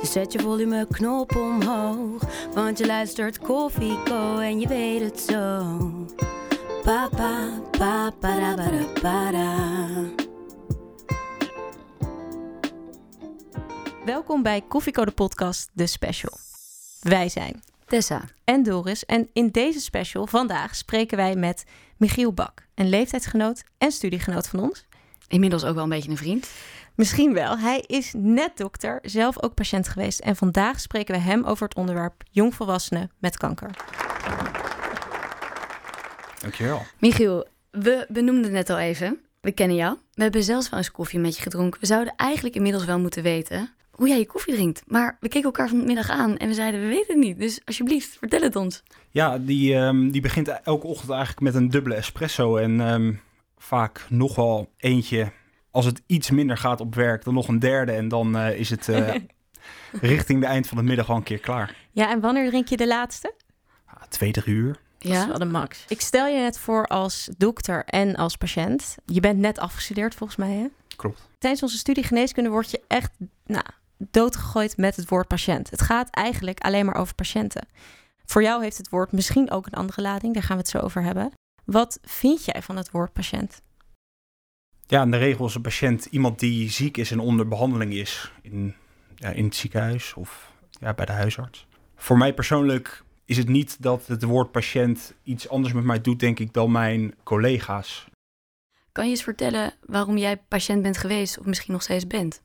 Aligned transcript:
Dus 0.00 0.12
zet 0.12 0.32
je 0.32 0.38
volumeknop 0.38 1.36
omhoog. 1.36 2.22
Want 2.54 2.78
je 2.78 2.86
luistert 2.86 3.38
Koffieko 3.38 4.38
en 4.38 4.60
je 4.60 4.68
weet 4.68 5.00
het 5.00 5.20
zo. 5.20 5.66
Pa 6.82 7.08
pa 7.08 7.60
pa 7.70 8.10
para 8.20 8.54
para 8.54 8.84
para. 9.00 9.56
Welkom 14.04 14.42
bij 14.42 14.60
Koffieko 14.68 15.04
de 15.04 15.10
podcast, 15.10 15.70
de 15.72 15.86
special. 15.86 16.32
Wij 17.00 17.28
zijn 17.28 17.62
Tessa. 17.86 18.24
en 18.44 18.62
Doris 18.62 19.04
en 19.04 19.28
in 19.32 19.48
deze 19.48 19.80
special 19.80 20.26
vandaag 20.26 20.74
spreken 20.76 21.16
wij 21.16 21.36
met 21.36 21.64
Michiel 21.96 22.32
Bak, 22.32 22.66
een 22.74 22.88
leeftijdsgenoot 22.88 23.64
en 23.78 23.92
studiegenoot 23.92 24.48
van 24.48 24.60
ons. 24.60 24.86
Inmiddels 25.28 25.64
ook 25.64 25.74
wel 25.74 25.82
een 25.82 25.88
beetje 25.88 26.10
een 26.10 26.16
vriend. 26.16 26.50
Misschien 27.00 27.34
wel. 27.34 27.58
Hij 27.58 27.84
is 27.86 28.12
net 28.16 28.56
dokter, 28.56 28.98
zelf 29.02 29.42
ook 29.42 29.54
patiënt 29.54 29.88
geweest. 29.88 30.20
En 30.20 30.36
vandaag 30.36 30.80
spreken 30.80 31.14
we 31.14 31.20
hem 31.20 31.44
over 31.44 31.64
het 31.68 31.76
onderwerp 31.76 32.22
jongvolwassenen 32.30 33.10
met 33.18 33.36
kanker. 33.36 33.70
Dankjewel. 36.40 36.82
Michiel, 36.98 37.46
we 37.70 38.06
benoemden 38.08 38.44
het 38.44 38.52
net 38.52 38.70
al 38.70 38.78
even. 38.78 39.20
We 39.40 39.52
kennen 39.52 39.76
jou. 39.76 39.96
We 40.14 40.22
hebben 40.22 40.42
zelfs 40.42 40.68
wel 40.68 40.78
eens 40.78 40.90
koffie 40.90 41.18
met 41.18 41.36
je 41.36 41.42
gedronken. 41.42 41.80
We 41.80 41.86
zouden 41.86 42.12
eigenlijk 42.16 42.54
inmiddels 42.54 42.84
wel 42.84 42.98
moeten 42.98 43.22
weten 43.22 43.70
hoe 43.90 44.08
jij 44.08 44.18
je 44.18 44.26
koffie 44.26 44.54
drinkt. 44.54 44.82
Maar 44.86 45.16
we 45.20 45.28
keken 45.28 45.44
elkaar 45.44 45.68
vanmiddag 45.68 46.10
aan 46.10 46.36
en 46.36 46.48
we 46.48 46.54
zeiden, 46.54 46.80
we 46.80 46.86
weten 46.86 47.14
het 47.14 47.24
niet. 47.24 47.38
Dus 47.38 47.60
alsjeblieft, 47.64 48.16
vertel 48.18 48.40
het 48.40 48.56
ons. 48.56 48.82
Ja, 49.10 49.38
die, 49.38 49.74
ehm, 49.74 50.10
die 50.10 50.20
begint 50.20 50.48
elke 50.48 50.86
ochtend 50.86 51.10
eigenlijk 51.10 51.40
met 51.40 51.54
een 51.54 51.70
dubbele 51.70 51.94
espresso. 51.94 52.56
En 52.56 52.80
ehm, 52.80 53.12
vaak 53.56 54.06
nog 54.08 54.34
wel 54.34 54.70
eentje. 54.76 55.32
Als 55.70 55.84
het 55.84 56.02
iets 56.06 56.30
minder 56.30 56.56
gaat 56.56 56.80
op 56.80 56.94
werk, 56.94 57.24
dan 57.24 57.34
nog 57.34 57.48
een 57.48 57.58
derde. 57.58 57.92
En 57.92 58.08
dan 58.08 58.36
eh, 58.36 58.58
is 58.58 58.70
het 58.70 58.88
eh, 58.88 59.14
richting 59.92 60.40
de 60.40 60.46
eind 60.46 60.68
van 60.68 60.76
de 60.76 60.82
middag 60.82 61.10
al 61.10 61.16
een 61.16 61.22
keer 61.22 61.38
klaar. 61.38 61.76
Ja, 61.92 62.10
en 62.10 62.20
wanneer 62.20 62.48
drink 62.48 62.68
je 62.68 62.76
de 62.76 62.86
laatste? 62.86 63.34
Ah, 63.86 64.02
twee, 64.08 64.32
drie 64.32 64.54
uur. 64.54 64.78
Dat 64.98 65.12
is 65.12 65.26
wel 65.26 65.38
de 65.38 65.44
max. 65.44 65.84
Ik 65.88 66.00
stel 66.00 66.26
je 66.26 66.38
het 66.38 66.58
voor 66.58 66.86
als 66.86 67.28
dokter 67.36 67.84
en 67.84 68.16
als 68.16 68.36
patiënt. 68.36 68.96
Je 69.06 69.20
bent 69.20 69.38
net 69.38 69.58
afgestudeerd 69.58 70.14
volgens 70.14 70.38
mij, 70.38 70.52
hè? 70.52 70.66
Klopt. 70.96 71.28
Tijdens 71.38 71.62
onze 71.62 71.78
studie 71.78 72.04
geneeskunde 72.04 72.50
word 72.50 72.70
je 72.70 72.80
echt 72.86 73.10
nou, 73.46 73.64
doodgegooid 73.98 74.76
met 74.76 74.96
het 74.96 75.08
woord 75.08 75.28
patiënt. 75.28 75.70
Het 75.70 75.80
gaat 75.80 76.10
eigenlijk 76.10 76.60
alleen 76.60 76.86
maar 76.86 76.94
over 76.94 77.14
patiënten. 77.14 77.68
Voor 78.24 78.42
jou 78.42 78.62
heeft 78.62 78.76
het 78.76 78.88
woord 78.88 79.12
misschien 79.12 79.50
ook 79.50 79.66
een 79.66 79.72
andere 79.72 80.02
lading. 80.02 80.34
Daar 80.34 80.42
gaan 80.42 80.56
we 80.56 80.62
het 80.62 80.70
zo 80.70 80.78
over 80.78 81.02
hebben. 81.02 81.32
Wat 81.64 81.98
vind 82.02 82.44
jij 82.44 82.62
van 82.62 82.76
het 82.76 82.90
woord 82.90 83.12
patiënt? 83.12 83.60
Ja, 84.90 85.02
in 85.02 85.10
de 85.10 85.16
regel 85.16 85.46
is 85.46 85.54
een 85.54 85.62
patiënt 85.62 86.04
iemand 86.04 86.38
die 86.38 86.70
ziek 86.70 86.96
is 86.96 87.10
en 87.10 87.18
onder 87.18 87.48
behandeling 87.48 87.92
is. 87.92 88.32
In, 88.42 88.74
ja, 89.14 89.28
in 89.28 89.44
het 89.44 89.54
ziekenhuis 89.54 90.14
of 90.14 90.52
ja, 90.80 90.94
bij 90.94 91.06
de 91.06 91.12
huisarts. 91.12 91.66
Voor 91.94 92.18
mij 92.18 92.34
persoonlijk 92.34 93.02
is 93.24 93.36
het 93.36 93.48
niet 93.48 93.82
dat 93.82 94.06
het 94.06 94.22
woord 94.22 94.50
patiënt 94.50 95.14
iets 95.22 95.48
anders 95.48 95.74
met 95.74 95.84
mij 95.84 96.00
doet, 96.00 96.20
denk 96.20 96.38
ik, 96.38 96.52
dan 96.52 96.72
mijn 96.72 97.14
collega's. 97.22 98.08
Kan 98.92 99.04
je 99.04 99.10
eens 99.10 99.22
vertellen 99.22 99.72
waarom 99.86 100.16
jij 100.16 100.36
patiënt 100.36 100.82
bent 100.82 100.98
geweest 100.98 101.38
of 101.38 101.46
misschien 101.46 101.72
nog 101.72 101.82
steeds 101.82 102.06
bent? 102.06 102.42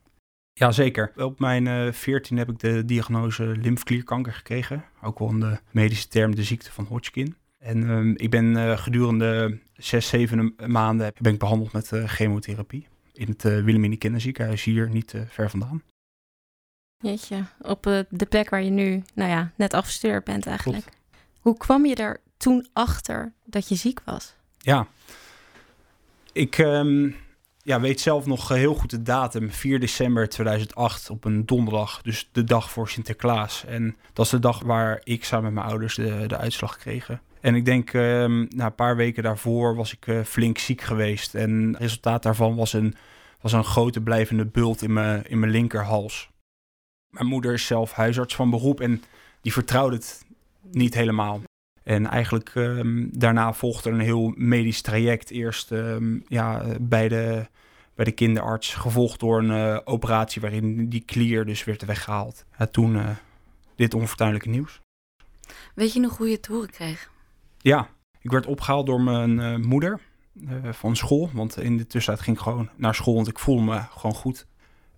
Jazeker. 0.53 1.11
Op 1.15 1.39
mijn 1.39 1.67
eh 1.67 1.91
14 1.91 2.37
heb 2.37 2.49
ik 2.49 2.59
de 2.59 2.85
diagnose 2.85 3.43
lymfeklierkanker 3.43 4.33
gekregen. 4.33 4.85
Ook 5.01 5.19
wel 5.19 5.29
in 5.29 5.39
de 5.39 5.59
medische 5.71 6.07
term 6.07 6.35
de 6.35 6.43
ziekte 6.43 6.71
van 6.71 6.85
Hodgkin. 6.85 7.35
En 7.59 7.89
ehm, 7.89 8.13
ik 8.15 8.29
ben 8.29 8.57
eh, 8.57 8.77
gedurende 8.77 9.59
zes, 9.77 10.07
zeven 10.07 10.55
maanden 10.67 11.13
ben 11.19 11.33
ik 11.33 11.39
behandeld 11.39 11.71
met 11.71 11.91
eh, 11.91 12.07
chemotherapie. 12.07 12.87
In 13.13 13.27
het 13.27 13.43
uh, 13.43 13.97
Kinderziekenhuis 13.97 14.63
hier, 14.63 14.89
niet 14.89 15.13
eh, 15.13 15.21
ver 15.27 15.49
vandaan. 15.49 15.83
Jeetje, 16.97 17.45
op 17.61 17.83
de 18.09 18.25
plek 18.29 18.49
waar 18.49 18.63
je 18.63 18.69
nu, 18.69 19.03
nou 19.13 19.29
ja, 19.29 19.51
net 19.55 19.73
afgestudeerd 19.73 20.23
bent 20.23 20.45
eigenlijk. 20.45 20.85
Hoe 21.39 21.57
kwam 21.57 21.85
je 21.85 21.95
er 21.95 22.21
toen 22.37 22.67
achter 22.73 23.33
dat 23.45 23.69
je 23.69 23.75
ziek 23.75 24.01
was? 24.05 24.35
Ja, 24.57 24.87
ik 26.31 26.57
ehm, 26.57 27.11
ja, 27.65 27.79
weet 27.79 28.01
zelf 28.01 28.25
nog 28.25 28.47
heel 28.47 28.73
goed 28.73 28.89
de 28.89 29.01
datum. 29.01 29.51
4 29.51 29.79
december 29.79 30.29
2008 30.29 31.09
op 31.09 31.25
een 31.25 31.45
donderdag. 31.45 32.01
Dus 32.01 32.29
de 32.31 32.43
dag 32.43 32.71
voor 32.71 32.89
Sinterklaas. 32.89 33.65
En 33.65 33.95
dat 34.13 34.25
is 34.25 34.31
de 34.31 34.39
dag 34.39 34.59
waar 34.59 35.01
ik 35.03 35.25
samen 35.25 35.45
met 35.45 35.53
mijn 35.53 35.65
ouders 35.65 35.95
de, 35.95 36.23
de 36.27 36.37
uitslag 36.37 36.77
kregen. 36.77 37.21
En 37.45 37.55
ik 37.55 37.65
denk, 37.65 37.93
ehm, 37.93 38.45
na 38.49 38.65
een 38.65 38.75
paar 38.75 38.95
weken 38.95 39.23
daarvoor 39.23 39.75
was 39.75 39.93
ik 39.93 40.07
eh, 40.07 40.23
flink 40.23 40.57
ziek 40.57 40.81
geweest. 40.81 41.35
En 41.35 41.67
het 41.67 41.77
resultaat 41.77 42.23
daarvan 42.23 42.55
was 42.55 42.73
een, 42.73 42.95
was 43.41 43.51
een 43.51 43.63
grote 43.63 44.01
blijvende 44.01 44.45
bult 44.45 44.81
in 44.81 44.93
mijn, 44.93 45.23
in 45.27 45.39
mijn 45.39 45.51
linkerhals. 45.51 46.29
Mijn 47.09 47.25
moeder 47.25 47.53
is 47.53 47.65
zelf 47.65 47.91
huisarts 47.91 48.35
van 48.35 48.49
beroep 48.49 48.81
en 48.81 49.03
die 49.41 49.53
vertrouwde 49.53 49.95
het 49.95 50.25
niet 50.71 50.93
helemaal. 50.93 51.41
En 51.83 52.05
eigenlijk 52.05 52.51
ehm, 52.53 53.07
daarna 53.11 53.53
volgde 53.53 53.89
een 53.89 53.99
heel 53.99 54.33
medisch 54.35 54.81
traject. 54.81 55.29
Eerst 55.29 55.71
ehm, 55.71 56.19
ja, 56.27 56.65
bij, 56.81 57.07
de, 57.07 57.47
bij 57.95 58.05
de 58.05 58.11
kinderarts, 58.11 58.73
gevolgd 58.73 59.19
door 59.19 59.39
een 59.39 59.51
eh, 59.51 59.79
operatie 59.83 60.41
waarin 60.41 60.89
die 60.89 61.03
klier 61.05 61.45
dus 61.45 61.63
werd 61.63 61.85
weggehaald. 61.85 62.45
Ja, 62.57 62.67
toen 62.67 62.95
eh, 62.95 63.09
dit 63.75 63.93
onfortuinlijke 63.93 64.49
nieuws. 64.49 64.79
Weet 65.75 65.93
je 65.93 65.99
nog 65.99 66.17
hoe 66.17 66.27
je 66.27 66.35
het 66.35 66.47
horen 66.47 66.69
kreeg? 66.69 67.13
Ja, 67.65 67.89
ik 68.21 68.31
werd 68.31 68.45
opgehaald 68.45 68.85
door 68.85 69.01
mijn 69.01 69.39
eh, 69.39 69.55
moeder 69.55 69.99
eh, 70.47 70.55
van 70.71 70.95
school. 70.95 71.29
Want 71.33 71.57
in 71.59 71.77
de 71.77 71.87
tussentijd 71.87 72.25
ging 72.25 72.37
ik 72.37 72.43
gewoon 72.43 72.69
naar 72.75 72.95
school, 72.95 73.15
want 73.15 73.27
ik 73.27 73.39
voelde 73.39 73.61
me 73.63 73.81
gewoon 73.97 74.15
goed. 74.15 74.47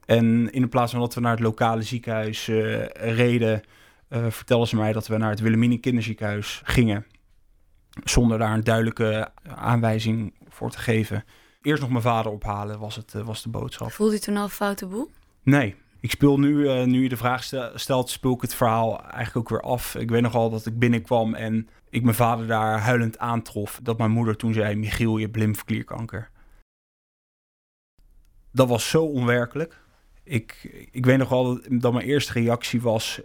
En 0.06 0.52
in 0.52 0.70
plaats 0.70 0.92
van 0.92 1.00
dat 1.00 1.14
we 1.14 1.22
naar 1.22 1.32
het 1.32 1.40
lokale 1.40 1.82
ziekenhuis 1.82 2.48
eh, 2.48 2.86
reden, 3.16 3.62
vertelden 4.10 4.68
ze 4.68 4.76
mij 4.76 4.94
dat 4.94 5.08
we 5.08 5.18
naar 5.18 5.30
het 5.30 5.40
Wilhelmini 5.40 5.80
Kinderziekenhuis 5.80 6.62
gingen. 6.64 7.06
Zonder 8.04 8.38
daar 8.38 8.54
een 8.54 8.64
duidelijke 8.64 9.32
aanwijzing 9.56 10.34
voor 10.48 10.72
te 10.72 10.80
geven. 10.80 11.24
Eerst 11.62 11.82
nog 11.82 11.92
mijn 11.92 12.02
vader 12.02 12.32
ophalen 12.32 12.80
was, 12.80 12.96
het, 12.96 13.14
was 13.14 13.44
de 13.44 13.50
boodschap. 13.50 13.92
Voelde 13.92 14.14
je 14.14 14.20
toen 14.20 14.38
al 14.38 14.44
een 14.44 14.50
foute 14.50 14.86
boel? 14.86 15.12
Nee. 15.44 15.76
Ik 16.08 16.14
speel 16.14 16.40
nu, 16.40 16.68
eh, 16.68 16.84
nu 16.86 17.04
je 17.04 17.10
de 17.10 17.18
vraag 17.18 17.44
stel- 17.44 17.72
stelt, 17.76 18.10
speel 18.10 18.34
ik 18.34 18.42
het 18.42 18.56
verhaal 18.56 19.02
eigenlijk 19.02 19.36
ook 19.36 19.50
weer 19.50 19.72
af. 19.72 19.96
Ik 19.96 20.10
weet 20.10 20.22
nog 20.22 20.34
wel 20.34 20.50
dat 20.50 20.66
ik 20.66 20.80
binnenkwam 20.80 21.34
en 21.34 21.70
ik 21.90 22.04
mijn 22.04 22.16
vader 22.16 22.48
daar 22.48 22.80
huilend 22.80 23.18
aantrof. 23.18 23.80
Dat 23.84 23.98
mijn 23.98 24.12
moeder 24.12 24.36
toen 24.36 24.54
zei, 24.54 24.76
Michiel, 24.76 25.18
je 25.18 25.30
hebt. 25.32 26.30
Dat 28.52 28.68
was 28.68 28.90
zo 28.90 29.04
onwerkelijk. 29.04 29.82
Ik, 30.24 30.64
ik 30.92 31.06
weet 31.06 31.18
nog 31.18 31.30
wel 31.30 31.44
dat, 31.44 31.68
dat 31.70 31.94
mijn 31.94 32.06
eerste 32.06 32.34
reactie 32.34 32.82
was, 32.82 33.22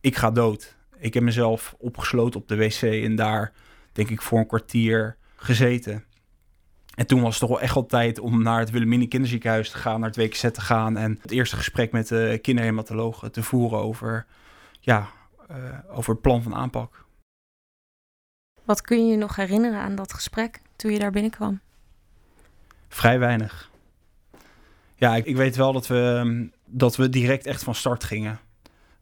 ik 0.00 0.16
ga 0.16 0.30
dood. 0.30 0.76
Ik 0.98 1.14
heb 1.14 1.22
mezelf 1.22 1.74
opgesloten 1.78 2.40
op 2.40 2.48
de 2.48 2.56
wc 2.56 2.82
en 2.82 3.16
daar, 3.16 3.52
denk 3.92 4.10
ik, 4.10 4.22
voor 4.22 4.38
een 4.38 4.46
kwartier 4.46 5.16
gezeten. 5.36 6.04
En 7.00 7.06
toen 7.06 7.20
was 7.20 7.30
het 7.30 7.40
toch 7.40 7.48
wel 7.48 7.60
echt 7.60 7.74
wel 7.74 7.86
tijd 7.86 8.18
om 8.18 8.42
naar 8.42 8.58
het 8.58 8.70
Wilhelmini 8.70 9.08
Kinderziekenhuis 9.08 9.70
te 9.70 9.76
gaan, 9.76 10.00
naar 10.00 10.08
het 10.08 10.18
WKZ 10.18 10.50
te 10.50 10.60
gaan 10.60 10.96
en 10.96 11.18
het 11.22 11.30
eerste 11.30 11.56
gesprek 11.56 11.92
met 11.92 12.08
de 12.08 12.38
kinderhematoloog 12.42 13.28
te 13.30 13.42
voeren 13.42 13.78
over, 13.78 14.26
ja, 14.80 15.08
eh, 15.48 15.56
over 15.90 16.12
het 16.12 16.22
plan 16.22 16.42
van 16.42 16.54
aanpak. 16.54 17.04
Wat 18.64 18.80
kun 18.80 19.06
je 19.06 19.10
je 19.10 19.16
nog 19.16 19.36
herinneren 19.36 19.80
aan 19.80 19.94
dat 19.94 20.12
gesprek 20.12 20.60
toen 20.76 20.92
je 20.92 20.98
daar 20.98 21.10
binnenkwam? 21.10 21.60
Vrij 22.88 23.18
weinig. 23.18 23.70
Ja, 24.94 25.16
ik, 25.16 25.24
ik 25.24 25.36
weet 25.36 25.56
wel 25.56 25.72
dat 25.72 25.86
we, 25.86 26.16
ehm, 26.18 26.46
dat 26.66 26.96
we 26.96 27.08
direct 27.08 27.46
echt 27.46 27.62
van 27.62 27.74
start 27.74 28.04
gingen. 28.04 28.40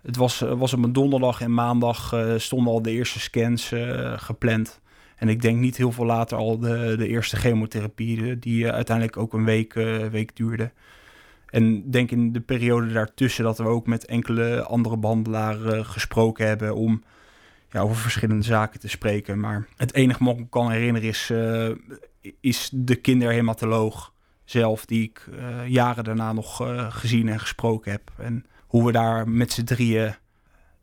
Het 0.03 0.17
was, 0.17 0.43
eh, 0.43 0.53
was 0.53 0.73
op 0.73 0.85
een 0.85 0.93
donderdag 0.93 1.41
en 1.41 1.55
maandag 1.55 2.13
eh, 2.13 2.35
stonden 2.37 2.73
al 2.73 2.83
de 2.83 2.91
eerste 2.91 3.21
scans 3.21 3.73
gepland. 4.17 4.81
En 5.19 5.29
ik 5.29 5.43
denk 5.43 5.59
niet 5.59 5.77
heel 5.77 5.93
veel 5.93 6.05
later 6.05 6.37
al 6.39 6.59
de, 6.59 6.95
de 6.99 7.09
eerste 7.09 7.37
chemotherapie, 7.37 8.23
de- 8.23 8.39
die 8.39 8.67
eh, 8.67 8.73
uiteindelijk 8.75 9.17
ook 9.17 9.33
een 9.33 9.45
week, 9.45 9.75
eh, 9.75 10.07
week 10.07 10.37
duurde. 10.37 10.73
En 11.51 11.91
denk 11.91 12.11
in 12.11 12.33
de 12.33 12.41
periode 12.41 12.93
daartussen 12.93 13.45
dat 13.45 13.59
we 13.59 13.65
ook 13.65 13.87
met 13.87 14.05
enkele 14.07 14.63
andere 14.63 14.97
behandelaren 14.97 15.85
gesproken 15.87 16.47
hebben 16.47 16.75
om 16.75 17.03
ja, 17.71 17.81
over 17.81 17.97
verschillende 17.97 18.45
zaken 18.45 18.81
te 18.81 18.89
spreken. 18.89 19.41
Maar 19.41 19.67
het 19.77 19.95
enige 19.95 20.25
wat 20.25 20.35
ik 20.35 20.41
me 20.41 20.49
kan 20.49 20.71
herinneren 20.71 21.09
is, 21.09 21.31
eh, 21.31 21.71
is 22.41 22.71
de 22.73 22.97
kinderhematoloog 22.97 24.13
zelf, 24.45 24.85
die 24.87 25.03
ik 25.03 25.29
eh, 25.39 25.67
jaren 25.69 26.05
daarna 26.05 26.33
nog 26.33 26.61
eh, 26.61 26.87
gezien 26.93 27.29
en 27.29 27.41
gesproken 27.41 27.91
heb. 27.93 28.11
En 28.17 28.47
hoe 28.67 28.87
we 28.87 28.93
daar 28.93 29.29
met 29.29 29.53
z'n 29.53 29.65
drieën 29.65 30.15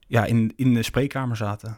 ja, 0.08 0.26
in, 0.26 0.54
in 0.56 0.74
de 0.74 0.84
spreekkamer 0.84 1.38
zaten. 1.38 1.78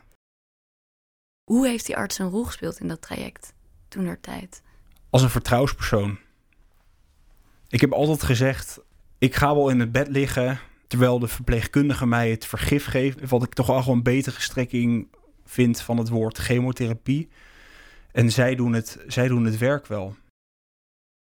Hoe 1.47 1.67
heeft 1.67 1.85
die 1.85 1.97
arts 1.97 2.19
een 2.19 2.29
rol 2.29 2.44
gespeeld 2.44 2.79
in 2.79 2.88
dat 2.88 3.01
traject 3.01 3.53
toen 3.88 4.17
tijd? 4.21 4.61
Als 5.09 5.21
een 5.21 5.29
vertrouwenspersoon. 5.29 6.17
Ik 7.67 7.81
heb 7.81 7.91
altijd 7.91 8.23
gezegd, 8.23 8.79
ik 9.17 9.35
ga 9.35 9.55
wel 9.55 9.69
in 9.69 9.79
het 9.79 9.91
bed 9.91 10.07
liggen 10.07 10.59
terwijl 10.88 11.19
de 11.19 11.27
verpleegkundige 11.27 12.05
mij 12.05 12.29
het 12.29 12.45
vergif 12.45 12.85
geeft. 12.85 13.29
Wat 13.29 13.44
ik 13.44 13.53
toch 13.53 13.69
al 13.69 13.94
een 13.94 14.03
betere 14.03 14.41
strekking 14.41 15.07
vind 15.45 15.81
van 15.81 15.97
het 15.97 16.09
woord 16.09 16.38
chemotherapie. 16.38 17.29
En 18.11 18.31
zij 18.31 18.55
doen 18.55 18.73
het, 18.73 19.03
zij 19.07 19.27
doen 19.27 19.45
het 19.45 19.57
werk 19.57 19.88
wel. 19.88 20.15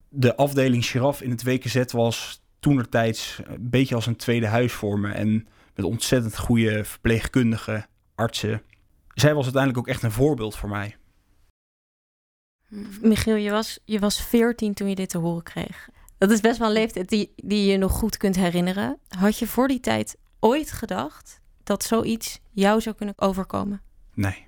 De 0.10 0.36
afdeling 0.36 0.86
Giraf 0.86 1.22
in 1.22 1.30
het 1.30 1.44
WKZ 1.44 1.84
was 1.92 2.42
toenertijds 2.60 3.42
een 3.44 3.70
beetje 3.70 3.96
als 3.96 4.06
een 4.06 4.16
tweede 4.16 4.48
huis 4.48 4.74
voor 4.74 5.00
me. 5.00 5.12
En 5.12 5.48
met 5.76 5.86
ontzettend 5.86 6.38
goede 6.38 6.84
verpleegkundige 6.84 7.86
artsen. 8.16 8.62
Zij 9.20 9.34
was 9.34 9.44
uiteindelijk 9.44 9.78
ook 9.78 9.94
echt 9.94 10.04
een 10.04 10.12
voorbeeld 10.12 10.56
voor 10.56 10.70
mij. 10.70 10.96
Michiel, 13.02 13.36
je 13.36 13.52
was, 13.52 13.80
je 13.86 14.00
was 14.00 14.22
14 14.22 14.74
toen 14.74 14.90
je 14.90 14.96
dit 14.96 15.10
te 15.10 15.18
horen 15.18 15.44
kreeg. 15.44 15.90
Dat 16.18 16.32
is 16.32 16.42
best 16.42 16.58
wel 16.58 16.68
een 16.68 16.74
leeftijd 16.74 17.10
die, 17.10 17.34
die 17.36 17.72
je 17.72 17.78
nog 17.78 17.92
goed 17.92 18.18
kunt 18.18 18.36
herinneren. 18.36 18.98
Had 19.08 19.40
je 19.40 19.48
voor 19.48 19.68
die 19.68 19.80
tijd 19.80 20.18
ooit 20.40 20.72
gedacht 20.72 21.42
dat 21.64 21.84
zoiets 21.84 22.40
jou 22.52 22.82
zou 22.82 22.96
kunnen 22.96 23.16
overkomen? 23.18 23.82
Nee. 24.14 24.48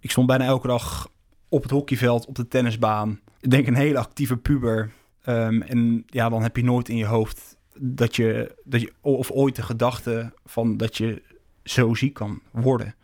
Ik 0.00 0.10
stond 0.10 0.26
bijna 0.26 0.44
elke 0.44 0.66
dag 0.66 1.08
op 1.48 1.62
het 1.62 1.70
hockeyveld, 1.70 2.26
op 2.26 2.34
de 2.34 2.48
tennisbaan. 2.48 3.20
Ik 3.40 3.50
denk 3.50 3.66
een 3.66 3.74
hele 3.74 3.98
actieve 3.98 4.36
puber. 4.36 4.92
Ehm, 5.22 5.60
en 5.62 6.04
ja, 6.06 6.28
dan 6.28 6.42
heb 6.42 6.56
je 6.56 6.64
nooit 6.64 6.88
in 6.88 6.96
je 6.96 7.06
hoofd 7.06 7.56
dat 7.78 8.16
je, 8.16 8.56
dat 8.64 8.80
je 8.80 8.92
of 9.00 9.30
ooit 9.30 9.56
de 9.56 9.62
gedachte 9.62 10.32
van 10.44 10.76
dat 10.76 10.96
je 10.96 11.22
zo 11.62 11.94
ziek 11.94 12.14
kan 12.14 12.40
worden. 12.50 12.94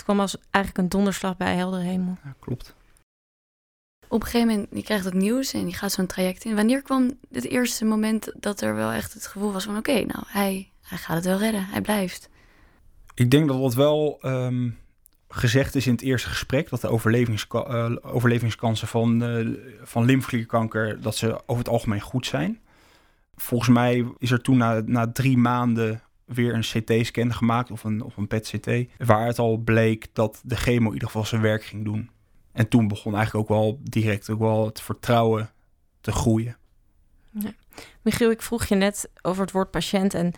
Het 0.00 0.08
kwam 0.08 0.20
als 0.20 0.36
eigenlijk 0.50 0.84
een 0.84 0.98
donderslag 0.98 1.36
bij 1.36 1.54
helder 1.54 1.80
hemel. 1.80 2.16
Ja, 2.24 2.34
klopt. 2.40 2.74
Op 4.08 4.20
een 4.20 4.26
gegeven 4.26 4.48
moment, 4.48 4.68
je 4.72 4.82
krijgt 4.82 5.04
het 5.04 5.14
nieuws 5.14 5.52
en 5.52 5.66
je 5.66 5.74
gaat 5.74 5.92
zo'n 5.92 6.06
traject 6.06 6.44
in. 6.44 6.54
Wanneer 6.54 6.82
kwam 6.82 7.18
het 7.32 7.44
eerste 7.44 7.84
moment 7.84 8.32
dat 8.36 8.60
er 8.60 8.74
wel 8.74 8.90
echt 8.90 9.14
het 9.14 9.26
gevoel 9.26 9.52
was 9.52 9.64
van... 9.64 9.76
oké, 9.76 9.92
nou, 9.92 10.22
hij, 10.26 10.70
hij 10.82 10.98
gaat 10.98 11.16
het 11.16 11.24
wel 11.24 11.38
redden, 11.38 11.64
hij 11.64 11.80
blijft? 11.80 12.28
Ik 13.14 13.30
denk 13.30 13.48
dat 13.48 13.58
wat 13.58 13.74
wel 13.74 14.18
ehm, 14.20 14.70
gezegd 15.28 15.74
is 15.74 15.86
in 15.86 15.92
het 15.92 16.02
eerste 16.02 16.28
gesprek... 16.28 16.68
dat 16.68 16.80
de 16.80 16.88
overlevingska 16.88 17.68
uh, 17.68 17.96
overlevingskansen 18.02 18.88
van, 18.88 19.22
uh, 19.22 19.58
van 19.82 20.04
lymfeklierkanker... 20.04 21.00
dat 21.00 21.16
ze 21.16 21.42
over 21.46 21.62
het 21.62 21.72
algemeen 21.72 22.00
goed 22.00 22.26
zijn. 22.26 22.60
Volgens 23.34 23.70
mij 23.70 24.12
is 24.18 24.30
er 24.30 24.42
toen 24.42 24.56
na, 24.56 24.82
na 24.84 25.12
drie 25.12 25.38
maanden 25.38 26.02
weer 26.34 26.54
een 26.54 26.60
CT-scan 26.60 27.34
gemaakt 27.34 27.70
of 27.70 27.84
een, 27.84 28.02
of 28.02 28.16
een 28.16 28.26
PET-CT... 28.26 28.70
waar 28.98 29.26
het 29.26 29.38
al 29.38 29.56
bleek 29.56 30.06
dat 30.12 30.40
de 30.44 30.56
chemo 30.56 30.86
in 30.86 30.92
ieder 30.92 31.08
geval 31.08 31.24
zijn 31.24 31.42
werk 31.42 31.64
ging 31.64 31.84
doen... 31.84 32.10
En 32.52 32.68
toen 32.68 32.88
begon 32.88 33.14
eigenlijk 33.14 33.50
ook 33.50 33.58
wel 33.58 33.80
direct 33.82 34.30
ook 34.30 34.38
wel 34.38 34.66
het 34.66 34.80
vertrouwen 34.80 35.50
te 36.00 36.12
groeien. 36.12 36.56
Ja. 37.30 37.52
Michiel, 38.02 38.30
ik 38.30 38.42
vroeg 38.42 38.64
je 38.64 38.74
net 38.74 39.10
over 39.22 39.42
het 39.42 39.52
woord 39.52 39.70
patiënt. 39.70 40.14
En 40.14 40.32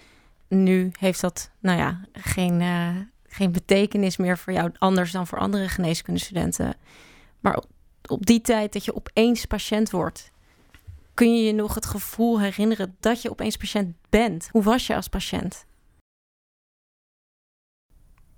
nu 0.48 0.90
heeft 0.98 1.20
dat, 1.20 1.50
nou 1.60 1.78
ja, 1.78 2.00
geen, 2.12 2.60
uh, 2.60 2.96
geen 3.26 3.52
betekenis 3.52 4.16
meer 4.16 4.38
voor 4.38 4.52
jou 4.52 4.70
anders 4.78 5.12
dan 5.12 5.26
voor 5.26 5.38
andere 5.38 5.68
geneeskundestudenten. 5.68 6.74
Maar 7.40 7.62
op 8.08 8.26
die 8.26 8.40
tijd 8.40 8.72
dat 8.72 8.84
je 8.84 8.94
opeens 8.94 9.44
patiënt 9.44 9.90
wordt, 9.90 10.30
kun 11.14 11.36
je 11.36 11.44
je 11.44 11.52
nog 11.52 11.74
het 11.74 11.86
gevoel 11.86 12.40
herinneren 12.40 12.96
dat 13.00 13.22
je 13.22 13.30
opeens 13.30 13.56
patiënt 13.56 13.94
bent? 14.10 14.48
Hoe 14.50 14.62
was 14.62 14.86
je 14.86 14.94
als 14.94 15.08
patiënt? 15.08 15.64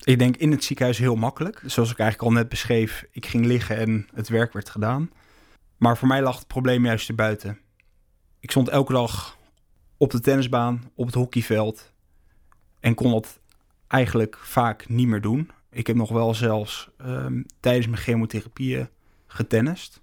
Ik 0.05 0.19
denk 0.19 0.37
in 0.37 0.51
het 0.51 0.65
ziekenhuis 0.65 0.99
heel 0.99 1.17
makkelijk. 1.17 1.62
Zoals 1.67 1.91
ik 1.91 1.99
eigenlijk 1.99 2.31
al 2.31 2.37
net 2.37 2.49
beschreef, 2.49 3.05
ik 3.11 3.27
ging 3.27 3.45
liggen 3.45 3.77
en 3.77 4.09
het 4.15 4.29
werk 4.29 4.53
werd 4.53 4.71
gedaan. 4.71 5.11
Maar 5.77 5.97
voor 5.97 6.09
mij 6.09 6.23
lag 6.23 6.39
het 6.39 6.47
probleem 6.47 6.85
juist 6.85 7.09
erbuiten. 7.09 7.59
Ik 8.41 8.51
stond 8.51 8.69
elke 8.69 8.93
dag 8.93 9.39
op 9.97 10.11
de 10.11 10.21
tennisbaan, 10.21 10.91
op 10.95 11.06
het 11.06 11.15
hockeyveld. 11.15 11.93
En 12.81 12.95
kon 12.95 13.11
dat 13.11 13.41
eigenlijk 13.87 14.39
vaak 14.39 14.89
niet 14.89 15.06
meer 15.06 15.21
doen. 15.21 15.51
Ik 15.71 15.87
heb 15.87 15.97
nog 15.97 16.11
wel 16.11 16.35
zelfs 16.35 16.91
um, 17.06 17.47
tijdens 17.61 17.87
mijn 17.87 18.03
chemotherapieën 18.03 18.89
getennist. 19.27 20.03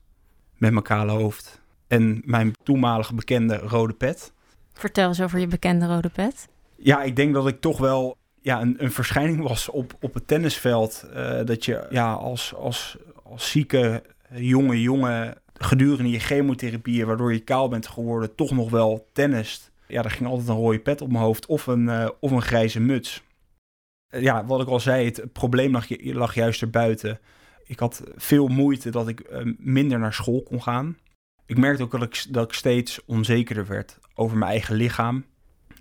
Met 0.58 0.72
mijn 0.72 0.84
kale 0.84 1.12
hoofd. 1.12 1.62
En 1.88 2.22
mijn 2.26 2.54
toenmalige 2.64 3.16
bekende 3.16 3.58
rode 3.58 3.94
pet. 3.94 4.34
Vertel 4.74 5.08
eens 5.08 5.22
over 5.22 5.40
je 5.40 5.48
bekende 5.48 5.88
rode 5.88 6.10
pet. 6.10 6.48
Ja, 6.76 7.04
ik 7.04 7.16
denk 7.16 7.34
dat 7.34 7.48
ik 7.48 7.62
toch 7.62 7.78
wel 7.78 8.18
ja, 8.42 8.62
een, 8.62 8.84
een 8.84 8.92
verschijning 8.92 9.42
was 9.42 9.70
op, 9.70 9.94
op 10.00 10.14
het 10.14 10.28
tennisveld. 10.28 11.06
Uh, 11.16 11.40
dat 11.46 11.66
je 11.66 11.88
ja, 11.90 12.14
als, 12.14 12.54
als, 12.56 12.98
als 13.24 13.52
zieke 13.52 14.04
jonge 14.34 14.82
jongen 14.82 15.38
gedurende 15.54 16.12
je 16.12 16.20
chemotherapie, 16.20 17.06
waardoor 17.06 17.34
je 17.34 17.40
kaal 17.40 17.68
bent 17.68 17.88
geworden, 17.88 18.36
toch 18.36 18.52
nog 18.52 18.70
wel 18.70 19.10
tennist. 19.14 19.72
Ja, 19.88 20.04
er 20.04 20.12
ging 20.12 20.30
altijd 20.30 20.48
een 20.48 20.56
rode 20.56 20.80
pet 20.80 21.02
op 21.02 21.12
mijn 21.12 21.24
hoofd 21.24 21.46
of 21.46 21.68
een, 21.68 21.84
uh, 21.84 22.10
of 22.20 22.32
een 22.32 22.42
grijze 22.42 22.80
muts. 22.80 23.24
Ja, 24.08 24.46
wat 24.46 24.62
ik 24.62 24.68
al 24.68 24.80
zei, 24.80 25.06
het 25.06 25.34
probleem 25.34 25.72
lag, 25.72 25.86
lag 26.00 26.36
juist 26.36 26.62
erbuiten. 26.62 27.20
Ik 27.66 27.80
had 27.80 28.04
veel 28.16 28.48
moeite 28.48 28.90
dat 28.90 29.08
ik 29.08 29.46
minder 29.58 30.00
naar 30.00 30.14
school 30.14 30.44
kon 30.44 30.62
gaan. 30.62 30.98
Ik 31.46 31.58
merkte 31.58 31.84
ook 31.84 31.92
dat 31.92 32.02
ik, 32.02 32.26
dat 32.30 32.46
ik 32.46 32.54
steeds 32.54 33.06
onzekerder 33.06 33.68
werd 33.68 34.00
over 34.14 34.38
mijn 34.38 34.52
eigen 34.52 34.76
lichaam, 34.76 35.26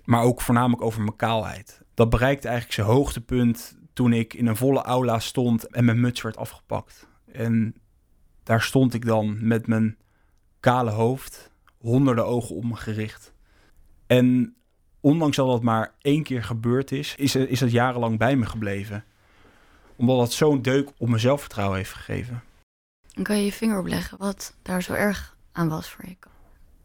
maar 0.05 0.23
ook 0.23 0.41
voornamelijk 0.41 0.81
over 0.81 1.01
mijn 1.01 1.15
kaalheid 1.15 1.80
dat 1.93 2.09
bereikte 2.09 2.47
eigenlijk 2.47 2.75
zijn 2.75 2.87
hoogtepunt 2.87 3.77
toen 3.93 4.13
ik 4.13 4.33
in 4.33 4.47
een 4.47 4.55
volle 4.55 4.81
aula 4.81 5.19
stond 5.19 5.67
en 5.67 5.85
mijn 5.85 5.99
muts 5.99 6.21
werd 6.21 6.37
afgepakt. 6.37 7.07
En 7.31 7.75
daar 8.43 8.61
stond 8.61 8.93
ik 8.93 9.05
dan 9.05 9.47
met 9.47 9.67
mijn 9.67 9.97
kale 10.59 10.91
hoofd, 10.91 11.51
honderden 11.77 12.25
ogen 12.25 12.55
op 12.55 12.63
me 12.63 12.75
gericht. 12.75 13.33
En 14.07 14.55
ondanks 14.99 15.35
dat 15.35 15.47
dat 15.47 15.61
maar 15.61 15.93
één 16.01 16.23
keer 16.23 16.43
gebeurd 16.43 16.91
is, 16.91 17.15
is, 17.15 17.35
is 17.35 17.59
het 17.59 17.71
jarenlang 17.71 18.17
bij 18.17 18.35
me 18.35 18.45
gebleven. 18.45 19.03
Omdat 19.95 20.19
het 20.19 20.31
zo'n 20.31 20.61
deuk 20.61 20.91
op 20.97 21.07
mijn 21.07 21.19
zelfvertrouwen 21.19 21.77
heeft 21.77 21.93
gegeven. 21.93 22.43
En 23.13 23.23
kan 23.23 23.37
je 23.37 23.45
je 23.45 23.51
vinger 23.51 23.79
opleggen 23.79 24.17
wat 24.17 24.55
daar 24.61 24.83
zo 24.83 24.93
erg 24.93 25.37
aan 25.51 25.69
was 25.69 25.89
voor 25.89 26.05
je? 26.05 26.15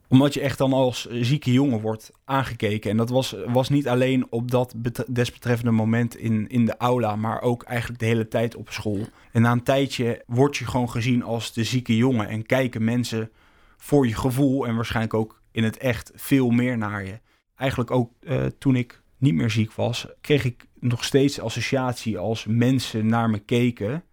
Omdat 0.08 0.35
je 0.35 0.41
echt 0.41 0.58
dan 0.58 0.73
als 0.73 1.08
zieke 1.11 1.53
jongen 1.53 1.81
wordt 1.81 2.11
aangekeken. 2.25 2.91
En 2.91 2.97
dat 2.97 3.11
was, 3.11 3.35
was 3.47 3.69
niet 3.69 3.88
alleen 3.88 4.26
op 4.31 4.50
dat 4.50 4.75
desbetreffende 5.06 5.70
moment 5.70 6.17
in, 6.17 6.49
in 6.49 6.64
de 6.64 6.76
aula, 6.76 7.17
maar 7.17 7.41
ook 7.41 7.62
eigenlijk 7.62 8.00
de 8.00 8.06
hele 8.06 8.29
tijd 8.29 8.56
op 8.56 8.70
school. 8.70 9.07
En 9.33 9.42
na 9.42 9.52
een 9.52 9.62
tijdje 9.62 10.23
word 10.26 10.57
je 10.57 10.66
gewoon 10.66 10.90
gezien 10.90 11.23
als 11.23 11.52
de 11.52 11.64
zieke 11.64 11.97
jongen 11.97 12.28
en 12.28 12.47
kijken 12.47 12.85
mensen 12.85 13.31
voor 13.76 14.07
je 14.07 14.14
gevoel 14.14 14.66
en 14.66 14.75
waarschijnlijk 14.75 15.14
ook 15.14 15.40
in 15.52 15.64
het 15.64 15.76
echt 15.76 16.12
veel 16.14 16.50
meer 16.50 16.78
naar 16.78 17.04
je. 17.04 17.21
Eigenlijk 17.57 17.90
ook 17.90 18.12
uh, 18.21 18.45
toen 18.59 18.76
ik 18.76 19.02
niet 19.19 19.35
meer 19.35 19.50
ziek 19.50 19.73
was, 19.73 20.07
kreeg 20.21 20.45
ik 20.45 20.66
nog 20.81 21.04
steeds 21.04 21.40
associatie 21.40 22.19
als 22.19 22.45
mensen 22.49 23.07
naar 23.07 23.31
me 23.31 23.38
keken 23.38 24.04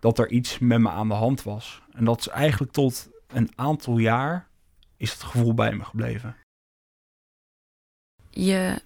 dat 0.00 0.18
er 0.18 0.30
iets 0.30 0.58
met 0.58 0.80
me 0.80 0.88
aan 0.88 1.08
de 1.08 1.14
hand 1.14 1.42
was. 1.42 1.82
En 1.92 2.04
dat 2.04 2.18
is 2.18 2.28
eigenlijk 2.28 2.72
tot 2.72 3.10
een 3.26 3.50
aantal 3.54 3.98
jaar 3.98 4.48
is 4.98 5.12
het 5.12 5.22
gevoel 5.22 5.54
bij 5.54 5.72
me 5.72 5.84
gebleven. 5.84 6.36
Je, 8.30 8.80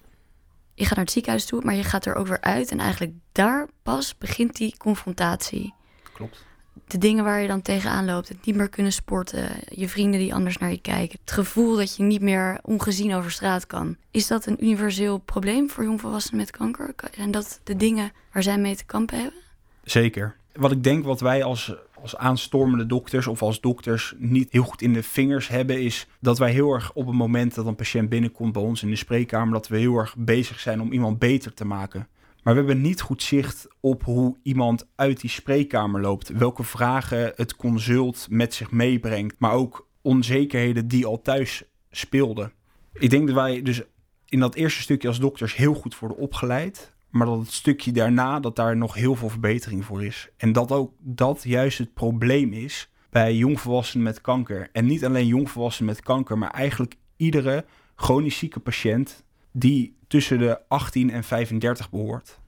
je 0.73 0.85
gaat 0.85 0.95
naar 0.95 1.05
het 1.05 1.11
ziekenhuis 1.11 1.45
toe, 1.45 1.61
maar 1.63 1.75
je 1.75 1.83
gaat 1.83 2.05
er 2.05 2.15
ook 2.15 2.27
weer 2.27 2.41
uit. 2.41 2.71
En 2.71 2.79
eigenlijk 2.79 3.13
daar 3.31 3.67
pas 3.83 4.17
begint 4.17 4.55
die 4.55 4.77
confrontatie. 4.77 5.73
Klopt. 6.13 6.45
De 6.87 6.97
dingen 6.97 7.23
waar 7.23 7.41
je 7.41 7.47
dan 7.47 7.61
tegenaan 7.61 8.05
loopt, 8.05 8.29
het 8.29 8.45
niet 8.45 8.55
meer 8.55 8.69
kunnen 8.69 8.93
sporten, 8.93 9.49
je 9.69 9.89
vrienden 9.89 10.19
die 10.19 10.33
anders 10.33 10.57
naar 10.57 10.71
je 10.71 10.81
kijken, 10.81 11.19
het 11.19 11.31
gevoel 11.31 11.75
dat 11.75 11.95
je 11.95 12.03
niet 12.03 12.21
meer 12.21 12.59
ongezien 12.61 13.13
over 13.13 13.31
straat 13.31 13.67
kan. 13.67 13.97
Is 14.11 14.27
dat 14.27 14.45
een 14.45 14.63
universeel 14.63 15.17
probleem 15.17 15.69
voor 15.69 15.83
jongvolwassenen 15.83 16.39
met 16.39 16.51
kanker? 16.51 16.93
En 17.17 17.31
dat 17.31 17.59
de 17.63 17.75
dingen 17.75 18.11
waar 18.31 18.43
zij 18.43 18.57
mee 18.57 18.75
te 18.75 18.85
kampen 18.85 19.21
hebben? 19.21 19.39
Zeker. 19.83 20.35
Wat 20.53 20.71
ik 20.71 20.83
denk 20.83 21.05
wat 21.05 21.19
wij 21.19 21.43
als 21.43 21.75
als 22.03 22.17
aanstormende 22.17 22.85
dokters 22.85 23.27
of 23.27 23.41
als 23.41 23.61
dokters 23.61 24.13
niet 24.17 24.51
heel 24.51 24.63
goed 24.63 24.81
in 24.81 24.93
de 24.93 25.03
vingers 25.03 25.47
hebben, 25.47 25.81
is 25.81 26.07
dat 26.19 26.37
wij 26.37 26.51
heel 26.51 26.73
erg 26.73 26.93
op 26.93 27.05
het 27.05 27.15
moment 27.15 27.55
dat 27.55 27.65
een 27.65 27.75
patiënt 27.75 28.09
binnenkomt 28.09 28.53
bij 28.53 28.61
ons 28.61 28.83
in 28.83 28.89
de 28.89 28.95
spreekkamer, 28.95 29.53
dat 29.53 29.67
we 29.67 29.77
heel 29.77 29.97
erg 29.97 30.15
bezig 30.17 30.59
zijn 30.59 30.81
om 30.81 30.91
iemand 30.91 31.19
beter 31.19 31.53
te 31.53 31.65
maken. 31.65 32.07
Maar 32.43 32.53
we 32.53 32.59
hebben 32.59 32.81
niet 32.81 33.01
goed 33.01 33.23
zicht 33.23 33.67
op 33.79 34.03
hoe 34.03 34.37
iemand 34.41 34.87
uit 34.95 35.21
die 35.21 35.29
spreekkamer 35.29 36.01
loopt. 36.01 36.29
Welke 36.29 36.63
vragen 36.63 37.31
het 37.35 37.55
consult 37.55 38.27
met 38.29 38.53
zich 38.53 38.71
meebrengt. 38.71 39.35
Maar 39.37 39.51
ook 39.51 39.87
onzekerheden 40.01 40.87
die 40.87 41.05
al 41.05 41.21
thuis 41.21 41.63
speelden. 41.91 42.51
Ik 42.93 43.09
denk 43.09 43.27
dat 43.27 43.35
wij 43.35 43.61
dus 43.61 43.81
in 44.25 44.39
dat 44.39 44.55
eerste 44.55 44.81
stukje 44.81 45.07
als 45.07 45.19
dokters 45.19 45.55
heel 45.55 45.73
goed 45.73 45.99
worden 45.99 46.17
opgeleid. 46.17 46.92
Maar 47.13 47.27
dat 47.27 47.39
het 47.39 47.51
stukje 47.51 47.91
daarna, 47.91 48.39
dat 48.39 48.55
daar 48.55 48.77
nog 48.77 48.93
heel 48.93 49.15
veel 49.15 49.29
verbetering 49.29 49.85
voor 49.85 50.03
is. 50.03 50.29
En 50.37 50.51
dat 50.51 50.71
ook 50.71 50.93
dat 50.99 51.43
juist 51.43 51.77
het 51.77 51.93
probleem 51.93 52.53
is 52.53 52.89
bij 53.09 53.35
jongvolwassenen 53.35 54.03
met 54.03 54.21
kanker. 54.21 54.69
En 54.71 54.85
niet 54.85 55.05
alleen 55.05 55.27
jongvolwassenen 55.27 55.93
met 55.93 56.03
kanker, 56.03 56.37
maar 56.37 56.51
eigenlijk 56.51 56.95
iedere 57.17 57.65
chronisch 57.95 58.37
zieke 58.37 58.59
patiënt 58.59 59.23
die 59.51 59.95
tussen 60.07 60.39
de 60.39 60.59
18 60.67 61.09
en 61.09 61.23
35 61.23 61.89
behoort. 61.89 62.39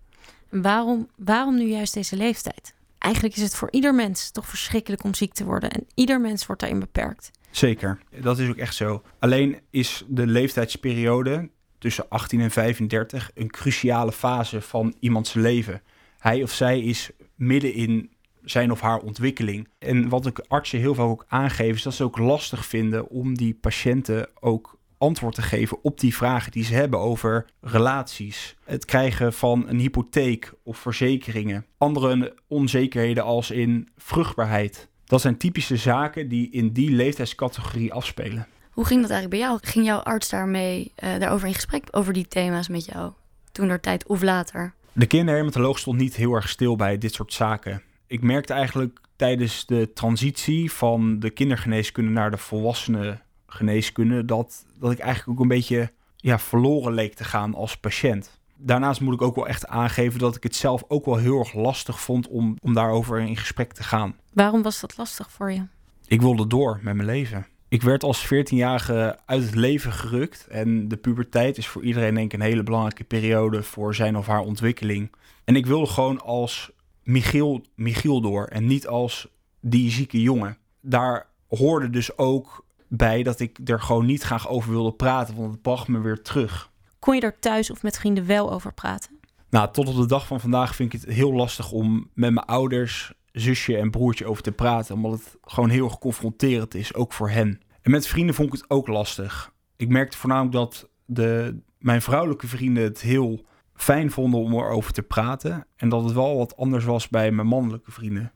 Waarom, 0.50 1.10
waarom 1.15 1.55
nu 1.55 1.65
juist 1.65 1.93
deze 1.93 2.15
leeftijd? 2.15 2.74
Eigenlijk 2.98 3.36
is 3.36 3.41
het 3.41 3.55
voor 3.55 3.72
ieder 3.72 3.95
mens 3.95 4.31
toch 4.31 4.48
verschrikkelijk 4.48 5.03
om 5.03 5.13
ziek 5.13 5.34
te 5.34 5.45
worden. 5.45 5.72
En 5.72 5.88
ieder 5.93 6.22
mens 6.22 6.45
wordt 6.45 6.62
daarin 6.62 6.79
beperkt. 6.79 7.31
Zeker, 7.51 8.00
dat 8.22 8.39
is 8.39 8.50
ook 8.50 8.57
echt 8.57 8.75
zo. 8.75 9.01
Alleen 9.19 9.60
is 9.69 10.03
de 10.07 10.27
leeftijdsperiode 10.27 11.50
tussen 11.77 12.10
18 12.10 12.41
en 12.41 12.51
35 12.51 13.32
een 13.34 13.50
cruciale 13.50 14.12
fase 14.12 14.62
van 14.62 14.96
iemands 15.00 15.34
leven. 15.34 15.82
Hij 16.20 16.44
of 16.44 16.51
zij 16.51 16.79
is 16.79 17.10
midden 17.36 17.74
in 17.74 18.10
zijn 18.44 18.72
of 18.72 18.82
haar 18.82 19.00
ontwikkeling. 19.00 19.67
En 19.79 20.10
wat 20.10 20.25
ik 20.25 20.46
artsen 20.48 20.79
heel 20.79 20.96
vaak 20.96 21.05
ook 21.05 21.25
aangeven, 21.27 21.75
is 21.75 21.84
dat 21.84 21.94
ze 21.94 22.03
ook 22.03 22.17
lastig 22.17 22.65
vinden 22.65 23.10
om 23.10 23.38
die 23.38 23.53
patiënten 23.53 24.29
ook 24.39 24.79
antwoord 24.98 25.36
te 25.36 25.41
geven 25.41 25.77
op 25.84 26.00
die 26.00 26.15
vragen 26.15 26.51
die 26.51 26.63
ze 26.63 26.74
hebben 26.74 27.00
over 27.00 27.46
relaties. 27.62 28.55
Het 28.63 28.86
krijgen 28.86 29.34
van 29.34 29.67
een 29.67 29.79
hypotheek 29.79 30.53
of 30.63 30.77
verzekeringen. 30.77 31.65
Andere 31.77 32.36
onzekerheden 32.48 33.24
als 33.24 33.51
in 33.51 33.89
vruchtbaarheid. 33.98 34.89
Dat 35.05 35.22
zijn 35.22 35.38
typische 35.38 35.77
zaken 35.77 36.27
die 36.27 36.50
in 36.50 36.74
die 36.74 36.91
leeftijdscategorie 36.91 37.94
afspelen. 37.94 38.48
Hoe 38.75 38.86
ging 38.86 39.01
dat 39.01 39.10
eigenlijk 39.10 39.41
bij 39.41 39.50
jou? 39.50 39.60
Ging 39.62 39.86
jouw 39.86 40.00
arts 40.00 40.29
daarmee 40.29 40.91
uh, 41.03 41.20
daarover 41.20 41.48
in 41.48 41.53
gesprek 41.53 41.88
over 41.91 42.13
die 42.13 42.27
thema's 42.27 42.67
met 42.67 42.86
jou? 42.86 43.12
Toen 43.51 43.70
er 43.70 43.79
tijd 43.79 44.08
of 44.08 44.22
later? 44.22 44.74
De 44.91 45.05
kinderhermatoloog 45.05 45.79
stond 45.79 45.98
niet 45.98 46.15
heel 46.15 46.34
erg 46.34 46.50
stil 46.50 46.75
bij 46.75 46.98
dit 46.98 47.13
soort 47.13 47.34
zaken. 47.34 47.82
Ik 48.08 48.22
merkte 48.22 48.53
eigenlijk 48.53 49.00
tijdens 49.15 49.65
de 49.65 49.94
transitie 49.94 50.72
van 50.72 51.20
de 51.20 51.29
kindergeneeskunde 51.29 52.12
naar 52.12 52.32
de 52.32 52.38
volwassenen 52.38 53.22
geneeskunde 53.48 54.25
dat, 54.25 54.65
dat 54.79 54.91
ik 54.91 55.00
eigenlijk 55.00 55.38
ook 55.38 55.44
een 55.44 55.55
beetje 55.55 55.91
ja, 56.15 56.39
verloren 56.39 56.94
leek 56.94 57.13
te 57.13 57.24
gaan 57.24 57.53
als 57.55 57.77
patiënt. 57.77 58.39
Daarnaast 58.58 59.01
moet 59.01 59.13
ik 59.13 59.22
ook 59.22 59.36
wel 59.36 59.48
echt 59.48 59.67
aangeven 59.67 60.20
dat 60.20 60.36
ik 60.36 60.44
het 60.44 60.55
zelf 60.55 60.84
ook 60.88 61.05
wel 61.05 61.17
heel 61.17 61.39
erg 61.39 61.53
lastig 61.53 62.00
vond 62.00 62.27
om, 62.27 62.58
om 62.62 62.74
daarover 62.74 63.20
in 63.20 63.38
gesprek 63.38 63.74
te 63.74 63.84
gaan. 63.84 64.15
Waarom 64.34 64.62
was 64.62 64.79
dat 64.79 64.98
lastig 64.98 65.32
voor 65.32 65.51
je? 65.51 65.65
Ik 66.08 66.22
wilde 66.22 66.48
door 66.48 66.79
met 66.82 66.96
mijn 66.96 67.08
leven. 67.08 67.48
Ik 67.75 67.82
werd 67.82 68.03
als 68.03 68.25
14-jarige 68.25 69.20
uit 69.25 69.44
het 69.44 69.55
leven 69.55 69.91
gerukt. 69.91 70.48
En 70.48 70.88
de 70.88 70.98
puberteit 70.98 71.58
is 71.58 71.67
voor 71.67 71.84
iedereen 71.84 72.13
denk 72.13 72.34
ik 72.34 72.39
een 72.39 72.46
hele 72.46 72.63
belangrijke 72.63 73.03
periode 73.03 73.63
voor 73.63 73.96
zijn 73.96 74.17
of 74.17 74.27
haar 74.27 74.39
ontwikkeling. 74.39 75.12
En 75.44 75.55
ik 75.55 75.65
wilde 75.65 75.86
gewoon 75.86 76.22
als 76.22 76.72
Michiel, 77.03 77.65
Michiel 77.75 78.22
door 78.22 78.46
en 78.46 78.65
niet 78.65 78.88
als 78.88 79.27
die 79.60 79.91
zieke 79.91 80.22
jongen. 80.22 80.58
Daar 80.82 81.27
hoorde 81.48 81.89
dus 81.89 82.17
ook 82.17 82.65
bij 82.88 83.24
dat 83.24 83.39
ik 83.39 83.60
er 83.65 83.82
gewoon 83.82 84.05
niet 84.05 84.24
graag 84.24 84.50
over 84.50 84.72
wilde 84.72 84.94
praten, 84.94 85.36
want 85.36 85.51
het 85.51 85.62
bracht 85.62 85.88
me 85.88 86.00
weer 86.00 86.22
terug. 86.22 86.72
Kon 87.00 87.15
je 87.15 87.22
er 87.22 87.39
thuis 87.39 87.72
of 87.72 87.84
met 87.84 87.98
vrienden 87.98 88.25
wel 88.25 88.51
over 88.51 88.74
praten? 88.74 89.20
Nou, 89.50 89.72
tot 89.72 89.88
op 89.88 89.96
de 89.96 90.08
dag 90.08 90.27
van 90.27 90.39
vandaag 90.39 90.75
vind 90.75 90.94
ik 90.94 91.01
het 91.01 91.10
heel 91.10 91.34
lastig 91.34 91.72
om 91.72 92.10
met 92.13 92.34
mijn 92.34 92.46
ouders, 92.46 93.13
zusje 93.32 93.77
en 93.77 93.91
broertje 93.91 94.25
over 94.25 94.44
te 94.44 94.51
praten, 94.51 94.96
omdat 94.96 95.12
het 95.12 95.38
gewoon 95.41 95.70
heel 95.70 95.98
confronterend 95.98 96.74
is, 96.74 96.94
ook 96.94 97.13
voor 97.13 97.29
hen. 97.29 97.60
En 97.86 97.92
met 97.92 98.08
vrienden 98.08 98.36
vond 98.36 98.54
ik 98.54 98.62
het 98.62 98.70
ook 98.70 98.88
lastig. 98.88 99.54
Ik 99.75 99.89
merkte 99.89 100.18
voornamelijk 100.18 100.54
dat 100.54 100.89
de, 101.06 101.60
mijn 101.77 102.01
vrouwelijke 102.01 102.48
vrienden 102.48 102.84
het 102.84 103.01
heel 103.01 103.46
fijn 103.74 104.12
vonden 104.12 104.39
om 104.39 104.54
erover 104.54 104.94
te 104.94 105.01
praten. 105.01 105.68
En 105.75 105.89
dat 105.89 106.04
het 106.04 106.13
wel 106.13 106.38
wat 106.38 106.58
anders 106.58 106.86
was 106.86 107.10
bij 107.10 107.32
mijn 107.32 107.48
mannelijke 107.48 107.92
vrienden. 107.92 108.34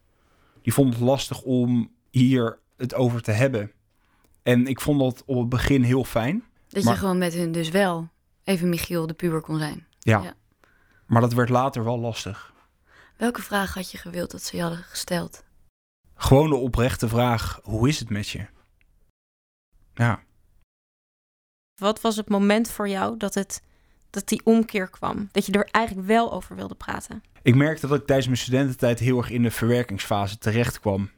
Die 0.61 0.73
vonden 0.73 0.93
het 0.93 1.03
lastig 1.03 1.41
om 1.41 1.91
hier 2.09 2.59
het 2.77 2.93
over 2.93 3.21
te 3.21 3.31
hebben. 3.31 3.71
En 4.43 4.67
ik 4.67 4.81
vond 4.81 4.99
dat 4.99 5.23
op 5.25 5.37
het 5.37 5.49
begin 5.49 5.83
heel 5.83 6.03
fijn. 6.03 6.43
Dat 6.67 6.83
je 6.83 6.95
gewoon 6.95 7.17
met 7.17 7.33
hun 7.33 7.51
dus 7.51 7.69
wel 7.69 8.09
even 8.43 8.69
Michiel 8.69 9.07
de 9.07 9.13
puber 9.13 9.41
kon 9.41 9.57
zijn. 9.57 9.87
Ja. 9.99 10.21
ja. 10.21 10.33
Maar 11.05 11.21
dat 11.21 11.33
werd 11.33 11.49
later 11.49 11.83
wel 11.83 11.99
lastig. 11.99 12.53
Welke 13.17 13.41
vraag 13.41 13.73
had 13.73 13.91
je 13.91 13.97
gewild 13.97 14.31
dat 14.31 14.43
ze 14.43 14.55
je 14.55 14.61
hadden 14.61 14.83
gesteld? 14.83 15.43
Gewoon 16.15 16.49
de 16.49 16.55
oprechte 16.55 17.07
vraag: 17.07 17.59
hoe 17.63 17.87
is 17.87 17.99
het 17.99 18.09
met 18.09 18.29
je? 18.29 18.45
Ja. 19.99 20.19
Wat 21.75 22.01
was 22.01 22.15
het 22.15 22.29
moment 22.29 22.69
voor 22.69 22.89
jou 22.89 23.17
dat, 23.17 23.33
het, 23.33 23.63
dat 24.09 24.27
die 24.27 24.41
omkeer 24.43 24.89
kwam? 24.89 25.29
Dat 25.31 25.45
je 25.45 25.51
er 25.51 25.67
eigenlijk 25.71 26.07
wel 26.07 26.31
over 26.31 26.55
wilde 26.55 26.75
praten? 26.75 27.23
Ik 27.41 27.55
merkte 27.55 27.87
dat 27.87 27.99
ik 27.99 28.05
tijdens 28.05 28.27
mijn 28.27 28.39
studententijd 28.39 28.99
heel 28.99 29.17
erg 29.17 29.29
in 29.29 29.43
de 29.43 29.51
verwerkingsfase 29.51 30.37
terecht 30.37 30.79
kwam. 30.79 31.09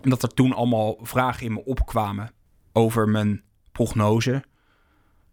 En 0.00 0.10
dat 0.10 0.22
er 0.22 0.34
toen 0.34 0.52
allemaal 0.52 0.98
vragen 1.00 1.46
in 1.46 1.52
me 1.52 1.64
opkwamen 1.64 2.30
over 2.72 3.08
mijn 3.08 3.42
prognose. 3.72 4.44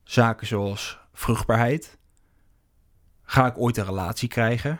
Zaken 0.03 0.47
zoals 0.47 0.99
vruchtbaarheid. 1.13 1.97
Ga 3.23 3.45
ik 3.45 3.57
ooit 3.57 3.77
een 3.77 3.85
relatie 3.85 4.27
krijgen? 4.27 4.79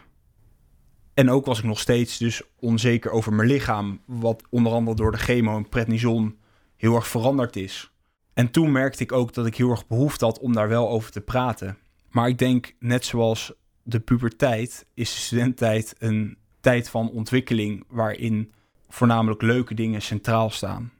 En 1.14 1.30
ook 1.30 1.46
was 1.46 1.60
ik 1.60 1.66
nog 1.66 1.80
steeds 1.80 2.18
dus 2.18 2.42
onzeker 2.60 3.12
over 3.12 3.34
mijn 3.34 3.48
lichaam, 3.48 4.02
wat 4.06 4.44
onder 4.50 4.72
andere 4.72 4.96
door 4.96 5.12
de 5.12 5.18
chemo 5.18 5.58
en 5.58 5.70
prednison 5.70 6.42
heel 6.84 6.96
erg 6.96 7.08
veranderd 7.08 7.56
is. 7.56 7.92
En 8.34 8.52
toen 8.52 8.72
merkte 8.72 9.04
ik 9.04 9.12
ook 9.12 9.34
dat 9.34 9.46
ik 9.46 9.56
heel 9.56 9.70
erg 9.70 9.88
behoefte 9.88 10.26
had 10.26 10.40
om 10.40 10.54
daar 10.54 10.68
wel 10.68 10.90
over 10.90 11.12
te 11.12 11.22
praten. 11.22 11.78
Maar 12.10 12.28
ik 12.28 12.38
denk, 12.38 12.76
net 12.80 13.06
zoals 13.06 13.54
de 13.84 14.00
puberteit, 14.00 14.86
is 14.94 15.14
de 15.14 15.20
studententijd 15.20 15.96
een 15.98 16.38
tijd 16.60 16.90
van 16.90 17.10
ontwikkeling 17.10 17.84
waarin 17.88 18.54
voornamelijk 18.90 19.42
leuke 19.42 19.74
dingen 19.74 20.02
centraal 20.02 20.50
staan. 20.50 20.92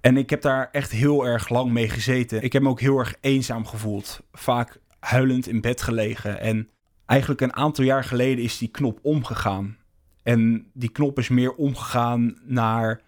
En 0.00 0.16
ik 0.16 0.30
heb 0.30 0.42
daar 0.42 0.68
echt 0.72 0.90
heel 0.90 1.26
erg 1.26 1.48
lang 1.48 1.70
mee 1.70 1.88
gezeten. 1.88 2.42
Ik 2.42 2.52
heb 2.52 2.62
me 2.62 2.68
ook 2.68 2.80
heel 2.80 2.98
erg 2.98 3.14
eenzaam 3.20 3.66
gevoeld. 3.66 4.20
Vaak 4.32 4.80
huilend 4.98 5.46
in 5.46 5.60
bed 5.60 5.82
gelegen. 5.82 6.40
En 6.40 6.68
eigenlijk 7.06 7.40
een 7.40 7.54
aantal 7.54 7.84
jaar 7.84 8.04
geleden 8.04 8.44
is 8.44 8.58
die 8.58 8.68
knop 8.68 8.98
omgegaan. 9.02 9.76
En 10.22 10.70
die 10.72 10.90
knop 10.90 11.18
is 11.18 11.28
meer 11.28 11.54
omgegaan 11.54 12.38
naar 12.44 13.00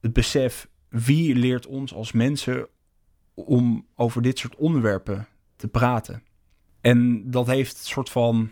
het 0.00 0.12
besef 0.12 0.70
wie 0.92 1.34
leert 1.34 1.66
ons 1.66 1.94
als 1.94 2.12
mensen 2.12 2.68
om 3.34 3.86
over 3.94 4.22
dit 4.22 4.38
soort 4.38 4.56
onderwerpen 4.56 5.26
te 5.56 5.68
praten. 5.68 6.22
En 6.80 7.30
dat 7.30 7.46
heeft 7.46 7.78
een 7.78 7.84
soort 7.84 8.10
van 8.10 8.50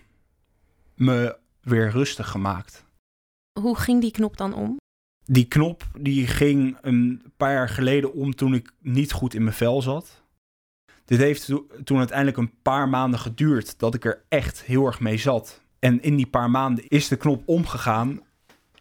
me 0.94 1.36
weer 1.60 1.90
rustig 1.90 2.28
gemaakt. 2.28 2.84
Hoe 3.60 3.76
ging 3.76 4.00
die 4.00 4.10
knop 4.10 4.36
dan 4.36 4.54
om? 4.54 4.76
Die 5.24 5.48
knop 5.48 5.84
die 5.98 6.26
ging 6.26 6.78
een 6.80 7.32
paar 7.36 7.52
jaar 7.52 7.68
geleden 7.68 8.12
om 8.12 8.34
toen 8.34 8.54
ik 8.54 8.72
niet 8.78 9.12
goed 9.12 9.34
in 9.34 9.42
mijn 9.42 9.56
vel 9.56 9.82
zat. 9.82 10.22
Dit 11.04 11.18
heeft 11.18 11.52
toen 11.84 11.98
uiteindelijk 11.98 12.36
een 12.36 12.52
paar 12.62 12.88
maanden 12.88 13.20
geduurd 13.20 13.78
dat 13.78 13.94
ik 13.94 14.04
er 14.04 14.24
echt 14.28 14.62
heel 14.62 14.86
erg 14.86 15.00
mee 15.00 15.16
zat. 15.16 15.60
En 15.78 16.02
in 16.02 16.16
die 16.16 16.26
paar 16.26 16.50
maanden 16.50 16.88
is 16.88 17.08
de 17.08 17.16
knop 17.16 17.42
omgegaan 17.46 18.20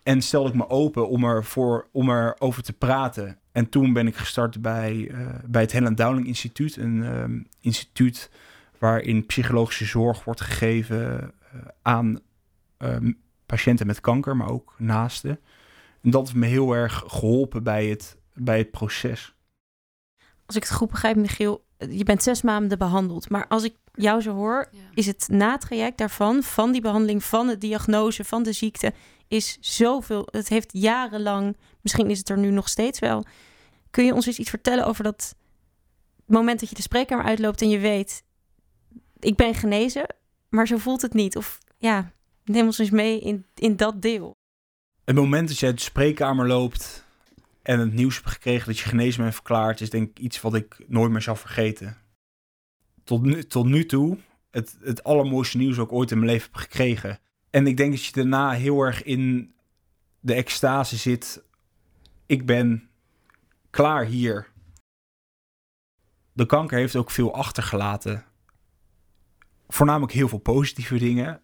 en 0.04 0.22
stelde 0.22 0.50
ik 0.50 0.56
me 0.56 0.70
open 0.70 1.10
om, 1.10 1.24
er 1.24 1.46
voor, 1.46 1.88
om 1.92 2.10
erover 2.10 2.64
te 2.64 2.74
praten. 2.74 3.39
En 3.52 3.70
toen 3.70 3.94
ben 3.94 4.08
ik 4.08 4.16
gestart 4.16 4.62
bij, 4.62 4.96
uh, 4.96 5.30
bij 5.46 5.62
het 5.62 5.72
Helen 5.72 5.96
Dowling 5.96 6.28
Instituut. 6.28 6.76
Een 6.78 7.02
um, 7.02 7.48
instituut 7.62 8.32
waarin 8.78 9.26
psychologische 9.26 9.86
zorg 9.86 10.24
wordt 10.24 10.42
gegeven 10.42 11.34
uh, 11.56 11.62
aan 11.82 12.20
um, 12.78 13.18
patiënten 13.46 13.88
met 13.88 14.02
kanker, 14.02 14.36
maar 14.36 14.50
ook 14.50 14.76
naasten. 14.78 15.40
En 16.02 16.12
dat 16.12 16.22
heeft 16.22 16.36
me 16.36 16.46
heel 16.46 16.74
erg 16.74 17.04
geholpen 17.08 17.64
bij 17.64 17.86
het, 17.86 18.18
bij 18.34 18.58
het 18.58 18.72
proces. 18.72 19.36
Als 20.46 20.56
ik 20.56 20.64
het 20.64 20.72
goed 20.72 20.90
begrijp, 20.90 21.16
Michiel, 21.16 21.66
je 21.78 22.04
bent 22.04 22.24
zes 22.24 22.42
maanden 22.42 22.78
behandeld. 22.78 23.30
Maar 23.30 23.48
als 23.48 23.64
ik 23.64 23.76
jou 24.02 24.22
zo 24.22 24.34
hoor, 24.34 24.68
ja. 24.72 24.80
is 24.94 25.06
het 25.06 25.28
natraject 25.28 25.98
daarvan, 25.98 26.44
van 26.44 26.72
die 26.72 26.82
behandeling, 26.82 27.24
van 27.24 27.48
de 27.48 27.58
diagnose, 27.58 28.24
van 28.24 28.44
de 28.44 28.54
ziekte, 28.54 28.94
is 29.28 29.58
zoveel. 29.60 30.28
Het 30.32 30.50
heeft 30.50 30.70
jarenlang, 30.72 31.58
misschien 31.82 32.10
is 32.10 32.18
het 32.18 32.30
er 32.30 32.38
nu 32.38 32.50
nog 32.50 32.70
steeds 32.70 33.00
wel. 33.00 33.26
Kun 33.92 34.06
je 34.06 34.14
ons 34.14 34.26
eens 34.26 34.40
iets 34.40 34.50
vertellen 34.50 34.86
over 34.86 35.04
dat 35.04 35.36
moment 36.26 36.60
dat 36.60 36.70
je 36.70 36.76
de 36.76 36.82
spreekkamer 36.82 37.26
uitloopt 37.26 37.62
en 37.62 37.70
je 37.70 37.80
weet, 37.80 38.24
ik 39.20 39.36
ben 39.36 39.56
genezen, 39.56 40.16
maar 40.50 40.68
zo 40.68 40.78
voelt 40.78 41.02
het 41.02 41.14
niet? 41.14 41.38
Of 41.38 41.60
ja, 41.78 42.12
neem 42.44 42.66
ons 42.66 42.80
eens 42.80 42.90
mee 42.90 43.20
in, 43.20 43.46
in 43.56 43.76
dat 43.76 44.02
deel. 44.02 44.36
Het 45.06 45.16
moment 45.16 45.48
dat 45.48 45.60
je 45.60 45.66
uit 45.66 45.78
de 45.78 45.84
spreekkamer 45.84 46.48
loopt 46.48 47.08
en 47.62 47.80
het 47.80 47.94
nieuws 47.94 48.16
hebt 48.16 48.30
gekregen 48.30 48.68
dat 48.68 48.80
je 48.80 48.90
genezen 48.90 49.22
bent 49.22 49.34
verklaard, 49.34 49.82
is 49.82 49.90
denk 49.90 50.10
ik 50.10 50.20
iets 50.20 50.42
wat 50.42 50.56
ik 50.56 50.84
nooit 50.88 51.12
meer 51.12 51.22
zal 51.22 51.36
vergeten. 51.36 51.98
Tot 53.48 53.66
nu, 53.66 53.86
toe 53.86 54.18
het, 54.52 54.78
het 54.82 55.04
allermooiste 55.04 55.58
nieuws 55.58 55.80
ook 55.80 55.92
ooit 55.92 56.12
in 56.12 56.18
mijn 56.18 56.32
leven 56.32 56.50
heb 56.52 56.62
gekregen. 56.62 57.20
En 57.50 57.68
ik 57.68 57.78
denk 57.78 57.92
dat 57.92 58.06
je 58.06 58.12
daarna 58.12 58.52
heel 58.52 58.82
erg 58.82 59.04
in 59.04 59.54
de 60.20 60.34
extase 60.34 60.96
zit. 60.98 61.44
Ik 62.26 62.46
ben 62.46 62.90
klaar 63.70 64.06
hier. 64.06 64.52
De 66.34 66.46
kanker 66.46 66.78
heeft 66.78 66.96
ook 66.96 67.12
veel 67.12 67.34
achtergelaten. 67.34 68.26
Voornamelijk 69.68 70.14
heel 70.14 70.28
veel 70.28 70.40
positieve 70.40 70.98
dingen, 70.98 71.42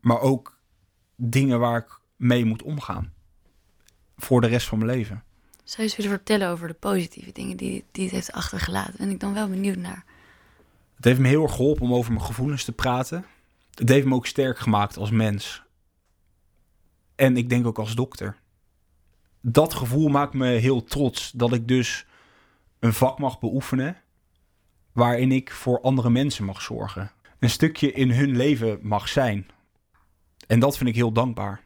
maar 0.00 0.20
ook 0.20 0.58
dingen 1.16 1.58
waar 1.58 1.78
ik 1.78 2.00
mee 2.16 2.44
moet 2.44 2.62
omgaan. 2.62 3.12
Voor 4.16 4.40
de 4.40 4.46
rest 4.46 4.66
van 4.66 4.78
mijn 4.78 4.90
leven. 4.90 5.24
Zou 5.64 5.76
je 5.76 5.82
eens 5.82 5.96
willen 5.96 6.12
vertellen 6.12 6.48
over 6.48 6.68
de 6.68 6.74
positieve 6.74 7.32
dingen 7.32 7.56
die, 7.56 7.84
die 7.90 8.04
het 8.04 8.12
heeft 8.12 8.32
achtergelaten? 8.32 8.94
Ben 8.98 9.10
ik 9.10 9.20
dan 9.20 9.34
wel 9.34 9.48
benieuwd 9.48 9.76
naar. 9.76 10.04
Het 11.00 11.08
heeft 11.08 11.20
me 11.20 11.28
heel 11.28 11.42
erg 11.42 11.54
geholpen 11.54 11.82
om 11.82 11.94
over 11.94 12.12
mijn 12.12 12.24
gevoelens 12.24 12.64
te 12.64 12.72
praten. 12.72 13.24
Het 13.74 13.88
heeft 13.88 14.06
me 14.06 14.14
ook 14.14 14.26
sterk 14.26 14.58
gemaakt 14.58 14.96
als 14.96 15.10
mens. 15.10 15.62
En 17.14 17.36
ik 17.36 17.48
denk 17.48 17.66
ook 17.66 17.78
als 17.78 17.94
dokter. 17.94 18.36
Dat 19.40 19.74
gevoel 19.74 20.08
maakt 20.08 20.34
me 20.34 20.46
heel 20.46 20.84
trots 20.84 21.30
dat 21.30 21.52
ik 21.52 21.68
dus 21.68 22.06
een 22.78 22.92
vak 22.92 23.18
mag 23.18 23.38
beoefenen 23.38 23.96
waarin 24.92 25.32
ik 25.32 25.50
voor 25.50 25.80
andere 25.80 26.10
mensen 26.10 26.44
mag 26.44 26.62
zorgen. 26.62 27.12
Een 27.38 27.50
stukje 27.50 27.92
in 27.92 28.10
hun 28.10 28.36
leven 28.36 28.78
mag 28.82 29.08
zijn. 29.08 29.46
En 30.46 30.60
dat 30.60 30.76
vind 30.76 30.88
ik 30.88 30.96
heel 30.96 31.12
dankbaar. 31.12 31.64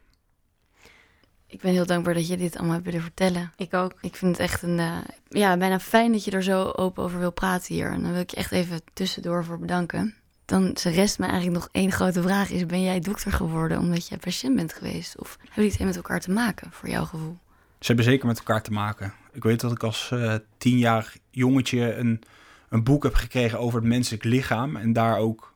Ik 1.47 1.61
ben 1.61 1.71
heel 1.71 1.85
dankbaar 1.85 2.13
dat 2.13 2.27
je 2.27 2.37
dit 2.37 2.55
allemaal 2.55 2.73
hebt 2.73 2.85
willen 2.85 3.01
vertellen. 3.01 3.51
Ik 3.57 3.73
ook. 3.73 3.93
Ik 4.01 4.15
vind 4.15 4.31
het 4.31 4.39
echt 4.39 4.61
een, 4.61 4.77
uh, 4.77 4.97
ja, 5.29 5.57
bijna 5.57 5.79
fijn 5.79 6.11
dat 6.11 6.23
je 6.23 6.31
er 6.31 6.43
zo 6.43 6.71
open 6.75 7.03
over 7.03 7.19
wil 7.19 7.31
praten 7.31 7.73
hier. 7.73 7.91
En 7.91 8.01
dan 8.01 8.11
wil 8.11 8.21
ik 8.21 8.29
je 8.29 8.35
echt 8.35 8.51
even 8.51 8.81
tussendoor 8.93 9.45
voor 9.45 9.59
bedanken. 9.59 10.15
Dan 10.45 10.75
rest 10.83 11.19
me 11.19 11.25
eigenlijk 11.25 11.55
nog 11.55 11.69
één 11.71 11.91
grote 11.91 12.21
vraag 12.21 12.49
is, 12.49 12.65
ben 12.65 12.83
jij 12.83 12.99
dokter 12.99 13.31
geworden 13.31 13.79
omdat 13.79 14.07
jij 14.07 14.17
patiënt 14.17 14.55
bent 14.55 14.73
geweest? 14.73 15.19
Of 15.19 15.37
hebben 15.39 15.63
die 15.63 15.71
het 15.71 15.79
met 15.79 15.95
elkaar 15.95 16.19
te 16.19 16.31
maken, 16.31 16.71
voor 16.71 16.89
jouw 16.89 17.05
gevoel? 17.05 17.37
Ze 17.79 17.87
hebben 17.87 18.05
zeker 18.05 18.27
met 18.27 18.37
elkaar 18.37 18.61
te 18.61 18.71
maken. 18.71 19.13
Ik 19.31 19.43
weet 19.43 19.59
dat 19.59 19.71
ik 19.71 19.83
als 19.83 20.09
uh, 20.13 20.35
tienjarig 20.57 21.17
jongetje 21.29 21.95
een, 21.95 22.21
een 22.69 22.83
boek 22.83 23.03
heb 23.03 23.13
gekregen 23.13 23.59
over 23.59 23.79
het 23.79 23.87
menselijk 23.87 24.23
lichaam. 24.23 24.75
En 24.75 24.93
daar 24.93 25.17
ook 25.17 25.53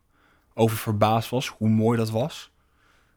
over 0.53 0.77
verbaasd 0.77 1.29
was, 1.29 1.47
hoe 1.47 1.69
mooi 1.69 1.97
dat 1.97 2.09
was. 2.09 2.51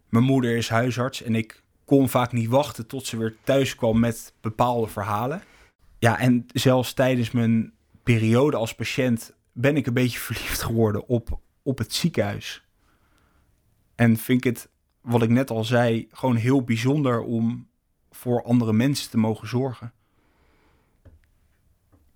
Mijn 0.08 0.24
moeder 0.24 0.56
is 0.56 0.68
huisarts 0.68 1.22
en 1.22 1.34
ik 1.34 1.61
kon 1.98 2.08
vaak 2.08 2.32
niet 2.32 2.48
wachten 2.48 2.86
tot 2.86 3.06
ze 3.06 3.16
weer 3.16 3.36
thuis 3.44 3.74
kwam 3.74 3.98
met 3.98 4.34
bepaalde 4.40 4.86
verhalen. 4.86 5.42
Ja, 5.98 6.18
en 6.18 6.46
zelfs 6.52 6.92
tijdens 6.92 7.30
mijn 7.30 7.72
periode 8.02 8.56
als 8.56 8.74
patiënt 8.74 9.34
ben 9.52 9.76
ik 9.76 9.86
een 9.86 9.92
beetje 9.94 10.18
verliefd 10.28 10.62
geworden 10.62 11.08
op, 11.08 11.38
op 11.62 11.78
het 11.78 11.94
ziekenhuis. 11.94 12.66
En 13.94 14.16
vind 14.16 14.44
ik 14.44 14.54
het, 14.54 14.68
wat 15.00 15.22
ik 15.22 15.28
net 15.28 15.50
al 15.50 15.64
zei, 15.64 16.08
gewoon 16.10 16.36
heel 16.36 16.62
bijzonder 16.62 17.20
om 17.20 17.68
voor 18.10 18.42
andere 18.42 18.72
mensen 18.72 19.10
te 19.10 19.18
mogen 19.18 19.48
zorgen. 19.48 19.92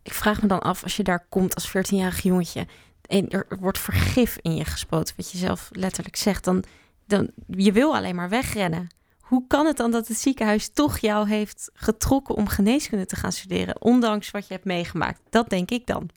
Ik 0.02 0.14
vraag 0.14 0.42
me 0.42 0.48
dan 0.48 0.60
af, 0.60 0.82
als 0.82 0.96
je 0.96 1.02
daar 1.02 1.26
komt 1.28 1.54
als 1.54 1.68
14-jarig 1.68 2.20
jongetje 2.20 2.66
en 3.06 3.28
er 3.28 3.46
wordt 3.60 3.78
vergif 3.78 4.38
in 4.40 4.56
je 4.56 4.64
gespoten, 4.64 5.16
wat 5.16 5.30
je 5.30 5.38
zelf 5.38 5.68
letterlijk 5.72 6.16
zegt, 6.16 6.44
dan, 6.44 6.64
dan 7.06 7.30
je 7.46 7.72
wil 7.72 7.96
alleen 7.96 8.14
maar 8.14 8.28
wegrennen. 8.28 8.94
Hoe 9.26 9.46
kan 9.46 9.66
het 9.66 9.76
dan 9.76 9.90
dat 9.90 10.08
het 10.08 10.16
ziekenhuis 10.16 10.68
toch 10.68 10.98
jou 10.98 11.28
heeft 11.28 11.70
getrokken 11.74 12.34
om 12.34 12.48
geneeskunde 12.48 13.06
te 13.06 13.16
gaan 13.16 13.32
studeren, 13.32 13.82
ondanks 13.82 14.30
wat 14.30 14.46
je 14.46 14.54
hebt 14.54 14.66
meegemaakt? 14.66 15.20
Dat 15.30 15.48
denk 15.48 15.70
ik 15.70 15.86
dan. 15.86 16.08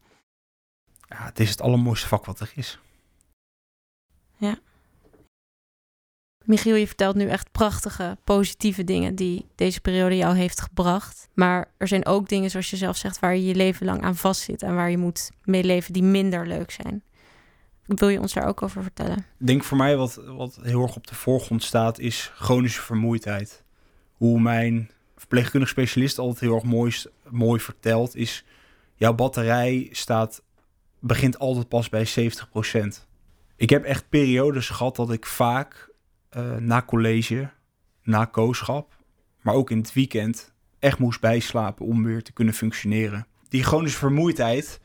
Ja, 1.07 1.25
het 1.25 1.39
is 1.39 1.49
het 1.49 1.61
allermooiste 1.61 2.07
vak 2.07 2.25
wat 2.25 2.39
er 2.39 2.51
is. 2.55 2.79
Ja. 4.37 4.57
Michiel, 6.45 6.75
je 6.75 6.87
vertelt 6.87 7.15
nu 7.15 7.27
echt 7.27 7.51
prachtige, 7.51 8.17
positieve 8.23 8.83
dingen 8.83 9.15
die 9.15 9.45
deze 9.55 9.81
periode 9.81 10.15
jou 10.15 10.35
heeft 10.35 10.61
gebracht. 10.61 11.29
Maar 11.33 11.71
er 11.77 11.87
zijn 11.87 12.05
ook 12.05 12.29
dingen, 12.29 12.49
zoals 12.49 12.69
je 12.69 12.77
zelf 12.77 12.97
zegt, 12.97 13.19
waar 13.19 13.35
je 13.35 13.45
je 13.45 13.55
leven 13.55 13.85
lang 13.85 14.03
aan 14.03 14.15
vastzit 14.15 14.63
en 14.63 14.75
waar 14.75 14.89
je 14.89 14.97
moet 14.97 15.31
meeleven 15.43 15.93
die 15.93 16.03
minder 16.03 16.47
leuk 16.47 16.71
zijn. 16.71 17.03
Wil 17.95 18.09
je 18.09 18.19
ons 18.19 18.33
daar 18.33 18.47
ook 18.47 18.61
over 18.61 18.83
vertellen? 18.83 19.17
Ik 19.17 19.47
denk 19.47 19.63
voor 19.63 19.77
mij 19.77 19.97
wat, 19.97 20.15
wat 20.15 20.59
heel 20.61 20.81
erg 20.81 20.95
op 20.95 21.07
de 21.07 21.15
voorgrond 21.15 21.63
staat, 21.63 21.99
is 21.99 22.31
chronische 22.35 22.81
vermoeidheid. 22.81 23.63
Hoe 24.13 24.39
mijn 24.39 24.89
verpleegkundig 25.15 25.69
specialist 25.69 26.17
altijd 26.17 26.39
heel 26.39 26.55
erg 26.55 26.93
mooi, 27.29 27.59
vertelt, 27.59 28.15
is 28.15 28.45
jouw 28.95 29.13
batterij 29.13 29.87
staat, 29.91 30.43
begint 30.99 31.39
altijd 31.39 31.67
pas 31.67 31.89
bij 31.89 32.07
70%. 32.07 33.07
Ik 33.55 33.69
heb 33.69 33.83
echt 33.83 34.09
periodes 34.09 34.69
gehad 34.69 34.95
dat 34.95 35.11
ik 35.11 35.25
vaak 35.25 35.89
uh, 36.37 36.55
na 36.55 36.81
college, 36.81 37.49
na 38.03 38.25
kooschap, 38.25 38.97
maar 39.41 39.53
ook 39.53 39.71
in 39.71 39.77
het 39.77 39.93
weekend 39.93 40.53
echt 40.79 40.99
moest 40.99 41.21
bijslapen 41.21 41.85
om 41.85 42.03
weer 42.03 42.23
te 42.23 42.33
kunnen 42.33 42.53
functioneren. 42.53 43.27
Die 43.47 43.63
chronische 43.63 43.97
vermoeidheid 43.97 44.79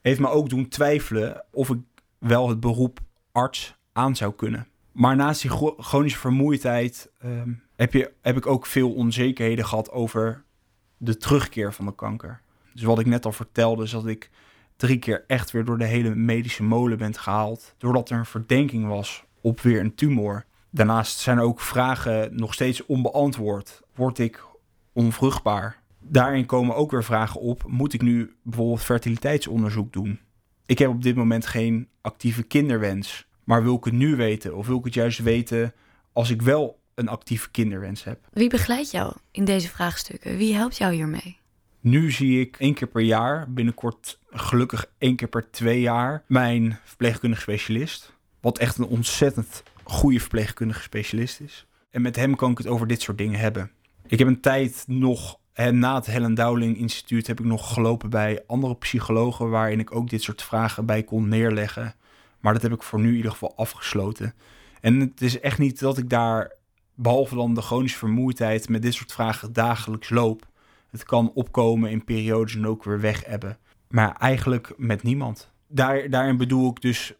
heeft 0.00 0.20
me 0.20 0.28
ook 0.28 0.48
doen 0.48 0.68
twijfelen 0.68 1.44
of 1.50 1.70
ik 1.70 1.78
wel 2.18 2.48
het 2.48 2.60
beroep 2.60 3.00
arts 3.32 3.76
aan 3.92 4.16
zou 4.16 4.32
kunnen. 4.32 4.66
Maar 4.92 5.16
naast 5.16 5.42
die 5.42 5.50
chronische 5.78 6.18
vermoeidheid 6.18 7.10
ehm, 7.18 7.52
heb, 7.76 7.92
je, 7.92 8.12
heb 8.22 8.36
ik 8.36 8.46
ook 8.46 8.66
veel 8.66 8.92
onzekerheden 8.92 9.66
gehad 9.66 9.90
over 9.90 10.44
de 10.96 11.16
terugkeer 11.16 11.72
van 11.72 11.86
de 11.86 11.94
kanker. 11.94 12.40
Dus 12.72 12.82
wat 12.82 12.98
ik 12.98 13.06
net 13.06 13.24
al 13.24 13.32
vertelde, 13.32 13.82
is 13.82 13.90
dat 13.90 14.06
ik 14.06 14.30
drie 14.76 14.98
keer 14.98 15.24
echt 15.26 15.50
weer 15.50 15.64
door 15.64 15.78
de 15.78 15.84
hele 15.84 16.14
medische 16.14 16.62
molen 16.62 16.98
ben 16.98 17.14
gehaald. 17.14 17.74
Doordat 17.78 18.10
er 18.10 18.18
een 18.18 18.26
verdenking 18.26 18.86
was 18.86 19.24
op 19.40 19.60
weer 19.60 19.80
een 19.80 19.94
tumor. 19.94 20.44
Daarnaast 20.70 21.18
zijn 21.18 21.38
er 21.38 21.44
ook 21.44 21.60
vragen 21.60 22.36
nog 22.36 22.54
steeds 22.54 22.86
onbeantwoord. 22.86 23.82
Word 23.94 24.18
ik 24.18 24.44
onvruchtbaar? 24.92 25.82
Daarin 26.00 26.46
komen 26.46 26.76
ook 26.76 26.90
weer 26.90 27.04
vragen 27.04 27.40
op. 27.40 27.64
Moet 27.66 27.92
ik 27.92 28.02
nu 28.02 28.36
bijvoorbeeld 28.42 28.82
fertiliteitsonderzoek 28.82 29.92
doen? 29.92 30.20
Ik 30.68 30.78
heb 30.78 30.88
op 30.88 31.02
dit 31.02 31.16
moment 31.16 31.46
geen 31.46 31.88
actieve 32.00 32.42
kinderwens. 32.42 33.26
Maar 33.44 33.62
wil 33.62 33.74
ik 33.74 33.84
het 33.84 33.94
nu 33.94 34.16
weten? 34.16 34.56
Of 34.56 34.66
wil 34.66 34.78
ik 34.78 34.84
het 34.84 34.94
juist 34.94 35.18
weten 35.18 35.72
als 36.12 36.30
ik 36.30 36.42
wel 36.42 36.80
een 36.94 37.08
actieve 37.08 37.50
kinderwens 37.50 38.04
heb? 38.04 38.18
Wie 38.32 38.48
begeleidt 38.48 38.90
jou 38.90 39.12
in 39.30 39.44
deze 39.44 39.68
vraagstukken? 39.68 40.36
Wie 40.36 40.54
helpt 40.54 40.76
jou 40.76 40.94
hiermee? 40.94 41.38
Nu 41.80 42.10
zie 42.10 42.40
ik 42.40 42.56
één 42.58 42.74
keer 42.74 42.88
per 42.88 43.02
jaar, 43.02 43.52
binnenkort 43.52 44.18
gelukkig 44.30 44.92
één 44.98 45.16
keer 45.16 45.28
per 45.28 45.50
twee 45.50 45.80
jaar, 45.80 46.24
mijn 46.26 46.78
verpleegkundige 46.84 47.42
specialist. 47.42 48.12
Wat 48.40 48.58
echt 48.58 48.78
een 48.78 48.86
ontzettend 48.86 49.62
goede 49.82 50.20
verpleegkundige 50.20 50.82
specialist 50.82 51.40
is. 51.40 51.66
En 51.90 52.02
met 52.02 52.16
hem 52.16 52.36
kan 52.36 52.50
ik 52.50 52.58
het 52.58 52.66
over 52.66 52.86
dit 52.86 53.02
soort 53.02 53.18
dingen 53.18 53.40
hebben. 53.40 53.70
Ik 54.06 54.18
heb 54.18 54.28
een 54.28 54.40
tijd 54.40 54.84
nog, 54.86 55.38
na 55.66 55.94
het 55.94 56.06
Helen 56.06 56.34
Dowling 56.34 56.76
Instituut, 56.76 57.26
heb 57.26 57.40
ik 57.40 57.46
nog 57.46 57.72
gelopen 57.72 58.10
bij 58.10 58.42
andere 58.46 58.76
psychologen 58.76 59.50
waarin 59.50 59.80
ik 59.80 59.94
ook 59.94 60.10
dit 60.10 60.22
soort 60.22 60.42
vragen 60.42 60.86
bij 60.86 61.02
kon 61.02 61.28
neerleggen. 61.28 61.94
Maar 62.40 62.52
dat 62.52 62.62
heb 62.62 62.72
ik 62.72 62.82
voor 62.82 63.00
nu 63.00 63.08
in 63.08 63.16
ieder 63.16 63.30
geval 63.30 63.56
afgesloten. 63.56 64.34
En 64.80 65.00
het 65.00 65.20
is 65.20 65.40
echt 65.40 65.58
niet 65.58 65.80
dat 65.80 65.98
ik 65.98 66.10
daar, 66.10 66.52
behalve 66.94 67.34
dan 67.34 67.54
de 67.54 67.62
chronische 67.62 67.98
vermoeidheid, 67.98 68.68
met 68.68 68.82
dit 68.82 68.94
soort 68.94 69.12
vragen 69.12 69.52
dagelijks 69.52 70.10
loop. 70.10 70.46
Het 70.90 71.04
kan 71.04 71.30
opkomen 71.34 71.90
in 71.90 72.04
periodes 72.04 72.54
en 72.54 72.66
ook 72.66 72.84
weer 72.84 73.00
weg 73.00 73.24
hebben. 73.24 73.58
Maar 73.88 74.16
eigenlijk 74.16 74.72
met 74.76 75.02
niemand. 75.02 75.50
Daar, 75.68 76.10
daarin 76.10 76.36
bedoel 76.36 76.70
ik 76.70 76.80
dus 76.80 77.14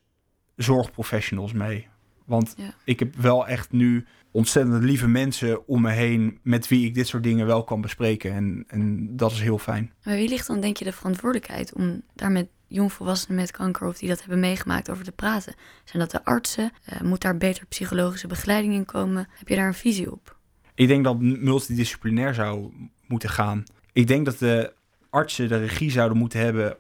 zorgprofessionals 0.57 1.53
mee. 1.53 1.89
Want 2.25 2.57
ik 2.85 2.99
heb 2.99 3.17
wel 3.17 3.47
echt 3.47 3.73
nu 3.73 4.07
ontzettend 4.39 4.83
lieve 4.83 5.09
mensen 5.09 5.67
om 5.67 5.81
me 5.81 5.91
heen 5.91 6.39
met 6.43 6.69
wie 6.69 6.87
ik 6.87 6.95
dit 6.95 7.07
soort 7.07 7.23
dingen 7.23 7.47
wel 7.47 7.65
kan 7.65 7.81
bespreken. 7.81 8.33
En, 8.33 8.65
en 8.67 9.17
dat 9.17 9.33
is 9.33 9.41
heel 9.41 9.59
fijn. 9.59 9.93
Maar 10.05 10.15
wie 10.15 10.29
ligt 10.29 10.47
dan 10.47 10.61
denk 10.61 10.77
je 10.77 10.85
de 10.85 10.93
verantwoordelijkheid 10.93 11.73
om 11.73 12.03
daar 12.15 12.31
met 12.31 12.49
jongvolwassenen 12.67 13.37
met 13.37 13.51
kanker 13.51 13.87
of 13.87 13.99
die 13.99 14.09
dat 14.09 14.21
hebben 14.21 14.41
meegemaakt 14.41 14.91
over 14.91 15.05
te 15.05 15.13
praten? 15.13 15.55
Zijn 15.85 16.03
dat 16.03 16.11
de 16.11 16.25
artsen? 16.25 16.73
Uh, 16.93 17.01
moet 17.01 17.21
daar 17.21 17.37
beter 17.37 17.67
psychologische 17.67 18.27
begeleiding 18.27 18.75
in 18.75 18.85
komen? 18.85 19.29
Heb 19.39 19.49
je 19.49 19.57
daar 19.57 19.67
een 19.67 19.75
visie 19.75 20.13
op? 20.13 20.37
Ik 20.75 20.89
denk 20.89 21.05
dat 21.05 21.21
multidisciplinair 21.21 22.35
zou 22.35 22.73
moeten 23.07 23.29
gaan. 23.29 23.65
Ik 23.93 24.07
denk 24.07 24.25
dat 24.25 24.39
de 24.39 24.73
artsen 25.11 25.49
de 25.49 25.59
regie 25.59 25.91
zouden 25.91 26.19
moeten 26.19 26.41
hebben 26.41 26.77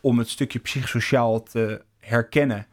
om 0.00 0.18
het 0.18 0.28
stukje 0.28 0.58
psychosociaal 0.58 1.42
te 1.42 1.82
herkennen 1.98 2.66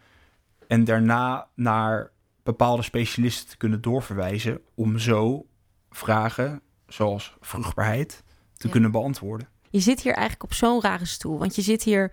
en 0.68 0.84
daarna 0.84 1.48
naar 1.56 2.12
bepaalde 2.48 2.82
specialisten 2.82 3.50
te 3.50 3.58
kunnen 3.58 3.82
doorverwijzen 3.82 4.62
om 4.76 5.00
zo 5.00 5.46
vragen 5.90 6.62
zoals 6.88 7.38
vruchtbaarheid 7.40 8.24
te 8.54 8.70
kunnen 8.70 8.92
beantwoorden. 8.92 9.48
Je 9.70 9.80
zit 9.80 10.02
hier 10.02 10.14
eigenlijk 10.14 10.44
op 10.44 10.54
zo'n 10.54 10.82
rare 10.82 11.06
stoel, 11.06 11.40
want 11.40 11.56
je 11.56 11.62
zit 11.62 11.84
hier 11.84 12.12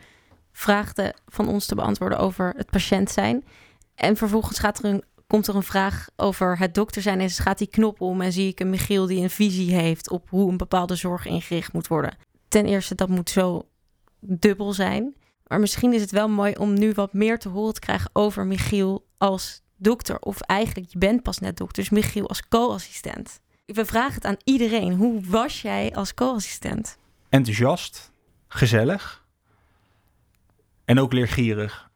vragen 0.52 1.14
van 1.26 1.48
ons 1.48 1.66
te 1.66 1.74
beantwoorden 1.74 2.18
over 2.18 2.54
het 2.56 2.70
patiënt 2.70 3.10
zijn. 3.10 3.44
En 3.94 4.16
vervolgens 4.16 4.58
gaat 4.58 4.78
er 4.78 4.84
een, 4.84 5.04
komt 5.26 5.46
er 5.46 5.56
een 5.56 5.62
vraag 5.62 6.08
over 6.16 6.58
het 6.58 6.74
dokter 6.74 7.02
zijn 7.02 7.20
en 7.20 7.30
gaat 7.30 7.58
die 7.58 7.66
knop 7.66 8.00
om 8.00 8.20
en 8.20 8.32
zie 8.32 8.48
ik 8.48 8.60
een 8.60 8.70
Michiel 8.70 9.06
die 9.06 9.22
een 9.22 9.30
visie 9.30 9.74
heeft 9.74 10.10
op 10.10 10.30
hoe 10.30 10.50
een 10.50 10.56
bepaalde 10.56 10.94
zorg 10.94 11.26
ingericht 11.26 11.72
moet 11.72 11.86
worden. 11.86 12.16
Ten 12.48 12.66
eerste, 12.66 12.94
dat 12.94 13.08
moet 13.08 13.30
zo 13.30 13.68
dubbel 14.20 14.72
zijn. 14.72 15.14
Maar 15.46 15.60
misschien 15.60 15.92
is 15.92 16.00
het 16.00 16.10
wel 16.10 16.28
mooi 16.28 16.54
om 16.54 16.74
nu 16.74 16.92
wat 16.92 17.12
meer 17.12 17.38
te 17.38 17.48
horen 17.48 17.74
te 17.74 17.80
krijgen 17.80 18.10
over 18.12 18.46
Michiel 18.46 19.06
als 19.18 19.62
dokter. 19.84 20.18
Of 20.18 20.40
eigenlijk, 20.40 20.92
je 20.92 20.98
bent 20.98 21.22
pas 21.22 21.38
net 21.38 21.56
dokter, 21.56 21.82
dus 21.82 21.92
Michiel 21.92 22.28
als 22.28 22.48
co-assistent. 22.48 23.40
We 23.66 23.84
vragen 23.84 24.14
het 24.14 24.24
aan 24.24 24.36
iedereen. 24.44 24.94
Hoe 24.94 25.20
was 25.24 25.62
jij 25.62 25.94
als 25.94 26.14
co-assistent? 26.14 26.98
Enthousiast, 27.28 28.12
gezellig 28.48 29.24
en 30.84 30.98
ook 30.98 31.12
leergierig. 31.12 31.90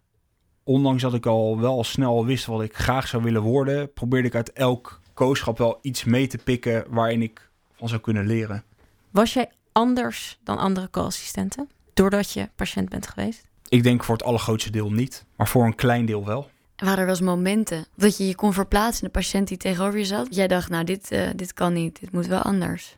Ondanks 0.65 1.03
dat 1.03 1.15
ik 1.15 1.27
al 1.27 1.61
wel 1.61 1.85
snel 1.85 2.27
wist 2.27 2.47
wat 2.47 2.63
ik 2.63 2.77
graag 2.77 3.09
zou 3.09 3.23
willen 3.23 3.43
worden, 3.43 3.93
probeerde 3.93 4.29
ik 4.29 4.35
uit 4.35 4.53
elk 4.53 5.01
kooschap 5.15 5.59
wel 5.59 5.79
iets 5.83 6.05
mee 6.05 6.27
te 6.27 6.39
pikken 6.39 6.85
waarin 6.89 7.23
ik 7.23 7.51
van 7.73 7.89
zou 7.89 8.01
kunnen 8.01 8.27
leren. 8.27 8.65
Was 9.11 9.33
jij 9.33 9.51
anders 9.73 10.39
dan 10.45 10.59
andere 10.59 10.91
co-assistenten? 10.91 11.69
Doordat 11.95 12.33
je 12.33 12.49
patiënt 12.55 12.89
bent 12.89 13.07
geweest? 13.07 13.47
Ik 13.69 13.83
denk 13.83 14.05
voor 14.05 14.15
het 14.15 14.25
allergrootste 14.25 14.71
deel 14.71 14.91
niet, 14.91 15.25
maar 15.37 15.49
voor 15.49 15.65
een 15.65 15.75
klein 15.75 16.07
deel 16.07 16.25
wel. 16.25 16.51
En 16.79 16.85
waren 16.85 16.99
er 16.99 17.07
wel 17.07 17.15
eens 17.15 17.25
momenten 17.25 17.87
dat 17.97 18.17
je 18.17 18.27
je 18.27 18.35
kon 18.35 18.53
verplaatsen 18.53 19.03
in 19.03 19.11
de 19.13 19.19
patiënt 19.19 19.49
die 19.49 19.57
tegenover 19.57 19.99
je 19.99 20.05
zat? 20.05 20.35
Jij 20.35 20.49
dacht, 20.49 20.69
nou, 20.69 20.85
dit, 20.85 21.13
uh, 21.13 21.31
dit 21.37 21.53
kan 21.53 21.73
niet, 21.73 22.01
dit 22.01 22.13
moet 22.13 22.27
wel 22.27 22.43
anders. 22.43 22.97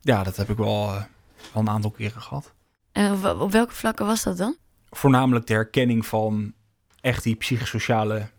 Ja, 0.00 0.22
dat 0.22 0.36
heb 0.36 0.48
ik 0.48 0.56
wel, 0.56 0.84
uh, 0.84 1.02
wel 1.52 1.62
een 1.62 1.68
aantal 1.68 1.90
keren 1.90 2.22
gehad. 2.22 2.54
En 2.92 3.12
op, 3.12 3.40
op 3.40 3.52
welke 3.52 3.74
vlakken 3.74 4.06
was 4.06 4.22
dat 4.22 4.36
dan? 4.36 4.56
Voornamelijk 4.90 5.46
de 5.46 5.52
herkenning 5.52 6.06
van 6.06 6.54
echt 7.00 7.22
die 7.22 7.34
psychosociale 7.34 8.30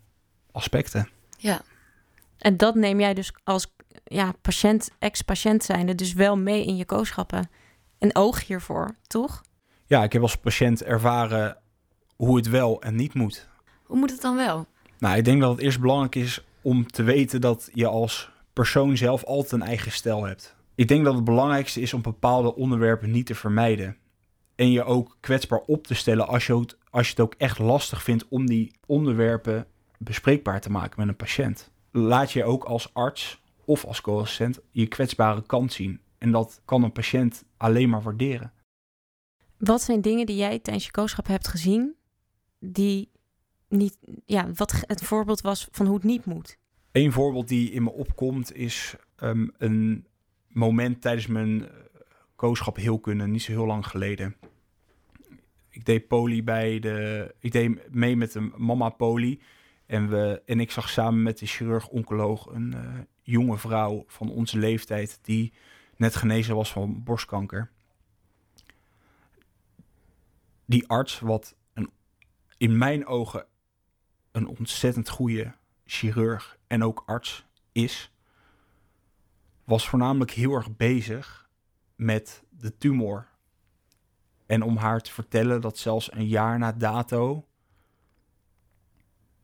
aspecten. 0.52 1.08
Ja. 1.36 1.60
En 2.38 2.56
dat 2.56 2.74
neem 2.74 3.00
jij 3.00 3.14
dus 3.14 3.32
als 3.44 3.74
ja, 4.04 4.32
patiënt, 4.42 4.90
ex-patiënt 4.98 5.64
zijnde 5.64 5.94
dus 5.94 6.12
wel 6.12 6.36
mee 6.36 6.64
in 6.64 6.76
je 6.76 6.84
kooschappen. 6.84 7.50
Een 7.98 8.16
oog 8.16 8.46
hiervoor, 8.46 8.96
toch? 9.06 9.42
Ja, 9.86 10.02
ik 10.02 10.12
heb 10.12 10.22
als 10.22 10.36
patiënt 10.36 10.82
ervaren 10.82 11.56
hoe 12.16 12.36
het 12.36 12.48
wel 12.48 12.82
en 12.82 12.94
niet 12.94 13.14
moet. 13.14 13.48
Hoe 13.90 13.98
moet 13.98 14.10
het 14.10 14.20
dan 14.20 14.36
wel? 14.36 14.66
Nou, 14.98 15.16
ik 15.16 15.24
denk 15.24 15.40
dat 15.40 15.50
het 15.50 15.60
eerst 15.60 15.80
belangrijk 15.80 16.14
is 16.14 16.44
om 16.62 16.86
te 16.86 17.02
weten 17.02 17.40
dat 17.40 17.70
je 17.74 17.86
als 17.86 18.30
persoon 18.52 18.96
zelf 18.96 19.24
altijd 19.24 19.52
een 19.52 19.68
eigen 19.68 19.92
stijl 19.92 20.24
hebt. 20.24 20.54
Ik 20.74 20.88
denk 20.88 21.04
dat 21.04 21.14
het 21.14 21.24
belangrijkste 21.24 21.80
is 21.80 21.94
om 21.94 22.02
bepaalde 22.02 22.54
onderwerpen 22.54 23.10
niet 23.10 23.26
te 23.26 23.34
vermijden. 23.34 23.96
En 24.54 24.70
je 24.70 24.84
ook 24.84 25.16
kwetsbaar 25.20 25.58
op 25.66 25.86
te 25.86 25.94
stellen 25.94 26.28
als 26.28 26.46
je, 26.46 26.58
het, 26.58 26.76
als 26.90 27.06
je 27.06 27.10
het 27.10 27.20
ook 27.20 27.34
echt 27.38 27.58
lastig 27.58 28.02
vindt 28.02 28.28
om 28.28 28.46
die 28.46 28.74
onderwerpen 28.86 29.66
bespreekbaar 29.98 30.60
te 30.60 30.70
maken 30.70 31.00
met 31.00 31.08
een 31.08 31.16
patiënt. 31.16 31.70
Laat 31.90 32.32
je 32.32 32.44
ook 32.44 32.64
als 32.64 32.94
arts 32.94 33.40
of 33.64 33.84
als 33.84 34.00
co-assistent 34.00 34.60
je 34.70 34.86
kwetsbare 34.86 35.42
kant 35.46 35.72
zien. 35.72 36.00
En 36.18 36.30
dat 36.30 36.60
kan 36.64 36.82
een 36.82 36.92
patiënt 36.92 37.44
alleen 37.56 37.88
maar 37.88 38.02
waarderen. 38.02 38.52
Wat 39.58 39.82
zijn 39.82 40.00
dingen 40.00 40.26
die 40.26 40.36
jij 40.36 40.58
tijdens 40.58 40.84
je 40.84 40.90
kooschap 40.90 41.26
hebt 41.26 41.48
gezien, 41.48 41.94
die 42.58 43.10
niet, 43.70 43.98
ja, 44.26 44.52
wat 44.54 44.82
het 44.86 45.02
voorbeeld 45.02 45.40
was 45.40 45.68
van 45.70 45.86
hoe 45.86 45.94
het 45.94 46.04
niet 46.04 46.24
moet? 46.24 46.58
Een 46.92 47.12
voorbeeld 47.12 47.48
die 47.48 47.70
in 47.70 47.82
me 47.82 47.90
opkomt 47.90 48.54
is 48.54 48.94
um, 49.22 49.52
een 49.58 50.06
moment 50.48 51.00
tijdens 51.00 51.26
mijn 51.26 51.68
eh, 51.68 51.74
kooschap 52.36 52.76
heelkunde, 52.76 53.26
niet 53.26 53.42
zo 53.42 53.52
heel 53.52 53.66
lang 53.66 53.86
geleden. 53.86 54.36
Ik 55.68 55.84
deed 55.84 56.08
poli 56.08 56.44
bij 56.44 56.78
de, 56.78 57.34
ik 57.38 57.52
deed 57.52 57.92
mee 57.92 58.16
met 58.16 58.32
de 58.32 58.50
mama 58.56 58.88
poli. 58.88 59.40
En, 59.86 60.08
we, 60.08 60.42
en 60.46 60.60
ik 60.60 60.70
zag 60.70 60.88
samen 60.88 61.22
met 61.22 61.38
de 61.38 61.46
chirurg-oncoloog 61.46 62.46
een 62.46 62.74
uh, 62.74 62.98
jonge 63.22 63.58
vrouw 63.58 64.04
van 64.06 64.30
onze 64.30 64.58
leeftijd 64.58 65.18
die 65.22 65.52
net 65.96 66.16
genezen 66.16 66.54
was 66.54 66.72
van 66.72 67.02
borstkanker. 67.02 67.70
Die 70.64 70.88
arts, 70.88 71.20
wat 71.20 71.56
een, 71.72 71.90
in 72.56 72.78
mijn 72.78 73.06
ogen 73.06 73.46
een 74.32 74.46
ontzettend 74.46 75.08
goede 75.08 75.54
chirurg 75.84 76.58
en 76.66 76.84
ook 76.84 77.02
arts 77.06 77.46
is, 77.72 78.12
was 79.64 79.88
voornamelijk 79.88 80.30
heel 80.30 80.52
erg 80.52 80.76
bezig 80.76 81.50
met 81.96 82.44
de 82.48 82.76
tumor. 82.76 83.28
En 84.46 84.62
om 84.62 84.76
haar 84.76 85.00
te 85.00 85.12
vertellen 85.12 85.60
dat 85.60 85.78
zelfs 85.78 86.12
een 86.12 86.26
jaar 86.26 86.58
na 86.58 86.72
dato 86.72 87.48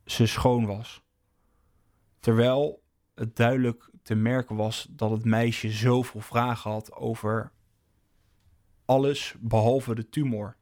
ze 0.05 0.25
schoon 0.25 0.65
was. 0.65 1.03
Terwijl 2.19 2.83
het 3.15 3.35
duidelijk 3.35 3.91
te 4.01 4.15
merken 4.15 4.55
was 4.55 4.87
dat 4.89 5.11
het 5.11 5.25
meisje 5.25 5.71
zoveel 5.71 6.21
vragen 6.21 6.71
had 6.71 6.93
over 6.93 7.51
alles 8.85 9.35
behalve 9.39 9.95
de 9.95 10.09
tumor. 10.09 10.57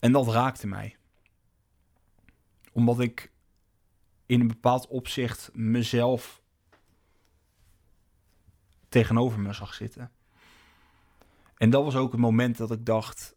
En 0.00 0.12
dat 0.12 0.28
raakte 0.28 0.66
mij. 0.66 0.96
Omdat 2.72 3.00
ik 3.00 3.32
in 4.26 4.40
een 4.40 4.48
bepaald 4.48 4.86
opzicht 4.86 5.50
mezelf 5.52 6.42
tegenover 8.88 9.40
me 9.40 9.52
zag 9.52 9.74
zitten. 9.74 10.10
En 11.56 11.70
dat 11.70 11.84
was 11.84 11.96
ook 11.96 12.12
het 12.12 12.20
moment 12.20 12.56
dat 12.56 12.70
ik 12.70 12.86
dacht: 12.86 13.36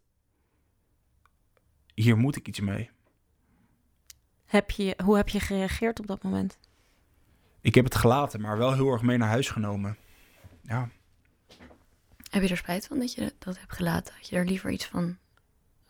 hier 1.94 2.18
moet 2.18 2.36
ik 2.36 2.48
iets 2.48 2.60
mee. 2.60 2.90
Heb 4.46 4.72
je, 4.72 4.98
hoe 5.04 5.16
heb 5.16 5.30
je 5.30 5.40
gereageerd 5.40 6.00
op 6.00 6.08
dat 6.08 6.24
moment? 6.24 6.60
Ik 7.62 7.76
heb 7.76 7.84
het 7.84 7.96
gelaten, 7.96 8.42
maar 8.42 8.58
wel 8.58 8.74
heel 8.74 8.92
erg 8.92 9.02
mee 9.02 9.18
naar 9.18 9.30
huis 9.30 9.50
genomen. 9.50 9.98
Ja. 10.62 10.90
Heb 12.30 12.44
je 12.44 12.50
er 12.50 12.58
spijt 12.58 12.88
van 12.88 13.00
dat 13.00 13.14
je 13.14 13.34
dat 13.40 13.60
hebt 13.60 13.74
gelaten? 13.74 14.14
Had 14.14 14.30
je 14.30 14.36
er 14.36 14.46
liever 14.46 14.72
iets 14.72 14.86
van, 14.86 15.18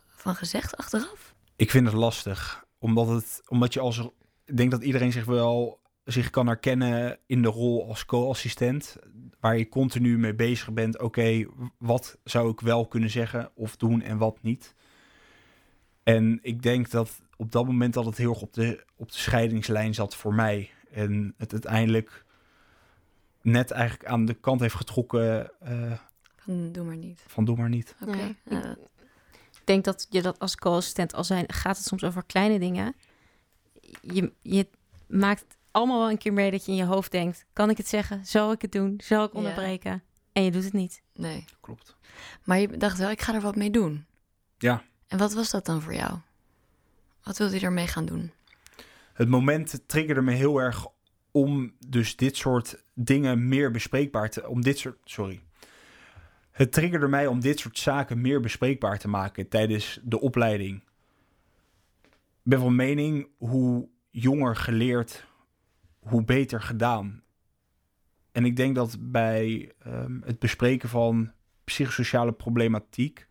van 0.08 0.36
gezegd 0.36 0.77
achteraf? 0.77 1.36
Ik 1.55 1.71
vind 1.71 1.86
het 1.86 1.95
lastig, 1.95 2.64
omdat, 2.86 3.08
het, 3.08 3.41
omdat 3.48 3.74
je 3.74 3.80
als... 3.80 4.10
Ik 4.45 4.58
denk 4.58 4.71
dat 4.71 4.84
iedereen 4.84 5.12
zich 5.12 5.26
wel 5.26 5.80
zich 6.04 6.30
kan 6.30 6.48
herkennen 6.48 7.19
in 7.26 7.41
de 7.41 7.48
rol 7.48 7.88
als 7.88 8.06
co-assistent, 8.06 8.98
waar 9.39 9.58
je 9.58 9.69
continu 9.69 10.17
mee 10.17 10.36
bezig 10.36 10.74
bent. 10.74 11.00
Oké, 11.00 11.45
wat 11.78 12.17
zou 12.24 12.50
ik 12.52 12.60
wel 12.60 12.88
kunnen 12.88 13.10
zeggen 13.10 13.52
of 13.56 13.78
doen 13.78 14.02
en 14.02 14.17
wat 14.17 14.41
niet? 14.41 14.76
En 16.04 16.39
ik 16.41 16.62
denk 16.62 16.89
dat 16.89 17.21
op 17.38 17.52
dat 17.52 17.65
moment 17.65 17.93
dat 17.93 18.06
het 18.06 18.17
heel 18.17 18.30
erg 18.30 18.41
op 18.41 18.54
de, 18.54 18.86
op 18.95 19.12
de 19.12 19.17
scheidingslijn 19.17 19.93
zat 19.93 20.15
voor 20.15 20.34
mij. 20.34 20.69
En 20.91 21.34
het 21.38 21.52
uiteindelijk 21.52 22.26
net 23.41 23.71
eigenlijk 23.71 24.10
aan 24.10 24.26
de 24.26 24.34
kant 24.34 24.60
heeft 24.60 24.76
getrokken. 24.76 25.52
Uh, 25.67 25.91
van 26.36 26.71
doe 26.71 26.86
maar 26.86 26.98
niet. 26.98 27.24
Van 27.28 27.45
doe 27.45 27.58
maar 27.58 27.69
niet. 27.69 27.95
Oké. 28.02 28.36
ik 28.45 28.94
denk 29.67 29.84
dat 29.84 30.08
je 30.10 30.21
dat 30.21 30.39
als 30.39 30.56
co-assistent 30.56 31.13
al 31.13 31.23
zijn, 31.23 31.45
gaat 31.47 31.78
het 31.78 31.86
soms 31.86 32.04
over 32.04 32.23
kleine 32.23 32.60
dingen. 32.60 32.95
Je, 34.01 34.34
je 34.41 34.67
maakt 35.08 35.45
allemaal 35.71 35.99
wel 35.99 36.10
een 36.10 36.17
keer 36.17 36.34
mee 36.34 36.51
dat 36.51 36.65
je 36.65 36.71
in 36.71 36.78
je 36.78 36.86
hoofd 36.86 37.12
denkt: 37.12 37.45
kan 37.54 37.69
ik 37.69 37.78
het 37.78 37.88
zeggen? 37.88 38.25
Zal 38.25 38.51
ik 38.51 38.62
het 38.62 38.71
doen? 38.71 39.01
Zal 39.04 39.23
ik 39.23 39.34
onderbreken? 39.34 40.04
En 40.32 40.43
je 40.43 40.51
doet 40.51 40.63
het 40.63 40.73
niet. 40.73 41.01
Nee. 41.13 41.45
Klopt. 41.62 41.95
Maar 42.43 42.60
je 42.60 42.78
dacht 42.78 42.97
wel, 42.97 43.10
ik 43.10 43.21
ga 43.21 43.34
er 43.34 43.41
wat 43.41 43.56
mee 43.56 43.71
doen. 43.71 44.06
Ja. 44.58 44.84
En 45.08 45.17
wat 45.17 45.34
was 45.34 45.51
dat 45.51 45.65
dan 45.65 45.82
voor 45.82 45.93
jou? 45.93 46.19
Wat 47.23 47.38
wilde 47.38 47.60
je 47.60 47.65
ermee 47.65 47.88
gaan 47.88 48.06
doen? 48.06 48.32
Het 49.13 49.30
moment 49.30 49.82
triggerde 49.88 50.21
me 50.21 50.32
heel 50.32 50.58
erg 50.58 50.88
om 51.32 51.73
dus 51.88 52.15
dit 52.15 52.38
soort 52.38 52.84
dingen 52.93 53.47
meer 53.47 53.71
bespreekbaar 53.71 54.30
te... 54.30 54.47
Om 54.47 54.62
dit 54.62 54.78
soort... 54.78 54.97
Sorry. 55.04 55.41
Het 56.56 56.72
triggerde 56.72 57.08
mij 57.08 57.28
om 57.28 57.39
dit 57.39 57.60
soort 57.60 57.80
zaken 57.80 58.22
meer 58.22 58.39
bespreekbaar 58.39 59.00
te 59.00 59.08
maken 59.08 59.48
tijdens 59.48 60.00
de 60.04 60.20
opleiding. 60.20 60.84
Ik 62.12 62.12
ben 62.44 62.60
van 62.60 62.76
mening, 62.76 63.28
hoe 63.38 63.89
jonger 64.10 64.56
geleerd, 64.56 65.26
hoe 66.00 66.24
beter 66.24 66.62
gedaan. 66.62 67.24
En 68.32 68.46
ik 68.46 68.56
denk 68.56 68.76
dat 68.76 68.98
bij 69.00 69.72
um, 69.88 70.22
het 70.26 70.39
bespreken 70.39 70.89
van 70.89 71.32
psychosociale 71.63 72.32
problematiek... 72.32 73.28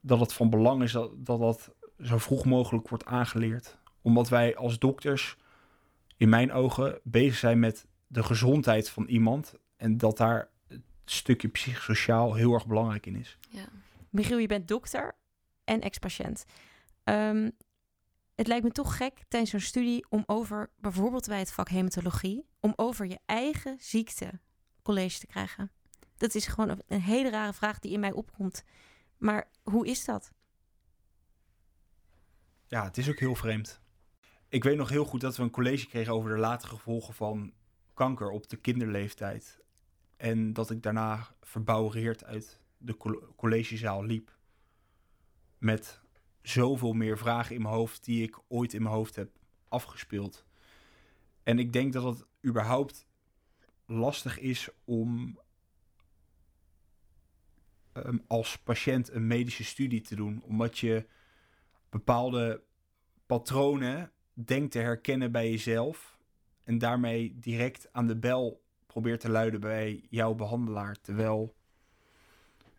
dat 0.00 0.20
het 0.20 0.32
van 0.32 0.50
belang 0.50 0.82
is 0.82 0.92
dat 0.92 1.26
dat, 1.26 1.40
dat 1.40 1.74
zo 2.02 2.18
vroeg 2.18 2.44
mogelijk 2.44 2.88
wordt 2.88 3.04
aangeleerd. 3.04 3.78
Omdat 4.02 4.28
wij 4.28 4.56
als 4.56 4.78
dokters, 4.78 5.36
in 6.16 6.28
mijn 6.28 6.52
ogen, 6.52 7.00
bezig 7.02 7.36
zijn 7.36 7.58
met 7.58 7.86
de 8.06 8.22
gezondheid 8.22 8.90
van 8.90 9.06
iemand. 9.06 9.54
En 9.76 9.96
dat 9.96 10.16
daar 10.16 10.54
stukje 11.10 11.48
psychosociaal 11.48 12.34
heel 12.34 12.52
erg 12.52 12.66
belangrijk 12.66 13.06
in 13.06 13.16
is. 13.16 13.38
Ja. 13.48 13.68
Michiel, 14.10 14.38
je 14.38 14.46
bent 14.46 14.68
dokter 14.68 15.16
en 15.64 15.80
ex-patiënt. 15.80 16.44
Um, 17.04 17.52
het 18.34 18.46
lijkt 18.46 18.64
me 18.64 18.70
toch 18.70 18.96
gek 18.96 19.24
tijdens 19.28 19.50
zo'n 19.50 19.60
studie 19.60 20.06
om 20.08 20.22
over, 20.26 20.70
bijvoorbeeld 20.76 21.26
bij 21.26 21.38
het 21.38 21.52
vak 21.52 21.68
hematologie, 21.68 22.46
om 22.60 22.72
over 22.76 23.06
je 23.06 23.18
eigen 23.26 23.76
ziekte 23.80 24.40
college 24.82 25.18
te 25.18 25.26
krijgen. 25.26 25.70
Dat 26.16 26.34
is 26.34 26.46
gewoon 26.46 26.82
een 26.86 27.00
hele 27.00 27.30
rare 27.30 27.52
vraag 27.52 27.78
die 27.78 27.92
in 27.92 28.00
mij 28.00 28.12
opkomt. 28.12 28.64
Maar 29.18 29.48
hoe 29.62 29.86
is 29.86 30.04
dat? 30.04 30.32
Ja, 32.66 32.84
het 32.84 32.98
is 32.98 33.08
ook 33.08 33.18
heel 33.18 33.34
vreemd. 33.34 33.80
Ik 34.48 34.64
weet 34.64 34.76
nog 34.76 34.88
heel 34.88 35.04
goed 35.04 35.20
dat 35.20 35.36
we 35.36 35.42
een 35.42 35.50
college 35.50 35.86
kregen 35.86 36.12
over 36.12 36.30
de 36.30 36.38
latere 36.38 36.72
gevolgen 36.74 37.14
van 37.14 37.52
kanker 37.94 38.30
op 38.30 38.48
de 38.48 38.56
kinderleeftijd. 38.56 39.60
En 40.16 40.52
dat 40.52 40.70
ik 40.70 40.82
daarna 40.82 41.28
verbouwereerd 41.40 42.24
uit 42.24 42.60
de 42.78 42.96
collegezaal 43.36 44.04
liep. 44.04 44.36
Met 45.58 46.00
zoveel 46.42 46.92
meer 46.92 47.18
vragen 47.18 47.54
in 47.54 47.62
mijn 47.62 47.74
hoofd 47.74 48.04
die 48.04 48.22
ik 48.22 48.38
ooit 48.48 48.74
in 48.74 48.82
mijn 48.82 48.94
hoofd 48.94 49.16
heb 49.16 49.30
afgespeeld. 49.68 50.44
En 51.42 51.58
ik 51.58 51.72
denk 51.72 51.92
dat 51.92 52.04
het 52.04 52.26
überhaupt 52.44 53.06
lastig 53.86 54.38
is 54.38 54.68
om 54.84 55.40
um, 57.92 58.24
als 58.26 58.58
patiënt 58.58 59.12
een 59.12 59.26
medische 59.26 59.64
studie 59.64 60.00
te 60.00 60.14
doen, 60.14 60.42
omdat 60.42 60.78
je 60.78 61.06
bepaalde 61.88 62.62
patronen 63.26 64.12
denkt 64.32 64.72
te 64.72 64.78
herkennen 64.78 65.32
bij 65.32 65.50
jezelf 65.50 66.18
en 66.64 66.78
daarmee 66.78 67.38
direct 67.38 67.92
aan 67.92 68.06
de 68.06 68.16
bel 68.16 68.64
probeert 68.96 69.20
te 69.20 69.30
luiden 69.30 69.60
bij 69.60 70.06
jouw 70.10 70.34
behandelaar, 70.34 70.96
terwijl 71.00 71.54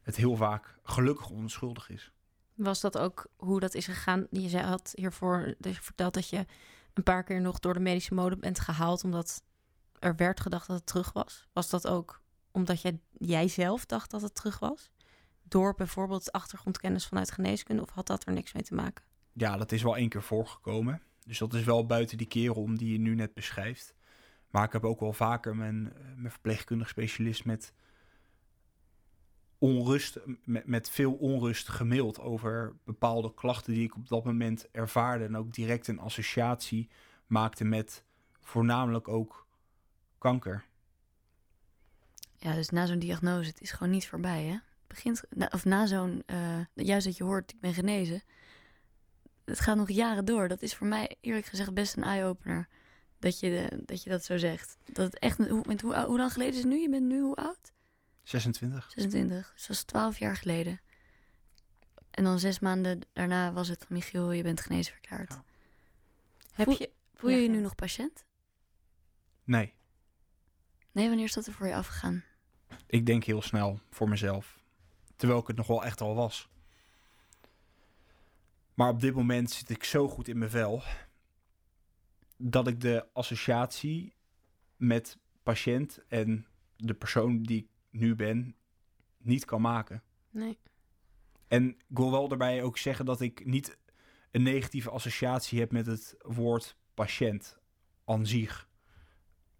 het 0.01 0.15
heel 0.15 0.35
vaak 0.35 0.77
gelukkig 0.83 1.29
onschuldig 1.29 1.89
is. 1.89 2.11
Was 2.53 2.81
dat 2.81 2.97
ook 2.97 3.27
hoe 3.35 3.59
dat 3.59 3.73
is 3.73 3.85
gegaan? 3.85 4.27
Je 4.29 4.49
zei, 4.49 4.63
had 4.63 4.93
hiervoor 4.95 5.55
dus 5.57 5.79
verteld 5.79 6.13
dat 6.13 6.29
je 6.29 6.45
een 6.93 7.03
paar 7.03 7.23
keer 7.23 7.41
nog 7.41 7.59
door 7.59 7.73
de 7.73 7.79
medische 7.79 8.13
mode 8.13 8.37
bent 8.37 8.59
gehaald 8.59 9.03
omdat 9.03 9.43
er 9.99 10.15
werd 10.15 10.39
gedacht 10.39 10.67
dat 10.67 10.75
het 10.75 10.85
terug 10.85 11.13
was. 11.13 11.47
Was 11.53 11.69
dat 11.69 11.87
ook 11.87 12.21
omdat 12.51 12.81
jij, 12.81 12.99
jij 13.17 13.47
zelf 13.47 13.85
dacht 13.85 14.11
dat 14.11 14.21
het 14.21 14.35
terug 14.35 14.59
was? 14.59 14.91
Door 15.43 15.73
bijvoorbeeld 15.75 16.31
achtergrondkennis 16.31 17.07
vanuit 17.07 17.31
geneeskunde 17.31 17.81
of 17.81 17.89
had 17.89 18.07
dat 18.07 18.27
er 18.27 18.33
niks 18.33 18.53
mee 18.53 18.63
te 18.63 18.75
maken? 18.75 19.03
Ja, 19.33 19.57
dat 19.57 19.71
is 19.71 19.83
wel 19.83 19.97
één 19.97 20.09
keer 20.09 20.23
voorgekomen. 20.23 21.01
Dus 21.25 21.37
dat 21.37 21.53
is 21.53 21.63
wel 21.63 21.85
buiten 21.85 22.17
die 22.17 22.27
kerel 22.27 22.55
om 22.55 22.77
die 22.77 22.91
je 22.91 22.99
nu 22.99 23.15
net 23.15 23.33
beschrijft. 23.33 23.95
Maar 24.49 24.63
ik 24.63 24.71
heb 24.71 24.83
ook 24.83 24.99
wel 24.99 25.13
vaker 25.13 25.55
mijn, 25.55 25.93
eh, 25.93 26.01
mijn 26.15 26.31
verpleegkundig 26.31 26.89
specialist 26.89 27.45
met 27.45 27.73
onrust, 29.57 30.19
met, 30.43 30.89
veel 30.89 31.13
onrust 31.13 31.69
gemaild 31.69 32.19
over 32.19 32.75
bepaalde 32.83 33.33
klachten 33.33 33.73
die 33.73 33.83
ik 33.83 33.95
op 33.95 34.07
dat 34.07 34.23
moment 34.23 34.71
ervaarde. 34.71 35.25
En 35.25 35.37
ook 35.37 35.53
direct 35.53 35.87
een 35.87 35.99
associatie 35.99 36.89
maakte 37.27 37.63
met 37.63 38.03
voornamelijk 38.41 39.07
ook 39.07 39.47
kanker. 40.17 40.65
Ja, 42.35 42.53
dus 42.53 42.69
na 42.69 42.85
zo'n 42.85 42.99
diagnose, 42.99 43.49
het 43.49 43.61
is 43.61 43.71
gewoon 43.71 43.93
niet 43.93 44.07
voorbij, 44.07 44.43
hè? 44.43 44.57
Begint, 44.87 45.23
of 45.49 45.65
na 45.65 45.85
zo'n, 45.85 46.23
uh, 46.25 46.59
juist 46.73 47.05
dat 47.05 47.17
je 47.17 47.23
hoort, 47.23 47.51
ik 47.51 47.59
ben 47.59 47.73
genezen. 47.73 48.23
Het 49.45 49.59
gaat 49.59 49.77
nog 49.77 49.89
jaren 49.89 50.25
door. 50.25 50.47
Dat 50.47 50.61
is 50.61 50.75
voor 50.75 50.87
mij 50.87 51.15
eerlijk 51.21 51.45
gezegd 51.45 51.73
best 51.73 51.97
een 51.97 52.03
eye-opener. 52.03 52.67
Dat 53.19 53.39
je, 53.39 53.49
de, 53.49 53.83
dat 53.85 54.03
je 54.03 54.09
dat 54.09 54.23
zo 54.23 54.37
zegt. 54.37 54.77
Dat 54.85 55.05
het 55.05 55.19
echt, 55.19 55.37
hoe, 55.37 55.63
hoe, 55.81 56.05
hoe 56.05 56.17
lang 56.17 56.31
geleden 56.31 56.53
is 56.53 56.59
het 56.59 56.67
nu? 56.67 56.79
Je 56.79 56.89
bent 56.89 57.05
nu 57.05 57.21
hoe 57.21 57.35
oud? 57.35 57.71
26. 58.23 58.91
26. 58.91 59.51
Dus 59.53 59.67
dat 59.67 59.75
is 59.75 59.83
12 59.83 60.19
jaar 60.19 60.35
geleden. 60.35 60.81
En 62.11 62.23
dan 62.23 62.39
zes 62.39 62.59
maanden 62.59 63.01
daarna 63.13 63.53
was 63.53 63.67
het 63.67 63.83
van 63.87 63.95
Michiel, 63.95 64.31
je 64.31 64.43
bent 64.43 64.61
genezen 64.61 64.93
verklaard. 64.93 65.29
Ja. 65.33 65.43
Heb 66.53 66.65
voel, 66.65 66.77
je, 66.79 66.91
voel 67.13 67.29
je 67.29 67.37
je 67.37 67.49
nu 67.49 67.59
nog 67.59 67.75
patiënt? 67.75 68.25
Nee. 69.43 69.73
Nee, 70.91 71.07
wanneer 71.07 71.25
is 71.25 71.33
dat 71.33 71.45
er 71.45 71.53
voor 71.53 71.67
je 71.67 71.75
afgegaan? 71.75 72.23
Ik 72.87 73.05
denk 73.05 73.23
heel 73.23 73.41
snel 73.41 73.79
voor 73.89 74.09
mezelf. 74.09 74.59
Terwijl 75.15 75.39
ik 75.39 75.47
het 75.47 75.55
nog 75.55 75.67
wel 75.67 75.83
echt 75.83 76.01
al 76.01 76.15
was. 76.15 76.49
Maar 78.73 78.89
op 78.89 78.99
dit 78.99 79.15
moment 79.15 79.51
zit 79.51 79.69
ik 79.69 79.83
zo 79.83 80.07
goed 80.07 80.27
in 80.27 80.37
mijn 80.37 80.51
vel 80.51 80.83
dat 82.37 82.67
ik 82.67 82.81
de 82.81 83.07
associatie 83.13 84.15
met 84.75 85.17
patiënt 85.43 85.99
en 86.07 86.47
de 86.75 86.93
persoon 86.93 87.43
die 87.43 87.57
ik 87.57 87.67
nu 87.89 88.15
ben 88.15 88.55
niet 89.17 89.45
kan 89.45 89.61
maken. 89.61 90.03
Nee. 90.29 90.57
En 91.47 91.69
ik 91.69 91.97
wil 91.97 92.11
wel 92.11 92.27
daarbij 92.27 92.63
ook 92.63 92.77
zeggen 92.77 93.05
dat 93.05 93.21
ik 93.21 93.45
niet 93.45 93.77
een 94.31 94.43
negatieve 94.43 94.89
associatie 94.89 95.59
heb 95.59 95.71
met 95.71 95.85
het 95.85 96.15
woord 96.19 96.75
patiënt 96.93 97.59
aan 98.05 98.25
zich. 98.25 98.69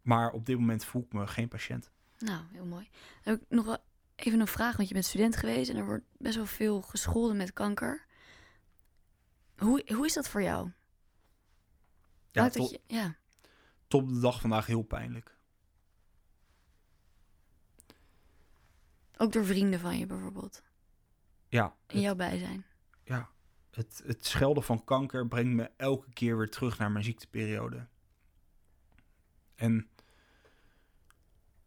Maar 0.01 0.31
op 0.31 0.45
dit 0.45 0.57
moment 0.59 0.85
voel 0.85 1.03
ik 1.03 1.13
me 1.13 1.27
geen 1.27 1.47
patiënt. 1.47 1.91
Nou, 2.19 2.43
heel 2.51 2.65
mooi. 2.65 2.89
Dan 3.23 3.33
heb 3.33 3.41
ik 3.41 3.49
nog 3.49 3.65
wel 3.65 3.77
even 4.15 4.39
een 4.39 4.47
vraag, 4.47 4.75
want 4.75 4.87
je 4.87 4.93
bent 4.93 5.05
student 5.05 5.35
geweest 5.35 5.69
en 5.69 5.75
er 5.75 5.85
wordt 5.85 6.05
best 6.17 6.35
wel 6.35 6.45
veel 6.45 6.81
gescholden 6.81 7.37
met 7.37 7.53
kanker. 7.53 8.05
Hoe, 9.57 9.83
hoe 9.93 10.05
is 10.05 10.13
dat 10.13 10.29
voor 10.29 10.41
jou? 10.41 10.71
Ja, 12.43 12.49
tot, 12.49 12.69
je, 12.69 12.81
ja. 12.87 13.15
tot 13.87 14.09
de 14.09 14.19
dag 14.19 14.41
vandaag 14.41 14.65
heel 14.65 14.81
pijnlijk. 14.81 15.37
Ook 19.17 19.31
door 19.31 19.45
vrienden 19.45 19.79
van 19.79 19.97
je 19.97 20.05
bijvoorbeeld? 20.05 20.63
Ja. 21.47 21.75
In 21.87 22.01
jouw 22.01 22.15
bijzijn? 22.15 22.65
Ja. 23.03 23.29
Het, 23.71 24.01
het 24.05 24.25
schelden 24.25 24.63
van 24.63 24.83
kanker 24.83 25.27
brengt 25.27 25.53
me 25.53 25.71
elke 25.77 26.13
keer 26.13 26.37
weer 26.37 26.49
terug 26.49 26.77
naar 26.77 26.91
mijn 26.91 27.03
ziekteperiode. 27.03 27.87
En 29.55 29.89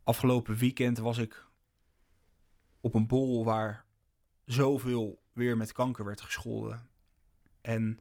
afgelopen 0.04 0.56
weekend 0.56 0.98
was 0.98 1.18
ik 1.18 1.46
op 2.80 2.94
een 2.94 3.06
bol 3.06 3.44
waar 3.44 3.84
zoveel 4.44 5.22
weer 5.32 5.56
met 5.56 5.72
kanker 5.72 6.04
werd 6.04 6.20
gescholden. 6.20 6.88
En 7.60 8.00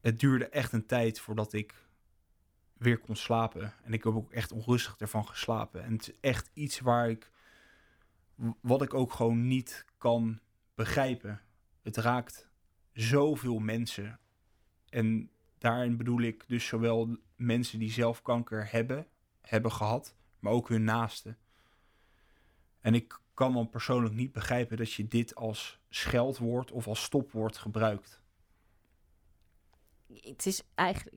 het 0.00 0.20
duurde 0.20 0.48
echt 0.48 0.72
een 0.72 0.86
tijd 0.86 1.20
voordat 1.20 1.52
ik 1.52 1.74
weer 2.72 2.98
kon 2.98 3.16
slapen. 3.16 3.74
En 3.82 3.92
ik 3.92 4.04
heb 4.04 4.14
ook 4.14 4.32
echt 4.32 4.52
onrustig 4.52 4.96
ervan 4.98 5.26
geslapen. 5.26 5.84
En 5.84 5.92
het 5.92 6.08
is 6.08 6.14
echt 6.20 6.50
iets 6.52 6.80
waar 6.80 7.10
ik, 7.10 7.30
wat 8.60 8.82
ik 8.82 8.94
ook 8.94 9.12
gewoon 9.12 9.46
niet 9.46 9.84
kan 9.98 10.40
begrijpen. 10.74 11.40
Het 11.82 11.96
raakt 11.96 12.48
zoveel 12.92 13.58
mensen. 13.58 14.18
En 14.88 15.30
daarin 15.58 15.96
bedoel 15.96 16.20
ik 16.20 16.44
dus 16.46 16.66
zowel 16.66 17.16
mensen 17.36 17.78
die 17.78 17.90
zelf 17.90 18.22
kanker 18.22 18.70
hebben, 18.70 19.06
hebben 19.40 19.72
gehad, 19.72 20.16
maar 20.38 20.52
ook 20.52 20.68
hun 20.68 20.84
naasten. 20.84 21.38
En 22.80 22.94
ik 22.94 23.20
kan 23.34 23.52
dan 23.52 23.70
persoonlijk 23.70 24.14
niet 24.14 24.32
begrijpen 24.32 24.76
dat 24.76 24.92
je 24.92 25.08
dit 25.08 25.34
als 25.34 25.78
scheldwoord 25.88 26.70
of 26.70 26.86
als 26.86 27.02
stopwoord 27.02 27.58
gebruikt. 27.58 28.20
Het 30.14 30.46
is 30.46 30.62
eigenlijk 30.74 31.16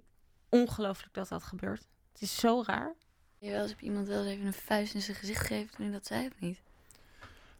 ongelooflijk 0.50 1.14
dat 1.14 1.28
dat 1.28 1.44
gebeurt. 1.44 1.88
Het 2.12 2.22
is 2.22 2.36
zo 2.36 2.64
raar. 2.66 2.96
Je 3.38 3.52
wel 3.52 3.62
eens 3.62 3.70
heb 3.70 3.82
iemand 3.82 4.08
wel 4.08 4.24
eens 4.24 4.32
even 4.32 4.46
een 4.46 4.54
vuist 4.54 4.94
in 4.94 5.02
zijn 5.02 5.18
gezicht 5.18 5.40
gegeven 5.40 5.76
toen 5.76 5.86
hij 5.86 5.94
dat 5.94 6.06
zei 6.06 6.28
of 6.28 6.40
niet? 6.40 6.62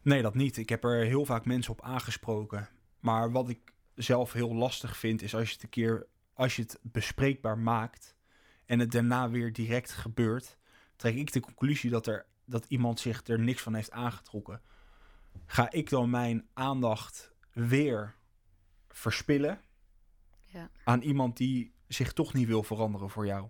Nee, 0.02 0.22
dat 0.22 0.34
niet. 0.34 0.56
Ik 0.56 0.68
heb 0.68 0.84
er 0.84 1.04
heel 1.04 1.24
vaak 1.24 1.44
mensen 1.44 1.72
op 1.72 1.82
aangesproken. 1.82 2.68
Maar 3.00 3.32
wat 3.32 3.48
ik 3.48 3.72
zelf 3.94 4.32
heel 4.32 4.54
lastig 4.54 4.96
vind, 4.96 5.22
is 5.22 5.34
als 5.34 5.48
je 5.48 5.54
het 5.54 5.62
een 5.62 5.68
keer, 5.68 6.06
als 6.34 6.56
je 6.56 6.62
het 6.62 6.78
bespreekbaar 6.82 7.58
maakt 7.58 8.14
en 8.66 8.78
het 8.78 8.90
daarna 8.90 9.30
weer 9.30 9.52
direct 9.52 9.92
gebeurt, 9.92 10.58
trek 10.96 11.14
ik 11.14 11.32
de 11.32 11.40
conclusie 11.40 11.90
dat 11.90 12.06
er 12.06 12.26
dat 12.44 12.64
iemand 12.68 13.00
zich 13.00 13.26
er 13.26 13.40
niks 13.40 13.62
van 13.62 13.74
heeft 13.74 13.90
aangetrokken. 13.90 14.60
Ga 15.46 15.70
ik 15.70 15.88
dan 15.88 16.10
mijn 16.10 16.48
aandacht 16.52 17.32
weer 17.52 18.14
verspillen 18.88 19.60
ja. 20.54 20.70
aan 20.84 21.00
iemand 21.00 21.36
die 21.36 21.72
zich 21.88 22.12
toch 22.12 22.32
niet 22.32 22.46
wil 22.46 22.62
veranderen 22.62 23.10
voor 23.10 23.26
jou? 23.26 23.48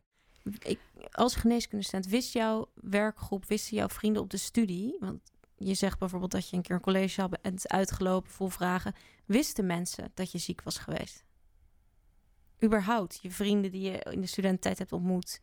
Ik, 0.58 0.80
als 1.10 1.34
geneeskundestudent, 1.34 2.06
wist 2.06 2.32
jouw 2.32 2.70
werkgroep, 2.74 3.46
wisten 3.46 3.76
jouw 3.76 3.88
vrienden 3.88 4.22
op 4.22 4.30
de 4.30 4.36
studie, 4.36 4.96
want 5.00 5.20
je 5.56 5.74
zegt 5.74 5.98
bijvoorbeeld 5.98 6.30
dat 6.30 6.48
je 6.48 6.56
een 6.56 6.62
keer 6.62 6.74
een 6.74 6.80
college 6.80 7.20
had 7.20 7.38
en 7.42 7.54
het 7.54 7.68
uitgelopen 7.68 8.30
vol 8.30 8.48
vragen, 8.48 8.94
wisten 9.24 9.66
mensen 9.66 10.10
dat 10.14 10.32
je 10.32 10.38
ziek 10.38 10.62
was 10.62 10.78
geweest? 10.78 11.24
Überhaupt, 12.64 13.18
je 13.22 13.30
vrienden 13.30 13.70
die 13.70 13.90
je 13.90 13.98
in 14.10 14.20
de 14.20 14.26
studententijd 14.26 14.78
hebt 14.78 14.92
ontmoet, 14.92 15.40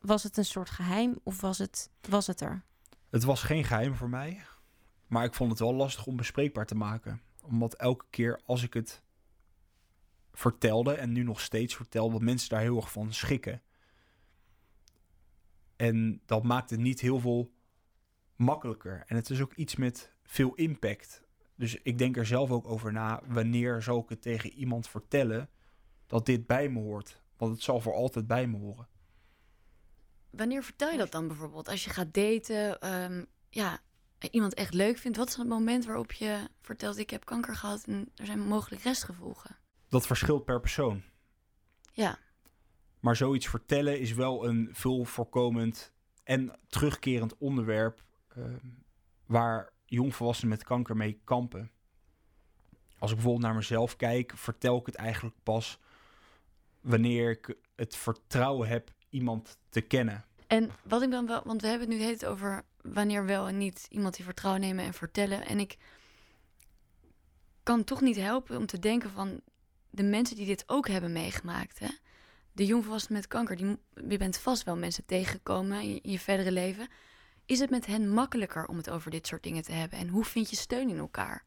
was 0.00 0.22
het 0.22 0.36
een 0.36 0.44
soort 0.44 0.70
geheim 0.70 1.18
of 1.22 1.40
was 1.40 1.58
het, 1.58 1.90
was 2.08 2.26
het 2.26 2.40
er? 2.40 2.64
Het 3.10 3.24
was 3.24 3.42
geen 3.42 3.64
geheim 3.64 3.94
voor 3.94 4.08
mij, 4.08 4.42
maar 5.06 5.24
ik 5.24 5.34
vond 5.34 5.50
het 5.50 5.60
wel 5.60 5.74
lastig 5.74 6.06
om 6.06 6.16
bespreekbaar 6.16 6.66
te 6.66 6.74
maken. 6.74 7.20
Omdat 7.42 7.74
elke 7.74 8.04
keer 8.10 8.40
als 8.44 8.62
ik 8.62 8.74
het 8.74 9.02
vertelde 10.32 10.94
en 10.94 11.12
nu 11.12 11.22
nog 11.22 11.40
steeds 11.40 11.76
vertel, 11.76 12.10
dat 12.10 12.20
mensen 12.20 12.48
daar 12.48 12.60
heel 12.60 12.76
erg 12.76 12.92
van 12.92 13.12
schikken. 13.12 13.62
En 15.76 16.20
dat 16.26 16.42
maakt 16.42 16.70
het 16.70 16.80
niet 16.80 17.00
heel 17.00 17.20
veel 17.20 17.52
makkelijker. 18.36 19.02
En 19.06 19.16
het 19.16 19.30
is 19.30 19.40
ook 19.40 19.54
iets 19.54 19.76
met 19.76 20.12
veel 20.22 20.54
impact. 20.54 21.22
Dus 21.54 21.74
ik 21.82 21.98
denk 21.98 22.16
er 22.16 22.26
zelf 22.26 22.50
ook 22.50 22.68
over 22.68 22.92
na, 22.92 23.20
wanneer 23.26 23.82
zou 23.82 24.02
ik 24.02 24.08
het 24.08 24.22
tegen 24.22 24.52
iemand 24.52 24.88
vertellen 24.88 25.50
dat 26.06 26.26
dit 26.26 26.46
bij 26.46 26.68
me 26.68 26.80
hoort? 26.80 27.22
Want 27.36 27.52
het 27.52 27.62
zal 27.62 27.80
voor 27.80 27.94
altijd 27.94 28.26
bij 28.26 28.46
me 28.46 28.56
horen. 28.56 28.88
Wanneer 30.30 30.62
vertel 30.62 30.90
je 30.90 30.98
dat 30.98 31.12
dan 31.12 31.26
bijvoorbeeld? 31.28 31.68
Als 31.68 31.84
je 31.84 31.90
gaat 31.90 32.14
daten, 32.14 32.92
um, 32.92 33.26
ja, 33.50 33.80
iemand 34.30 34.54
echt 34.54 34.74
leuk 34.74 34.98
vindt, 34.98 35.16
wat 35.16 35.28
is 35.28 35.36
het 35.36 35.48
moment 35.48 35.84
waarop 35.84 36.12
je 36.12 36.48
vertelt: 36.60 36.98
ik 36.98 37.10
heb 37.10 37.24
kanker 37.24 37.56
gehad 37.56 37.84
en 37.84 38.10
er 38.14 38.26
zijn 38.26 38.40
mogelijk 38.40 38.82
restgevolgen? 38.82 39.56
Dat 39.88 40.06
verschilt 40.06 40.44
per 40.44 40.60
persoon. 40.60 41.02
Ja. 41.92 42.18
Maar 43.00 43.16
zoiets 43.16 43.46
vertellen 43.48 44.00
is 44.00 44.12
wel 44.12 44.48
een 44.48 44.68
veel 44.72 45.04
voorkomend 45.04 45.92
en 46.24 46.58
terugkerend 46.66 47.38
onderwerp 47.38 48.04
uh, 48.38 48.44
waar 49.26 49.72
jongvolwassenen 49.84 50.50
met 50.50 50.64
kanker 50.64 50.96
mee 50.96 51.20
kampen. 51.24 51.70
Als 52.98 53.10
ik 53.10 53.16
bijvoorbeeld 53.16 53.46
naar 53.46 53.54
mezelf 53.54 53.96
kijk, 53.96 54.32
vertel 54.36 54.78
ik 54.78 54.86
het 54.86 54.94
eigenlijk 54.94 55.36
pas 55.42 55.78
wanneer 56.80 57.30
ik 57.30 57.56
het 57.76 57.96
vertrouwen 57.96 58.68
heb 58.68 58.90
iemand 59.08 59.58
te 59.68 59.80
kennen. 59.80 60.24
En 60.46 60.70
wat 60.82 61.02
ik 61.02 61.10
dan 61.10 61.26
wel, 61.26 61.42
want 61.44 61.60
we 61.60 61.68
hebben 61.68 61.88
het 61.88 61.98
nu 61.98 62.04
het 62.04 62.26
over 62.26 62.64
wanneer 62.82 63.24
wel 63.26 63.48
en 63.48 63.58
niet 63.58 63.86
iemand 63.90 64.16
die 64.16 64.24
vertrouwen 64.24 64.62
nemen 64.62 64.84
en 64.84 64.94
vertellen. 64.94 65.46
En 65.46 65.58
ik 65.58 65.76
kan 67.62 67.84
toch 67.84 68.00
niet 68.00 68.16
helpen 68.16 68.56
om 68.56 68.66
te 68.66 68.78
denken 68.78 69.10
van 69.10 69.40
de 69.98 70.04
mensen 70.04 70.36
die 70.36 70.46
dit 70.46 70.64
ook 70.66 70.88
hebben 70.88 71.12
meegemaakt. 71.12 71.78
Hè? 71.78 71.88
De 72.52 72.66
jongvolwassenen 72.66 73.16
met 73.16 73.28
kanker, 73.28 73.56
die, 73.56 73.78
je 74.08 74.18
bent 74.18 74.38
vast 74.38 74.62
wel 74.62 74.76
mensen 74.76 75.04
tegengekomen 75.04 75.80
in 75.80 76.10
je, 76.10 76.18
verdere 76.18 76.52
leven. 76.52 76.88
Is 77.46 77.58
het 77.58 77.70
met 77.70 77.86
hen 77.86 78.08
makkelijker 78.08 78.66
om 78.66 78.76
het 78.76 78.90
over 78.90 79.10
dit 79.10 79.26
soort 79.26 79.42
dingen 79.42 79.62
te 79.62 79.72
hebben? 79.72 79.98
En 79.98 80.08
hoe 80.08 80.24
vind 80.24 80.50
je 80.50 80.56
steun 80.56 80.88
in 80.88 80.98
elkaar? 80.98 81.44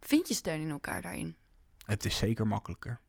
Vind 0.00 0.28
je 0.28 0.34
steun 0.34 0.60
in 0.60 0.70
elkaar 0.70 1.02
daarin? 1.02 1.36
Het 1.84 2.04
is 2.04 2.16
zeker 2.16 2.46
makkelijker. 2.46 3.00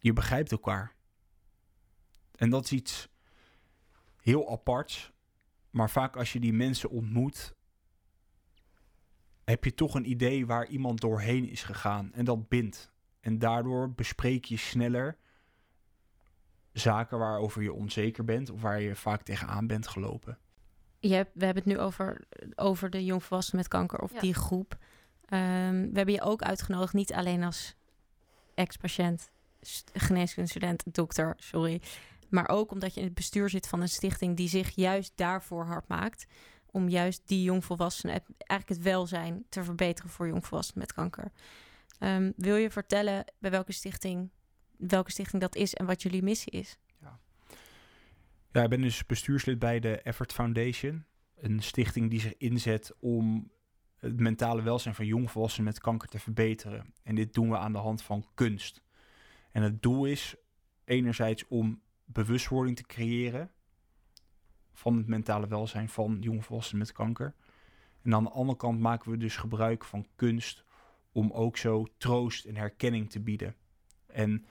Je 0.00 0.12
begrijpt 0.12 0.52
elkaar. 0.52 0.94
En 2.34 2.50
dat 2.50 2.64
is 2.64 2.72
iets 2.72 3.08
heel 4.20 4.50
aparts. 4.50 5.12
Maar 5.70 5.90
vaak 5.90 6.16
als 6.16 6.32
je 6.32 6.40
die 6.40 6.52
mensen 6.52 6.90
ontmoet, 6.90 7.54
heb 9.50 9.64
je 9.64 9.74
toch 9.74 9.94
een 9.94 10.10
idee 10.10 10.46
waar 10.46 10.66
iemand 10.66 11.00
doorheen 11.00 11.48
is 11.48 11.62
gegaan. 11.62 12.12
En 12.12 12.24
dat 12.24 12.48
bindt. 12.48 12.92
En 13.20 13.38
daardoor 13.38 13.92
bespreek 13.92 14.44
je 14.44 14.56
sneller 14.56 15.16
zaken 16.72 17.18
waarover 17.18 17.62
je 17.62 17.72
onzeker 17.72 18.24
bent 18.24 18.50
of 18.50 18.60
waar 18.60 18.80
je 18.80 18.94
vaak 18.94 19.22
tegenaan 19.22 19.66
bent 19.66 19.86
gelopen. 19.86 20.38
Je 20.98 21.14
hebt, 21.14 21.30
we 21.34 21.44
hebben 21.44 21.62
het 21.62 21.72
nu 21.72 21.78
over, 21.78 22.24
over 22.54 22.90
de 22.90 23.04
jongvolwassenen 23.04 23.60
met 23.60 23.68
kanker 23.68 23.98
of 23.98 24.12
die 24.12 24.34
groep. 24.34 24.78
Ehm, 25.24 25.74
we 25.74 25.96
hebben 25.96 26.14
je 26.14 26.22
ook 26.22 26.42
uitgenodigd, 26.42 26.92
niet 26.92 27.12
alleen 27.12 27.42
als 27.42 27.74
ex-patiënt, 28.54 29.30
geneeskundestudent, 29.92 30.94
dokter, 30.94 31.34
sorry. 31.38 31.82
Maar 32.28 32.48
ook 32.48 32.70
omdat 32.72 32.94
je 32.94 33.00
in 33.00 33.06
het 33.06 33.14
bestuur 33.14 33.48
zit 33.48 33.68
van 33.68 33.80
een 33.80 33.88
stichting 33.88 34.36
die 34.36 34.48
zich 34.48 34.70
juist 34.74 35.12
daarvoor 35.14 35.64
hard 35.64 35.88
maakt. 35.88 36.26
Om 36.70 36.88
juist 36.88 37.22
die 37.28 37.42
jongvolwassenen, 37.42 38.22
eigenlijk 38.36 38.68
het 38.68 38.92
welzijn 38.92 39.44
te 39.48 39.64
verbeteren 39.64 40.10
voor 40.10 40.28
jongvolwassenen 40.28 40.80
met 40.80 40.92
kanker. 40.92 41.32
Ehm, 41.98 42.32
wil 42.36 42.56
je 42.56 42.70
vertellen 42.70 43.24
bij 43.38 43.50
welke 43.50 43.72
stichting, 43.72 44.30
welke 44.76 45.10
stichting 45.10 45.42
dat 45.42 45.56
is 45.56 45.74
en 45.74 45.86
wat 45.86 46.02
jullie 46.02 46.22
missie 46.22 46.52
is? 46.52 46.78
Ja. 47.00 47.20
ja, 48.52 48.62
ik 48.62 48.68
ben 48.68 48.80
dus 48.80 49.06
bestuurslid 49.06 49.58
bij 49.58 49.80
de 49.80 50.02
Effort 50.02 50.32
Foundation. 50.32 51.04
Een 51.36 51.62
stichting 51.62 52.10
die 52.10 52.20
zich 52.20 52.36
inzet 52.36 52.94
om 53.00 53.50
het 53.96 54.20
mentale 54.20 54.62
welzijn 54.62 54.94
van 54.94 55.06
jongvolwassenen 55.06 55.66
met 55.66 55.80
kanker 55.80 56.08
te 56.08 56.18
verbeteren. 56.18 56.94
En 57.02 57.14
dit 57.14 57.34
doen 57.34 57.50
we 57.50 57.56
aan 57.56 57.72
de 57.72 57.78
hand 57.78 58.02
van 58.02 58.26
kunst. 58.34 58.82
En 59.50 59.62
het 59.62 59.82
doel 59.82 60.04
is 60.04 60.34
enerzijds 60.84 61.48
om 61.48 61.82
bewustwording 62.04 62.76
te 62.76 62.82
creëren 62.82 63.50
van 64.80 64.96
het 64.96 65.06
mentale 65.06 65.46
welzijn 65.46 65.88
van 65.88 66.16
jongvolwassenen 66.20 66.78
met 66.78 66.92
kanker. 66.92 67.34
En 68.02 68.14
aan 68.14 68.24
de 68.24 68.30
andere 68.30 68.58
kant 68.58 68.80
maken 68.80 69.10
we 69.10 69.16
dus 69.16 69.36
gebruik 69.36 69.84
van 69.84 70.06
kunst 70.16 70.64
om 71.12 71.30
ook 71.30 71.56
zo 71.56 71.86
troost 71.96 72.44
en 72.44 72.56
herkenning 72.56 73.10
te 73.10 73.20
bieden. 73.20 73.54
En 74.06 74.44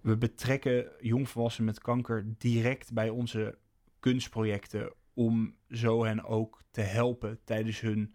we 0.00 0.16
betrekken 0.16 0.92
jongvolwassenen 1.00 1.70
met 1.70 1.80
kanker 1.82 2.24
direct 2.38 2.92
bij 2.92 3.08
onze 3.08 3.58
kunstprojecten 4.00 4.92
om 5.14 5.56
zo 5.68 6.04
hen 6.04 6.24
ook 6.24 6.62
te 6.70 6.80
helpen 6.80 7.40
tijdens 7.44 7.80
hun 7.80 8.14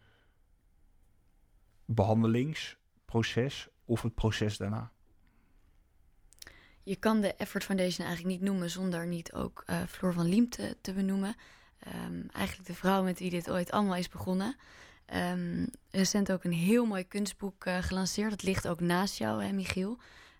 behandelingsproces 1.86 3.70
of 3.86 4.02
het 4.02 4.16
proces 4.16 4.58
daarna. 4.58 4.92
Je 6.88 6.96
kan 6.96 7.22
de 7.22 7.36
Effort 7.36 7.64
Foundation 7.64 8.08
eigenlijk 8.08 8.40
niet 8.40 8.50
noemen 8.50 8.70
zonder 8.70 9.08
niet 9.08 9.34
ook 9.34 9.64
uh, 9.66 9.84
Floor 9.88 10.14
van 10.14 10.26
Liem 10.26 10.50
te, 10.50 10.78
te 10.82 10.94
benoemen. 10.94 11.36
Um, 12.06 12.30
eigenlijk 12.32 12.68
de 12.68 12.76
vrouw 12.76 13.04
met 13.04 13.20
wie 13.20 13.30
dit 13.30 13.50
ooit 13.50 13.72
allemaal 13.72 13.96
is 13.96 14.10
begonnen. 14.10 14.56
Um, 15.14 15.70
recent 15.90 16.32
ook 16.32 16.44
een 16.44 16.54
heel 16.54 16.86
mooi 16.86 17.08
kunstboek 17.08 17.66
uh, 17.66 17.78
gelanceerd. 17.78 18.30
Dat 18.30 18.44
ligt 18.44 18.68
ook 18.68 18.80
naast 18.80 19.18
jou, 19.18 19.44
hè, 19.44 19.52
Michiel. 19.52 19.98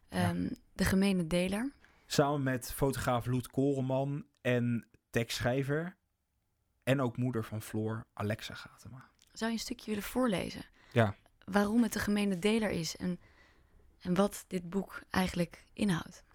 Um, 0.10 0.50
De 0.74 0.86
gemene 0.86 1.28
deler. 1.28 1.72
Samen 2.06 2.44
met 2.44 2.74
fotograaf 2.74 3.26
Loet 3.26 3.48
Koreman 3.48 4.26
en 4.42 4.88
tekstschrijver 5.10 5.96
en 6.84 7.02
ook 7.02 7.18
moeder 7.18 7.44
van 7.44 7.62
Floor, 7.62 8.06
Alexa 8.14 8.54
Gatema. 8.54 9.10
Zou 9.32 9.52
je 9.52 9.58
een 9.58 9.64
stukje 9.64 9.86
willen 9.86 10.04
voorlezen? 10.04 10.66
Ja. 10.92 11.16
Waarom 11.46 11.84
het 11.84 11.94
de 11.94 12.00
gemene 12.00 12.40
deler 12.40 12.70
is 12.70 12.96
en, 12.96 13.20
en 14.02 14.14
wat 14.14 14.46
dit 14.48 14.70
boek 14.70 15.02
eigenlijk 15.10 15.66
inhoudt? 15.74 16.26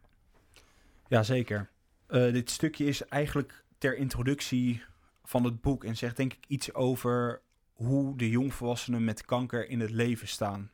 Jazeker. 1.12 1.70
Uh, 2.08 2.32
dit 2.32 2.50
stukje 2.50 2.84
is 2.84 3.08
eigenlijk 3.08 3.64
ter 3.78 3.96
introductie 3.96 4.82
van 5.24 5.44
het 5.44 5.60
boek 5.60 5.84
en 5.84 5.96
zegt 5.96 6.16
denk 6.16 6.32
ik 6.32 6.46
iets 6.46 6.74
over 6.74 7.42
hoe 7.72 8.16
de 8.16 8.30
jongvolwassenen 8.30 9.04
met 9.04 9.24
kanker 9.24 9.68
in 9.68 9.80
het 9.80 9.90
leven 9.90 10.28
staan. 10.28 10.70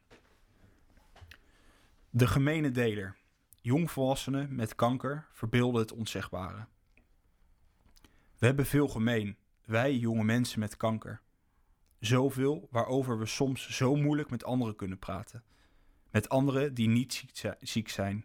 De 2.11 2.27
gemene 2.27 2.71
deler. 2.71 3.17
Jongvolwassenen 3.61 4.55
met 4.55 4.75
kanker 4.75 5.27
verbeelden 5.33 5.81
het 5.81 5.93
onzegbare. 5.93 6.67
We 8.39 8.47
hebben 8.47 8.67
veel 8.67 8.89
gemeen, 8.89 9.37
wij 9.65 9.97
jonge 9.97 10.25
mensen 10.25 10.61
met 10.61 10.77
kanker. 10.77 11.21
Zoveel 12.01 12.69
waarover 12.71 13.19
we 13.19 13.27
soms 13.27 13.69
zo 13.71 13.97
moeilijk 13.97 14.31
met 14.31 14.45
anderen 14.45 14.77
kunnen 14.77 14.99
praten. 14.99 15.43
Met 16.11 16.29
anderen 16.29 16.75
die 16.75 16.89
niet 16.89 17.25
ziek 17.61 17.89
zijn. 17.89 18.25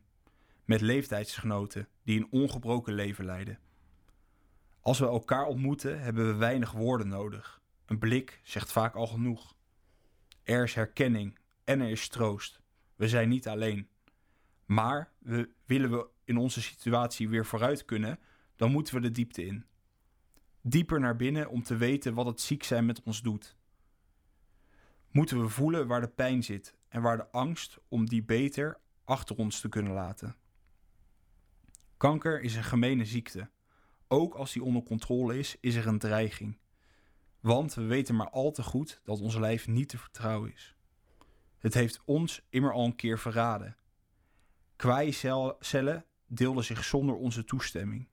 Met 0.66 0.82
leeftijdsgenoten 0.82 1.88
die 2.04 2.20
een 2.20 2.32
ongebroken 2.32 2.94
leven 2.94 3.26
leiden. 3.26 3.60
Als 4.80 5.00
we 5.00 5.06
elkaar 5.06 5.46
ontmoeten, 5.46 6.02
hebben 6.02 6.28
we 6.28 6.34
weinig 6.34 6.72
woorden 6.72 7.08
nodig. 7.08 7.62
Een 7.86 8.00
blik 8.00 8.42
zegt 8.44 8.72
vaak 8.72 8.96
al 8.96 9.08
genoeg. 9.08 9.56
Er 10.44 10.64
is 10.64 10.74
herkenning 10.74 11.40
en 11.64 11.82
er 11.82 11.90
is 11.90 12.08
troost. 12.08 12.62
We 12.96 13.08
zijn 13.08 13.30
niet 13.30 13.48
alleen. 13.48 13.88
Maar 14.66 15.12
we, 15.20 15.50
willen 15.66 15.92
we 15.92 16.08
in 16.24 16.38
onze 16.38 16.62
situatie 16.62 17.30
weer 17.30 17.46
vooruit 17.46 17.86
kunnen, 17.86 18.20
dan 18.56 18.72
moeten 18.72 18.96
we 18.96 19.02
de 19.02 19.12
diepte 19.12 19.46
in. 19.46 19.66
Dieper 20.62 21.00
naar 21.00 21.16
binnen 21.16 21.50
om 21.50 21.64
te 21.64 21.76
weten 21.76 22.14
wat 22.14 22.26
het 22.26 22.42
ziek 22.42 22.64
zijn 22.64 22.86
met 22.86 23.04
ons 23.04 23.22
doet. 23.22 23.56
Moeten 25.12 25.42
we 25.42 25.50
voelen 25.50 25.88
waar 25.88 26.02
de 26.02 26.08
pijn 26.08 26.44
zit 26.44 26.76
en 26.88 27.02
waar 27.02 27.18
de 27.18 27.32
angst 27.32 27.78
om 27.88 28.06
die 28.10 28.24
beter 28.24 28.80
achter 29.04 29.36
ons 29.36 29.60
te 29.60 29.70
kunnen 29.70 29.94
laten. 29.94 30.36
Kanker 32.04 32.42
is 32.42 32.56
een 32.56 32.64
gemene 32.64 33.06
ziekte. 33.06 33.50
Ook 34.08 34.34
als 34.34 34.54
die 34.54 34.64
onder 34.64 34.84
controle 34.84 35.38
is, 35.38 35.58
is 35.60 35.76
er 35.76 35.88
een 35.88 36.00
dreiging. 36.00 36.58
Want 37.40 37.74
we 37.74 37.82
weten 37.82 38.16
maar 38.16 38.30
al 38.30 38.52
te 38.52 38.64
goed 38.64 39.02
dat 39.04 39.22
ons 39.22 39.36
lijf 39.36 39.68
niet 39.68 39.90
te 39.90 39.98
vertrouwen 39.98 40.54
is. 40.54 40.76
Het 41.58 41.74
heeft 41.74 42.02
ons 42.06 42.46
immer 42.50 42.74
al 42.74 42.86
een 42.86 42.96
keer 42.96 43.20
verraden. 43.20 43.78
cellen 45.60 46.06
deelden 46.28 46.64
zich 46.64 46.84
zonder 46.84 47.16
onze 47.16 47.44
toestemming. 47.44 48.08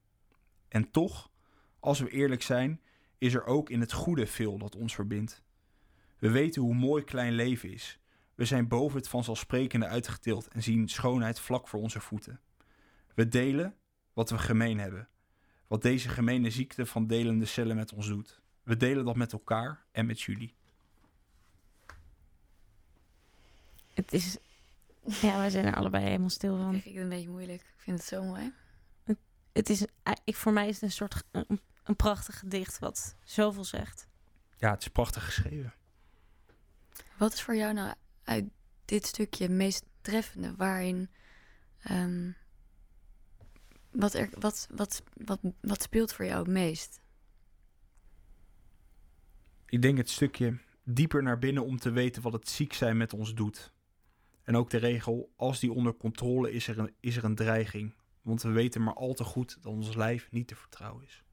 En 0.69 0.91
toch, 0.91 1.31
als 1.81 2.01
we 2.01 2.11
eerlijk 2.11 2.43
zijn, 2.43 2.81
is 3.19 3.35
er 3.35 3.45
ook 3.45 3.71
in 3.71 3.81
het 3.81 3.93
goede 3.93 4.27
veel 4.27 4.59
dat 4.59 4.77
ons 4.77 4.95
verbindt. 4.95 5.43
We 6.19 6.31
weten 6.31 6.63
hoe 6.63 6.75
mooi 6.75 7.05
klein 7.05 7.33
leven 7.33 7.73
is. 7.73 7.99
We 8.35 8.45
zijn 8.45 8.69
boven 8.69 8.99
het 8.99 9.09
vanzelfsprekende 9.09 9.87
uitgetild 9.87 10.49
en 10.49 10.63
zien 10.63 10.89
schoonheid 10.89 11.41
vlak 11.41 11.69
voor 11.69 11.81
onze 11.81 12.01
voeten. 12.01 12.41
We 13.15 13.29
delen 13.29 13.75
wat 14.13 14.31
we 14.31 14.39
gemeen 14.39 14.79
hebben. 14.79 15.09
Wat 15.67 15.83
deze 15.83 16.09
gemene 16.09 16.51
ziekte 16.51 16.87
van 16.87 17.07
delende 17.07 17.45
cellen 17.45 17.77
met 17.77 17.93
ons 17.93 18.07
doet. 18.07 18.41
We 18.63 18.77
delen 18.77 19.05
dat 19.05 19.17
met 19.17 19.33
elkaar 19.33 19.85
en 19.93 20.07
met 20.07 20.21
jullie. 20.21 20.55
Het 23.95 24.13
is. 24.13 24.37
Ja, 25.21 25.37
wij 25.37 25.51
zijn 25.51 25.65
er 25.65 25.75
allebei 25.75 26.05
helemaal 26.05 26.31
stil 26.31 26.57
van. 26.57 26.75
Ik 26.75 26.83
vind 26.83 26.95
het 26.95 27.05
een 27.05 27.11
beetje 27.11 27.29
moeilijk. 27.29 27.61
Ik 27.61 27.75
vind 27.83 27.99
het 27.99 28.07
zo 28.07 28.23
mooi. 28.23 28.53
Het, 29.05 29.19
het 29.53 29.69
is, 29.69 29.87
ik, 30.25 30.37
voor 30.37 30.53
mij 30.53 30.69
is 30.69 30.75
het 30.75 30.83
een 30.83 30.91
soort 30.91 31.23
een, 31.31 31.61
een 31.85 31.97
prachtig 31.97 32.39
gedicht 32.39 32.79
wat 32.79 33.17
zoveel 33.25 33.65
zegt. 33.65 34.07
Ja, 34.57 34.71
het 34.71 34.83
is 34.83 34.89
prachtig 34.89 35.25
geschreven. 35.25 35.75
Wat 37.17 37.33
is 37.33 37.43
voor 37.43 37.57
jou 37.57 37.73
nou 37.73 37.95
uit 38.25 38.45
dit 38.85 39.07
stukje 39.07 39.45
het 39.45 39.53
meest 39.53 39.85
treffende? 40.01 40.55
Waarin. 40.57 41.11
Um, 41.91 42.37
wat, 43.91 44.15
er, 44.15 44.29
wat, 44.39 44.69
wat, 44.75 45.03
wat, 45.25 45.41
wat 45.61 45.83
speelt 45.83 46.13
voor 46.13 46.25
jou 46.25 46.39
het 46.39 46.53
meest? 46.53 47.01
Ik 49.67 49.83
denk 49.83 49.97
het 49.97 50.11
stukje 50.11 50.59
dieper 50.85 51.23
naar 51.23 51.39
binnen 51.39 51.65
om 51.65 51.79
te 51.79 51.91
weten 51.91 52.23
wat 52.23 52.33
het 52.33 52.49
ziek 52.49 52.73
zijn 52.73 52.97
met 52.97 53.13
ons 53.13 53.35
doet. 53.35 53.73
En 54.43 54.57
ook 54.57 54.71
de 54.71 54.77
regel, 54.77 55.33
als 55.37 55.61
die 55.61 55.73
onder 55.73 55.97
controle 55.97 56.53
is, 56.53 56.69
er 56.69 56.79
een, 56.79 56.95
is 57.01 57.17
er 57.17 57.25
een 57.25 57.35
dreiging. 57.35 57.95
Want 58.23 58.43
we 58.43 58.51
weten 58.51 58.83
maar 58.83 58.95
al 58.95 59.15
te 59.15 59.25
goed 59.25 59.57
dat 59.63 59.73
ons 59.73 59.95
lijf 59.95 60.29
niet 60.31 60.49
te 60.49 60.55
vertrouwen 60.55 61.05
is. 61.05 61.25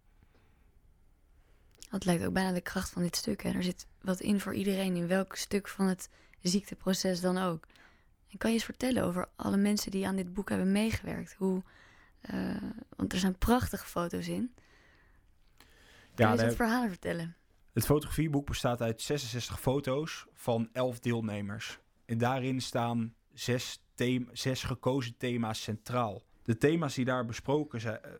Dat 1.89 2.05
lijkt 2.05 2.25
ook 2.25 2.33
bijna 2.33 2.51
de 2.51 2.61
kracht 2.61 2.89
van 2.89 3.01
dit 3.01 3.15
stuk. 3.15 3.43
Hè? 3.43 3.49
Er 3.49 3.63
zit 3.63 3.87
wat 4.01 4.19
in 4.19 4.39
voor 4.39 4.53
iedereen, 4.53 4.95
in 4.95 5.07
welk 5.07 5.35
stuk 5.35 5.67
van 5.67 5.85
het 5.85 6.09
ziekteproces 6.41 7.21
dan 7.21 7.37
ook. 7.37 7.67
En 8.29 8.37
kan 8.37 8.49
je 8.49 8.55
eens 8.55 8.65
vertellen 8.65 9.03
over 9.03 9.29
alle 9.35 9.57
mensen 9.57 9.91
die 9.91 10.07
aan 10.07 10.15
dit 10.15 10.33
boek 10.33 10.49
hebben 10.49 10.71
meegewerkt? 10.71 11.33
Hoe, 11.33 11.63
uh, 12.33 12.57
want 12.95 13.13
er 13.13 13.19
zijn 13.19 13.37
prachtige 13.37 13.85
foto's 13.85 14.27
in. 14.27 14.53
Kan 16.15 16.25
ja, 16.25 16.27
je 16.27 16.31
eens 16.31 16.41
het 16.41 16.55
verhalen 16.55 16.89
vertellen? 16.89 17.35
Het 17.73 17.85
fotografieboek 17.85 18.45
bestaat 18.45 18.81
uit 18.81 19.01
66 19.01 19.59
foto's 19.59 20.25
van 20.33 20.69
11 20.71 20.99
deelnemers. 20.99 21.79
En 22.05 22.17
daarin 22.17 22.61
staan 22.61 23.15
zes, 23.33 23.83
zes 24.31 24.63
gekozen 24.63 25.17
thema's 25.17 25.61
centraal. 25.61 26.23
De 26.43 26.57
thema's 26.57 26.93
die 26.93 27.05
daar 27.05 27.25
besproken 27.25 27.81
zijn, 27.81 28.01
eh, 28.01 28.11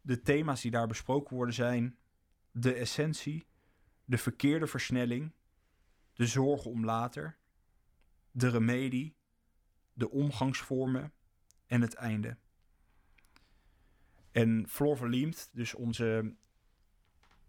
de 0.00 0.20
thema's 0.20 0.60
die 0.60 0.70
daar 0.70 0.86
besproken 0.86 1.36
worden 1.36 1.54
zijn 1.54 1.96
de 2.50 2.74
essentie, 2.74 3.46
de 4.04 4.18
verkeerde 4.18 4.66
versnelling, 4.66 5.32
de 6.12 6.26
zorgen 6.26 6.70
om 6.70 6.84
later, 6.84 7.36
de 8.30 8.48
remedie, 8.48 9.16
de 9.92 10.10
omgangsvormen 10.10 11.12
en 11.66 11.80
het 11.80 11.94
einde. 11.94 12.36
En 14.34 14.68
Floor 14.68 14.96
Verliemt, 14.96 15.48
dus 15.52 15.74
onze 15.74 16.34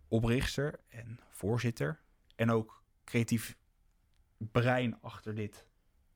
oprichter 0.08 0.80
en 0.88 1.20
voorzitter, 1.30 2.02
en 2.36 2.50
ook 2.50 2.84
creatief 3.04 3.58
brein 4.38 5.02
achter 5.02 5.36
dit 5.36 5.68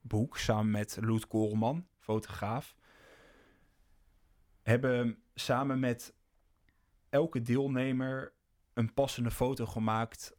boek, 0.02 0.38
samen 0.38 0.72
met 0.72 0.98
Loet 1.02 1.28
Koreman, 1.28 1.88
fotograaf, 1.98 2.76
hebben 4.62 5.24
samen 5.34 5.80
met 5.80 6.14
elke 7.10 7.42
deelnemer 7.42 8.34
een 8.74 8.94
passende 8.94 9.32
foto 9.32 9.66
gemaakt 9.66 10.36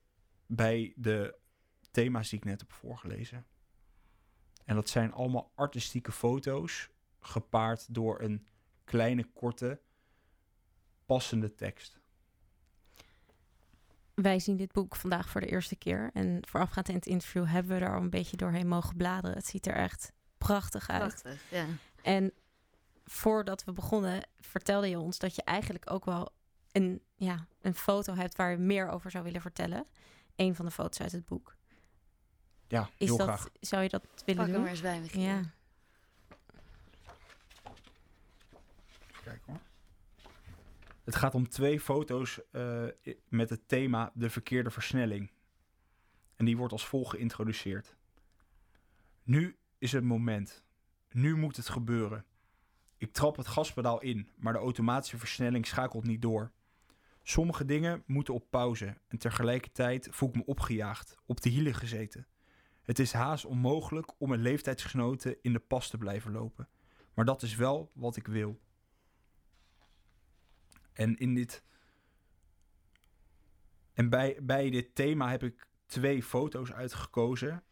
bij 0.47 0.93
de 0.97 1.39
thema's 1.91 2.29
die 2.29 2.39
ik 2.39 2.45
net 2.45 2.61
heb 2.61 2.73
voorgelezen. 2.73 3.47
En 4.65 4.75
dat 4.75 4.89
zijn 4.89 5.13
allemaal 5.13 5.53
artistieke 5.55 6.13
foto's, 6.13 6.91
gepaard 7.21 7.95
door 7.95 8.21
een 8.21 8.47
kleine, 8.85 9.25
korte, 9.25 9.81
passende 11.11 11.55
tekst. 11.55 11.99
Wij 14.15 14.39
zien 14.39 14.57
dit 14.57 14.73
boek 14.73 14.97
vandaag 14.97 15.29
voor 15.29 15.41
de 15.41 15.47
eerste 15.47 15.77
keer. 15.77 16.11
En 16.13 16.39
voorafgaand 16.49 16.89
in 16.89 16.95
het 16.95 17.07
interview 17.07 17.47
hebben 17.47 17.79
we 17.79 17.85
er 17.85 17.95
al 17.95 18.01
een 18.01 18.11
beetje 18.11 18.37
doorheen 18.37 18.69
mogen 18.69 18.97
bladeren. 18.97 19.37
Het 19.37 19.47
ziet 19.47 19.67
er 19.67 19.75
echt 19.75 20.13
prachtig 20.39 20.89
uit. 20.89 21.23
Prachtig, 21.23 21.51
ja. 21.51 21.67
En 22.03 22.33
voordat 23.05 23.65
we 23.65 23.73
begonnen, 23.73 24.29
vertelde 24.41 24.89
je 24.89 24.99
ons 24.99 25.19
dat 25.19 25.35
je 25.35 25.43
eigenlijk 25.43 25.91
ook 25.91 26.05
wel 26.05 26.33
een, 26.73 27.03
ja, 27.17 27.47
een 27.61 27.75
foto 27.75 28.15
hebt 28.15 28.37
waar 28.37 28.51
je 28.51 28.57
meer 28.57 28.89
over 28.89 29.11
zou 29.11 29.25
willen 29.25 29.41
vertellen. 29.41 29.87
Een 30.37 30.55
van 30.55 30.65
de 30.65 30.71
foto's 30.71 31.01
uit 31.01 31.13
het 31.13 31.27
boek. 31.27 31.57
Ja, 32.69 32.91
Is 32.97 33.09
heel 33.09 33.17
dat, 33.17 33.27
graag. 33.27 33.49
Zou 33.61 33.83
je 33.83 33.89
dat 33.89 34.03
willen 34.25 34.45
Pak 34.45 34.45
hem 34.45 34.53
doen? 34.53 34.61
maar 34.63 34.71
eens 34.71 34.81
bij, 34.81 35.01
Michiel. 35.01 35.21
Ja. 35.23 35.39
Even 39.09 39.23
kijken 39.23 39.53
hoor. 39.53 39.69
Het 41.05 41.17
gaat 41.17 41.35
om 41.35 41.49
twee 41.49 41.81
foto's 41.81 42.41
eh, 42.51 42.85
met 43.29 43.51
het 43.51 43.69
thema 43.69 44.13
de 44.15 44.31
verkeerde 44.31 44.71
versnelling. 44.71 45.31
En 46.37 46.45
die 46.45 46.57
wordt 46.57 46.73
als 46.73 46.87
volgt 46.87 47.11
geïntroduceerd. 47.11 47.97
Nu 49.23 49.57
is 49.79 49.93
het 49.93 50.05
moment. 50.05 50.65
Nu 51.11 51.37
moet 51.37 51.57
het 51.57 51.69
gebeuren. 51.69 52.25
Ik 52.97 53.13
trap 53.13 53.37
het 53.37 53.47
gaspedaal 53.47 54.01
in, 54.01 54.29
maar 54.37 54.53
de 54.53 54.59
automatische 54.59 55.19
versnelling 55.19 55.67
schakelt 55.67 56.05
niet 56.05 56.23
door. 56.23 56.53
Sommige 57.23 57.65
dingen 57.65 58.03
moeten 58.07 58.35
op 58.35 58.51
pauze 58.51 58.97
en 59.09 59.19
tegelijkertijd 59.19 60.09
voel 60.11 60.29
ik 60.29 60.35
me 60.35 60.47
opgejaagd, 60.47 61.17
op 61.27 61.41
de 61.41 61.49
hielen 61.49 61.75
gezeten. 61.75 62.27
Het 62.83 62.99
is 62.99 63.13
haast 63.13 63.45
onmogelijk 63.45 64.13
om 64.19 64.29
mijn 64.29 64.41
leeftijdsgenoten 64.41 65.37
in 65.43 65.53
de 65.53 65.59
pas 65.59 65.89
te 65.89 65.99
blijven 65.99 66.33
lopen. 66.33 66.69
Maar 67.15 67.25
dat 67.25 67.43
is 67.43 67.57
wel 67.57 67.91
wat 67.95 68.17
ik 68.17 68.27
wil. 68.27 68.61
En 71.01 71.17
in 71.17 71.35
dit. 71.35 71.63
En 73.93 74.09
bij, 74.09 74.39
bij 74.43 74.71
dit 74.71 74.95
thema 74.95 75.31
heb 75.31 75.43
ik 75.43 75.67
twee 75.87 76.23
foto's 76.23 76.73
uitgekozen. 76.73 77.63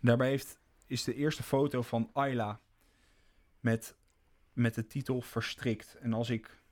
Daarbij 0.00 0.28
heeft, 0.28 0.58
is 0.86 1.04
de 1.04 1.14
eerste 1.14 1.42
foto 1.42 1.82
van 1.82 2.10
Ayla 2.12 2.60
met, 3.60 3.96
met 4.52 4.74
de 4.74 4.86
titel 4.86 5.20
Verstrikt. 5.20 5.94
En 5.94 6.12
als 6.12 6.30
ik 6.30 6.62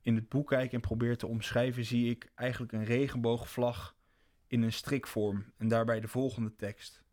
in 0.00 0.14
het 0.14 0.28
boek 0.28 0.48
kijk 0.48 0.72
en 0.72 0.80
probeer 0.80 1.16
te 1.16 1.26
omschrijven, 1.26 1.84
zie 1.84 2.10
ik 2.10 2.32
eigenlijk 2.34 2.72
een 2.72 2.84
regenboogvlag 2.84 3.96
in 4.46 4.62
een 4.62 4.72
strikvorm. 4.72 5.52
En 5.56 5.68
daarbij 5.68 6.00
de 6.00 6.08
volgende 6.08 6.56
tekst. 6.56 7.03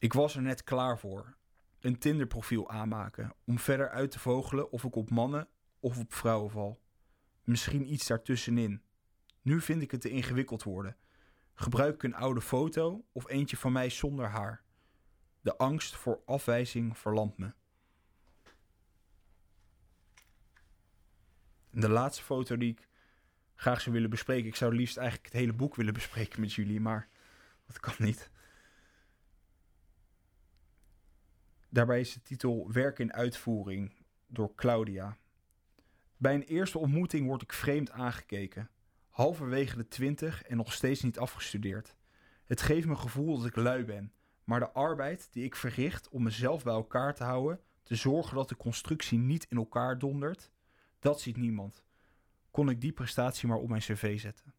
Ik 0.00 0.12
was 0.12 0.36
er 0.36 0.42
net 0.42 0.64
klaar 0.64 0.98
voor. 0.98 1.36
Een 1.80 1.98
Tinder-profiel 1.98 2.70
aanmaken 2.70 3.34
om 3.44 3.58
verder 3.58 3.90
uit 3.90 4.10
te 4.10 4.18
vogelen 4.18 4.70
of 4.70 4.84
ik 4.84 4.96
op 4.96 5.10
mannen 5.10 5.48
of 5.80 5.98
op 5.98 6.12
vrouwen 6.12 6.50
val. 6.50 6.80
Misschien 7.44 7.92
iets 7.92 8.06
daartussenin. 8.06 8.82
Nu 9.42 9.60
vind 9.60 9.82
ik 9.82 9.90
het 9.90 10.00
te 10.00 10.10
ingewikkeld 10.10 10.62
worden. 10.62 10.96
Gebruik 11.54 11.94
ik 11.94 12.02
een 12.02 12.14
oude 12.14 12.40
foto 12.40 13.04
of 13.12 13.28
eentje 13.28 13.56
van 13.56 13.72
mij 13.72 13.90
zonder 13.90 14.26
haar. 14.26 14.62
De 15.40 15.56
angst 15.56 15.96
voor 15.96 16.22
afwijzing 16.24 16.98
verlamt 16.98 17.38
me. 17.38 17.52
De 21.70 21.88
laatste 21.88 22.22
foto 22.22 22.56
die 22.56 22.70
ik 22.70 22.88
graag 23.54 23.80
zou 23.80 23.94
willen 23.94 24.10
bespreken. 24.10 24.48
Ik 24.48 24.56
zou 24.56 24.74
liefst 24.74 24.96
eigenlijk 24.96 25.28
het 25.32 25.40
hele 25.40 25.52
boek 25.52 25.74
willen 25.74 25.94
bespreken 25.94 26.40
met 26.40 26.52
jullie, 26.52 26.80
maar 26.80 27.08
dat 27.66 27.80
kan 27.80 27.94
niet. 27.98 28.30
Daarbij 31.72 32.00
is 32.00 32.12
de 32.12 32.22
titel 32.22 32.72
Werk 32.72 32.98
in 32.98 33.12
uitvoering 33.12 33.92
door 34.26 34.54
Claudia. 34.54 35.16
Bij 36.16 36.34
een 36.34 36.42
eerste 36.42 36.78
ontmoeting 36.78 37.26
word 37.26 37.42
ik 37.42 37.52
vreemd 37.52 37.90
aangekeken. 37.90 38.70
Halverwege 39.08 39.76
de 39.76 39.88
twintig 39.88 40.42
en 40.42 40.56
nog 40.56 40.72
steeds 40.72 41.02
niet 41.02 41.18
afgestudeerd. 41.18 41.96
Het 42.44 42.62
geeft 42.62 42.86
me 42.86 42.92
het 42.92 43.00
gevoel 43.00 43.36
dat 43.36 43.46
ik 43.46 43.56
lui 43.56 43.84
ben. 43.84 44.12
Maar 44.44 44.60
de 44.60 44.70
arbeid 44.70 45.28
die 45.32 45.44
ik 45.44 45.56
verricht 45.56 46.08
om 46.08 46.22
mezelf 46.22 46.62
bij 46.62 46.72
elkaar 46.72 47.14
te 47.14 47.24
houden, 47.24 47.60
te 47.82 47.94
zorgen 47.94 48.34
dat 48.34 48.48
de 48.48 48.56
constructie 48.56 49.18
niet 49.18 49.46
in 49.48 49.56
elkaar 49.56 49.98
dondert, 49.98 50.50
dat 50.98 51.20
ziet 51.20 51.36
niemand. 51.36 51.84
Kon 52.50 52.70
ik 52.70 52.80
die 52.80 52.92
prestatie 52.92 53.48
maar 53.48 53.58
op 53.58 53.68
mijn 53.68 53.80
cv 53.80 54.20
zetten. 54.20 54.54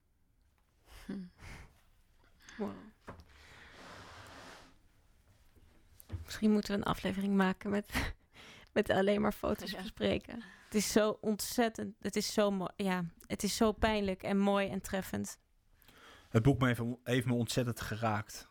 Misschien 6.32 6.52
moeten 6.52 6.72
we 6.74 6.78
een 6.78 6.92
aflevering 6.94 7.36
maken 7.36 7.70
met, 7.70 8.14
met 8.74 8.90
alleen 8.90 9.22
maar 9.22 9.32
foto's 9.32 9.72
Ja. 9.72 9.82
bespreken. 9.82 10.44
Het 10.66 10.76
is 10.76 10.92
zo 10.92 11.18
ontzettend, 11.22 11.96
het 12.00 12.16
is 12.16 12.34
zo 12.34 12.52
mooi, 12.52 12.72
ja, 12.76 13.06
het 13.26 13.44
is 13.44 13.56
zo 13.56 13.72
pijnlijk 13.72 14.24
en 14.24 14.38
mooi 14.38 14.70
en 14.70 14.82
treffend. 14.82 15.40
Het 16.30 16.44
boek 16.44 16.60
me 16.60 16.68
heeft, 16.68 16.82
heeft 17.04 17.26
me 17.26 17.34
ontzettend 17.34 17.82
geraakt. 17.82 18.50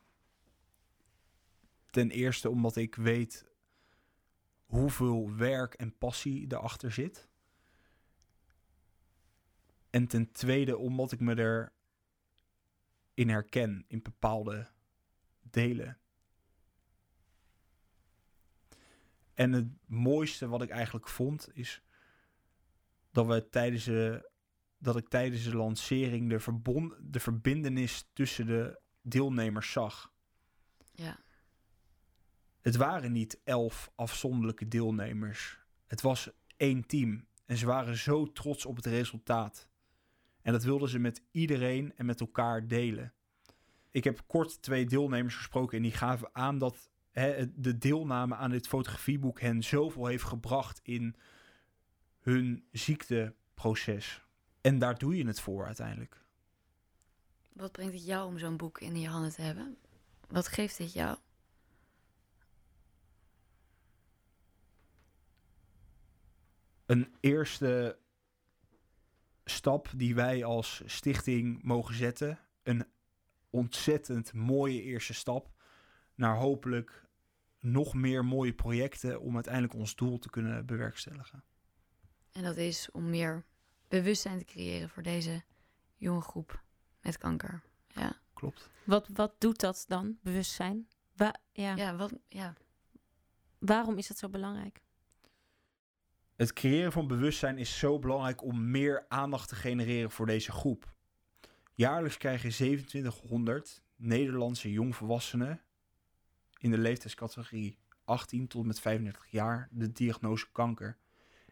Ten 1.91 2.11
eerste 2.11 2.51
omdat 2.51 2.77
ik 2.77 2.95
weet 2.95 3.45
hoeveel 4.65 5.35
werk 5.37 5.75
en 5.75 5.99
passie 5.99 6.47
erachter 6.49 6.93
zit. 6.93 7.29
En 9.91 10.07
ten 10.07 10.33
tweede 10.33 10.79
omdat 10.79 11.13
ik 11.13 11.21
me 11.21 11.35
er 11.35 11.73
in 13.15 13.29
herken 13.29 13.85
in 13.89 14.03
bepaalde 14.03 14.69
delen. 15.43 16.00
En 19.41 19.53
het 19.53 19.69
mooiste 19.87 20.49
wat 20.49 20.63
ik 20.63 20.71
eigenlijk 20.71 21.09
vond 21.09 21.49
is 21.53 21.83
dat 23.11 23.27
we 23.27 23.49
tijdens 23.49 23.85
de 23.85 24.31
dat 24.79 24.97
ik 24.97 25.09
tijdens 25.09 25.45
de 25.45 25.57
lancering 25.57 26.31
de, 26.31 26.41
verbond, 26.41 26.95
de 27.01 27.21
verbindenis 27.21 28.09
tussen 28.13 28.47
de 28.47 28.81
deelnemers 29.03 29.73
zag. 29.73 30.13
Ja. 30.93 31.19
Het 32.61 32.77
waren 32.77 33.13
niet 33.13 33.41
elf 33.45 33.93
afzonderlijke 33.95 34.69
deelnemers. 34.69 35.59
Het 35.87 36.01
was 36.01 36.31
één 36.57 36.87
team. 36.87 37.27
En 37.47 37.57
ze 37.57 37.67
waren 37.67 37.97
zo 37.97 38.33
trots 38.33 38.67
op 38.67 38.77
het 38.77 38.87
resultaat. 38.87 39.69
En 40.43 40.53
dat 40.53 40.65
wilden 40.65 40.89
ze 40.89 40.99
met 40.99 41.23
iedereen 41.31 41.97
en 41.97 42.07
met 42.07 42.21
elkaar 42.21 42.69
delen. 42.69 43.13
Ik 43.91 44.05
heb 44.05 44.23
kort 44.27 44.63
twee 44.63 44.87
deelnemers 44.87 45.35
gesproken 45.37 45.77
en 45.77 45.83
die 45.83 45.93
gaven 45.93 46.31
aan 46.33 46.59
dat 46.59 46.90
hè, 47.11 47.61
de 47.61 47.79
deelname 47.79 48.35
aan 48.35 48.51
dit 48.51 48.69
fotografieboek 48.69 49.41
hen 49.41 49.63
zoveel 49.63 50.07
heeft 50.07 50.25
gebracht 50.25 50.81
in 50.83 51.17
hun 52.21 52.65
ziekteproces. 52.73 54.25
En 54.61 54.79
daar 54.79 54.99
doe 54.99 55.17
je 55.17 55.27
het 55.27 55.41
voor 55.41 55.67
uiteindelijk. 55.67 56.25
Wat 57.53 57.73
brengt 57.73 57.93
het 57.93 58.05
jou 58.05 58.27
om 58.27 58.39
zo'n 58.39 58.57
boek 58.57 58.81
in 58.81 59.01
je 59.01 59.09
handen 59.09 59.33
te 59.33 59.43
hebben? 59.43 59.77
Wat 60.29 60.49
geeft 60.49 60.77
dit 60.77 60.93
jou? 60.93 61.19
Een 66.87 67.15
eerste 67.21 67.99
stap 69.45 69.89
die 69.97 70.15
wij 70.15 70.45
als 70.45 70.83
stichting 70.87 71.63
mogen 71.63 71.95
zetten. 71.95 72.39
Een 72.63 72.87
ontzettend 73.51 74.33
mooie 74.33 74.83
eerste 74.83 75.15
stap 75.15 75.60
naar 76.21 76.37
hopelijk 76.37 77.09
nog 77.59 77.95
meer 77.95 78.25
mooie 78.25 78.53
projecten 78.53 79.21
om 79.21 79.35
uiteindelijk 79.35 79.75
ons 79.75 79.95
doel 79.97 80.19
te 80.19 80.31
kunnen 80.31 80.67
bewerkstelligen. 80.67 81.45
En 82.33 82.43
dat 82.43 82.57
is 82.57 82.91
om 82.91 83.11
meer 83.11 83.45
bewustzijn 83.89 84.39
te 84.39 84.45
creëren 84.45 84.89
voor 84.89 85.03
deze 85.03 85.43
jonge 85.97 86.21
groep 86.21 86.63
met 87.01 87.19
kanker. 87.19 87.63
Ja. 87.89 88.13
Klopt. 88.35 88.71
Wat, 88.85 89.09
wat 89.13 89.35
doet 89.39 89.61
dat 89.61 89.85
dan, 89.89 90.19
bewustzijn? 90.23 90.89
Wa- 91.17 91.41
ja. 91.53 91.77
Ja, 91.77 91.97
wat, 91.97 92.13
ja. 92.29 92.55
Waarom 93.59 93.99
is 93.99 94.09
dat 94.09 94.19
zo 94.19 94.29
belangrijk? 94.29 94.81
Het 96.37 96.53
creëren 96.53 96.93
van 96.93 97.07
bewustzijn 97.07 97.59
is 97.59 97.79
zo 97.79 97.99
belangrijk 97.99 98.43
om 98.43 98.71
meer 98.71 99.05
aandacht 99.09 99.49
te 99.49 99.55
genereren 99.55 100.11
voor 100.11 100.27
deze 100.27 100.53
groep. 100.53 100.95
Jaarlijks 101.75 102.17
krijgen 102.17 102.51
2700 102.51 103.83
Nederlandse 103.97 104.71
jongvolwassenen 104.73 105.61
in 106.61 106.71
de 106.71 106.79
leeftijdscategorie 106.79 107.79
18 108.05 108.47
tot 108.47 108.67
met 108.67 108.81
35 108.81 109.27
jaar 109.31 109.69
de 109.71 109.93
diagnose 109.93 110.47
kanker. 110.53 110.99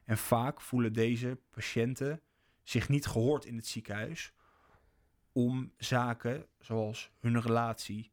En 0.05 0.19
vaak 0.19 0.61
voelen 0.61 0.93
deze 0.93 1.39
patiënten 1.51 2.23
zich 2.63 2.89
niet 2.89 3.07
gehoord 3.07 3.45
in 3.45 3.57
het 3.57 3.67
ziekenhuis 3.67 4.33
om 5.33 5.73
zaken 5.77 6.47
zoals 6.59 7.11
hun 7.19 7.41
relatie, 7.41 8.13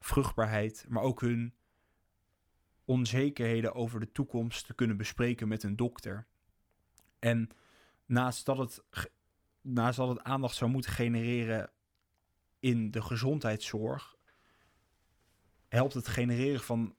vruchtbaarheid, 0.00 0.84
maar 0.88 1.02
ook 1.02 1.20
hun 1.20 1.54
onzekerheden 2.84 3.74
over 3.74 4.00
de 4.00 4.12
toekomst 4.12 4.66
te 4.66 4.74
kunnen 4.74 4.96
bespreken 4.96 5.48
met 5.48 5.62
een 5.62 5.76
dokter. 5.76 6.26
En 7.18 7.50
naast 8.06 8.46
dat 8.46 8.58
het, 8.58 8.84
naast 9.60 9.96
dat 9.96 10.08
het 10.08 10.22
aandacht 10.22 10.56
zou 10.56 10.70
moeten 10.70 10.92
genereren 10.92 11.70
in 12.58 12.90
de 12.90 13.02
gezondheidszorg, 13.02 14.16
helpt 15.72 15.94
het 15.94 16.08
genereren 16.08 16.60
van 16.60 16.94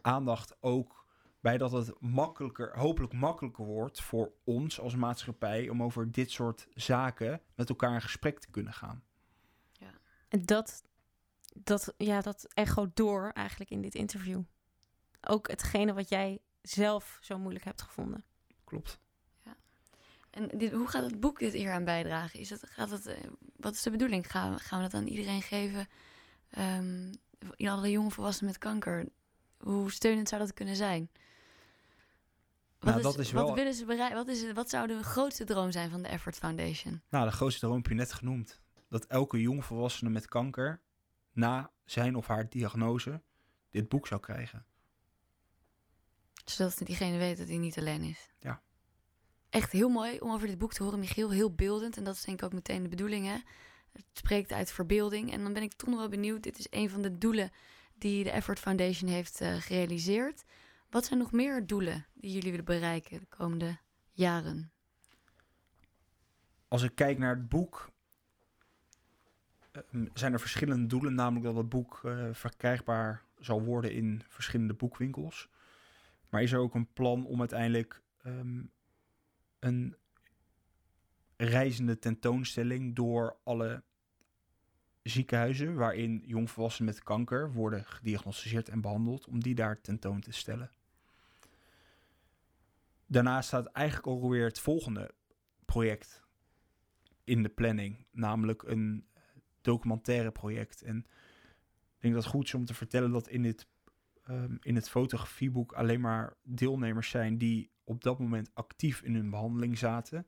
aandacht 0.00 0.56
ook 0.60 1.06
bij 1.40 1.58
dat 1.58 1.72
het 1.72 2.00
makkelijker, 2.00 2.78
hopelijk 2.78 3.12
makkelijker 3.12 3.64
wordt 3.64 4.00
voor 4.00 4.32
ons 4.44 4.80
als 4.80 4.94
maatschappij 4.94 5.68
om 5.68 5.82
over 5.82 6.12
dit 6.12 6.30
soort 6.30 6.68
zaken 6.74 7.40
met 7.54 7.68
elkaar 7.68 7.94
in 7.94 8.02
gesprek 8.02 8.38
te 8.38 8.50
kunnen 8.50 8.72
gaan. 8.72 9.04
En 10.28 10.44
dat, 10.44 10.82
dat, 11.54 11.94
ja, 11.96 12.20
dat 12.20 12.46
echo 12.54 12.90
door 12.94 13.30
eigenlijk 13.30 13.70
in 13.70 13.80
dit 13.80 13.94
interview. 13.94 14.42
Ook 15.20 15.48
hetgene 15.48 15.94
wat 15.94 16.08
jij 16.08 16.38
zelf 16.62 17.18
zo 17.20 17.38
moeilijk 17.38 17.64
hebt 17.64 17.82
gevonden. 17.82 18.24
Klopt. 18.64 18.98
En 20.30 20.48
dit, 20.58 20.72
hoe 20.72 20.88
gaat 20.88 21.04
het 21.04 21.20
boek 21.20 21.38
dit 21.38 21.52
hier 21.52 21.72
aan 21.72 21.84
bijdragen? 21.84 22.40
Is 22.40 22.50
het, 22.50 22.62
gaat 22.66 22.90
het, 22.90 23.06
eh, 23.06 23.30
wat 23.56 23.74
is 23.74 23.82
de 23.82 23.90
bedoeling? 23.90 24.30
Gaan 24.30 24.52
we, 24.52 24.58
gaan 24.58 24.82
we 24.82 24.88
dat 24.88 25.00
aan 25.00 25.06
iedereen 25.06 25.42
geven? 25.42 25.88
Ehm 26.50 27.12
in 27.56 27.68
alle 27.68 27.90
jonge 27.90 28.10
volwassenen 28.10 28.50
met 28.50 28.60
kanker. 28.60 29.08
Hoe 29.58 29.90
steunend 29.92 30.28
zou 30.28 30.40
dat 30.40 30.54
kunnen 30.54 30.76
zijn? 30.76 31.10
Wat, 32.78 32.90
Nou, 32.90 33.02
dat 33.02 33.18
is 33.18 33.30
wel- 33.32 33.46
wat 33.46 33.54
willen 33.54 33.74
ze 33.74 33.84
bereiken? 33.84 34.16
Wat, 34.16 34.28
is, 34.28 34.52
wat 34.52 34.70
zou 34.70 34.86
de 34.86 35.02
grootste 35.02 35.44
droom 35.44 35.70
zijn 35.70 35.90
van 35.90 36.02
de 36.02 36.08
Effort 36.08 36.36
Foundation? 36.36 37.02
Nou, 37.08 37.24
de 37.28 37.32
grootste 37.36 37.60
droom 37.60 37.76
heb 37.76 37.86
je 37.86 37.94
net 37.94 38.12
genoemd. 38.12 38.60
Dat 38.88 39.04
elke 39.06 39.40
jongvolwassene 39.40 40.10
met 40.10 40.26
kanker 40.28 40.80
na 41.32 41.70
zijn 41.84 42.14
of 42.16 42.26
haar 42.26 42.48
diagnose 42.48 43.22
dit 43.70 43.88
boek 43.88 44.06
zou 44.06 44.20
krijgen. 44.20 44.66
Zodat 46.44 46.78
diegene 46.84 47.18
weet 47.18 47.38
dat 47.38 47.48
hij 47.48 47.56
niet 47.56 47.78
alleen 47.78 48.02
is. 48.02 48.30
Ja. 48.38 48.62
Echt 49.50 49.72
heel 49.72 49.88
mooi 49.88 50.20
om 50.20 50.30
over 50.30 50.46
dit 50.46 50.58
boek 50.58 50.72
te 50.72 50.82
horen, 50.82 50.98
Michiel. 50.98 51.30
Heel 51.30 51.54
beeldend. 51.54 51.96
En 51.96 52.04
dat 52.04 52.14
is 52.14 52.22
denk 52.22 52.38
ik 52.38 52.44
ook 52.44 52.52
meteen 52.52 52.82
de 52.82 52.88
bedoeling, 52.88 53.26
hè? 53.26 53.36
Het 53.96 54.18
spreekt 54.18 54.52
uit 54.52 54.72
verbeelding. 54.72 55.32
En 55.32 55.42
dan 55.42 55.52
ben 55.52 55.62
ik 55.62 55.72
toch 55.72 55.88
nog 55.88 55.98
wel 55.98 56.08
benieuwd. 56.08 56.42
Dit 56.42 56.58
is 56.58 56.66
een 56.70 56.90
van 56.90 57.02
de 57.02 57.18
doelen 57.18 57.50
die 57.98 58.24
de 58.24 58.30
Effort 58.30 58.58
Foundation 58.58 59.10
heeft 59.10 59.40
eh, 59.40 59.54
gerealiseerd. 59.54 60.44
Wat 60.90 61.04
zijn 61.04 61.18
nog 61.18 61.32
meer 61.32 61.66
doelen 61.66 62.06
die 62.14 62.32
jullie 62.32 62.50
willen 62.50 62.64
bereiken 62.64 63.18
de 63.18 63.26
komende 63.26 63.78
jaren? 64.12 64.70
Als 66.68 66.82
ik 66.82 66.94
kijk 66.94 67.18
naar 67.18 67.34
het 67.34 67.48
boek, 67.48 67.90
ehm, 69.72 70.06
zijn 70.14 70.32
er 70.32 70.40
verschillende 70.40 70.86
doelen. 70.86 71.14
Namelijk 71.14 71.44
dat 71.44 71.56
het 71.56 71.68
boek 71.68 72.00
eh, 72.04 72.28
verkrijgbaar 72.32 73.24
zal 73.38 73.62
worden 73.62 73.92
in 73.92 74.22
verschillende 74.28 74.74
boekwinkels. 74.74 75.48
Maar 76.28 76.42
is 76.42 76.52
er 76.52 76.58
ook 76.58 76.74
een 76.74 76.92
plan 76.92 77.26
om 77.26 77.38
uiteindelijk 77.38 78.02
ehm, 78.22 78.62
een 79.58 79.96
reizende 81.36 81.98
tentoonstelling 81.98 82.94
door 82.94 83.36
alle 83.44 83.82
ziekenhuizen 85.02 85.74
waarin 85.74 86.22
jongvolwassenen 86.26 86.94
met 86.94 87.02
kanker 87.02 87.52
worden 87.52 87.84
gediagnosticeerd 87.84 88.68
en 88.68 88.80
behandeld, 88.80 89.26
om 89.26 89.42
die 89.42 89.54
daar 89.54 89.80
tentoon 89.80 90.20
te 90.20 90.32
stellen. 90.32 90.70
Daarnaast 93.06 93.48
staat 93.48 93.66
eigenlijk 93.66 94.06
alweer 94.06 94.44
het 94.44 94.60
volgende 94.60 95.14
project 95.64 96.22
in 97.24 97.42
de 97.42 97.48
planning, 97.48 98.06
namelijk 98.10 98.62
een 98.62 99.06
documentaire 99.60 100.30
project. 100.30 100.82
En 100.82 100.96
ik 100.96 102.02
denk 102.02 102.14
dat 102.14 102.22
het 102.22 102.32
goed 102.32 102.44
is 102.44 102.54
om 102.54 102.64
te 102.64 102.74
vertellen 102.74 103.10
dat 103.10 103.28
in, 103.28 103.42
dit, 103.42 103.66
ehm, 104.22 104.56
in 104.60 104.74
het 104.74 104.88
fotografieboek 104.88 105.72
alleen 105.72 106.00
maar 106.00 106.36
deelnemers 106.42 107.10
zijn 107.10 107.38
die 107.38 107.70
op 107.84 108.02
dat 108.02 108.18
moment 108.18 108.50
actief 108.54 109.02
in 109.02 109.14
hun 109.14 109.30
behandeling 109.30 109.78
zaten. 109.78 110.26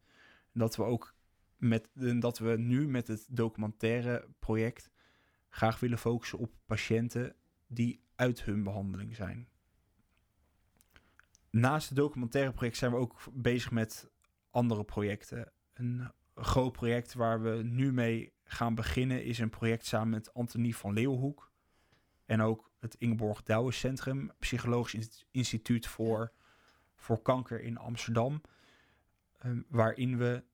Dat 0.59 0.77
we 0.77 0.83
ook 0.83 1.15
met 1.57 1.89
dat 2.21 2.39
we 2.39 2.57
nu 2.59 2.89
met 2.89 3.09
het 3.09 3.27
documentaire 3.31 4.29
project 4.39 4.91
graag 5.49 5.81
willen 5.81 5.99
focussen 5.99 6.39
op 6.39 6.53
patiënten 6.67 7.35
die 7.67 8.03
uit 8.15 8.45
hun 8.45 8.63
behandeling 8.63 9.17
zijn. 9.17 9.49
Naast 11.51 11.89
het 11.89 11.97
documentaire 11.97 12.53
project 12.53 12.77
zijn 12.77 12.91
we 12.91 12.97
ook 12.97 13.21
bezig 13.33 13.71
met 13.71 14.11
andere 14.51 14.85
projecten. 14.85 15.53
Een 15.73 16.13
groot 16.35 16.73
project 16.73 17.15
waar 17.15 17.43
we 17.43 17.63
nu 17.63 17.93
mee 17.93 18.33
gaan 18.45 18.75
beginnen 18.75 19.25
is 19.25 19.39
een 19.39 19.51
project 19.51 19.87
samen 19.87 20.09
met 20.09 20.35
Antonie 20.35 20.77
van 20.77 20.93
Leeuwhoek 20.93 21.53
en 22.25 22.41
ook 22.41 22.71
het 22.79 22.95
Ingeborg 22.95 23.43
Douwen 23.43 23.75
Centrum, 23.75 24.31
Psychologisch 24.39 24.95
Inst- 24.95 25.27
Instituut 25.31 25.87
voor, 25.87 26.33
voor 26.95 27.23
Kanker 27.23 27.61
in 27.61 27.79
Amsterdam, 27.79 28.41
ehm, 29.39 29.63
waarin 29.69 30.19
we 30.19 30.45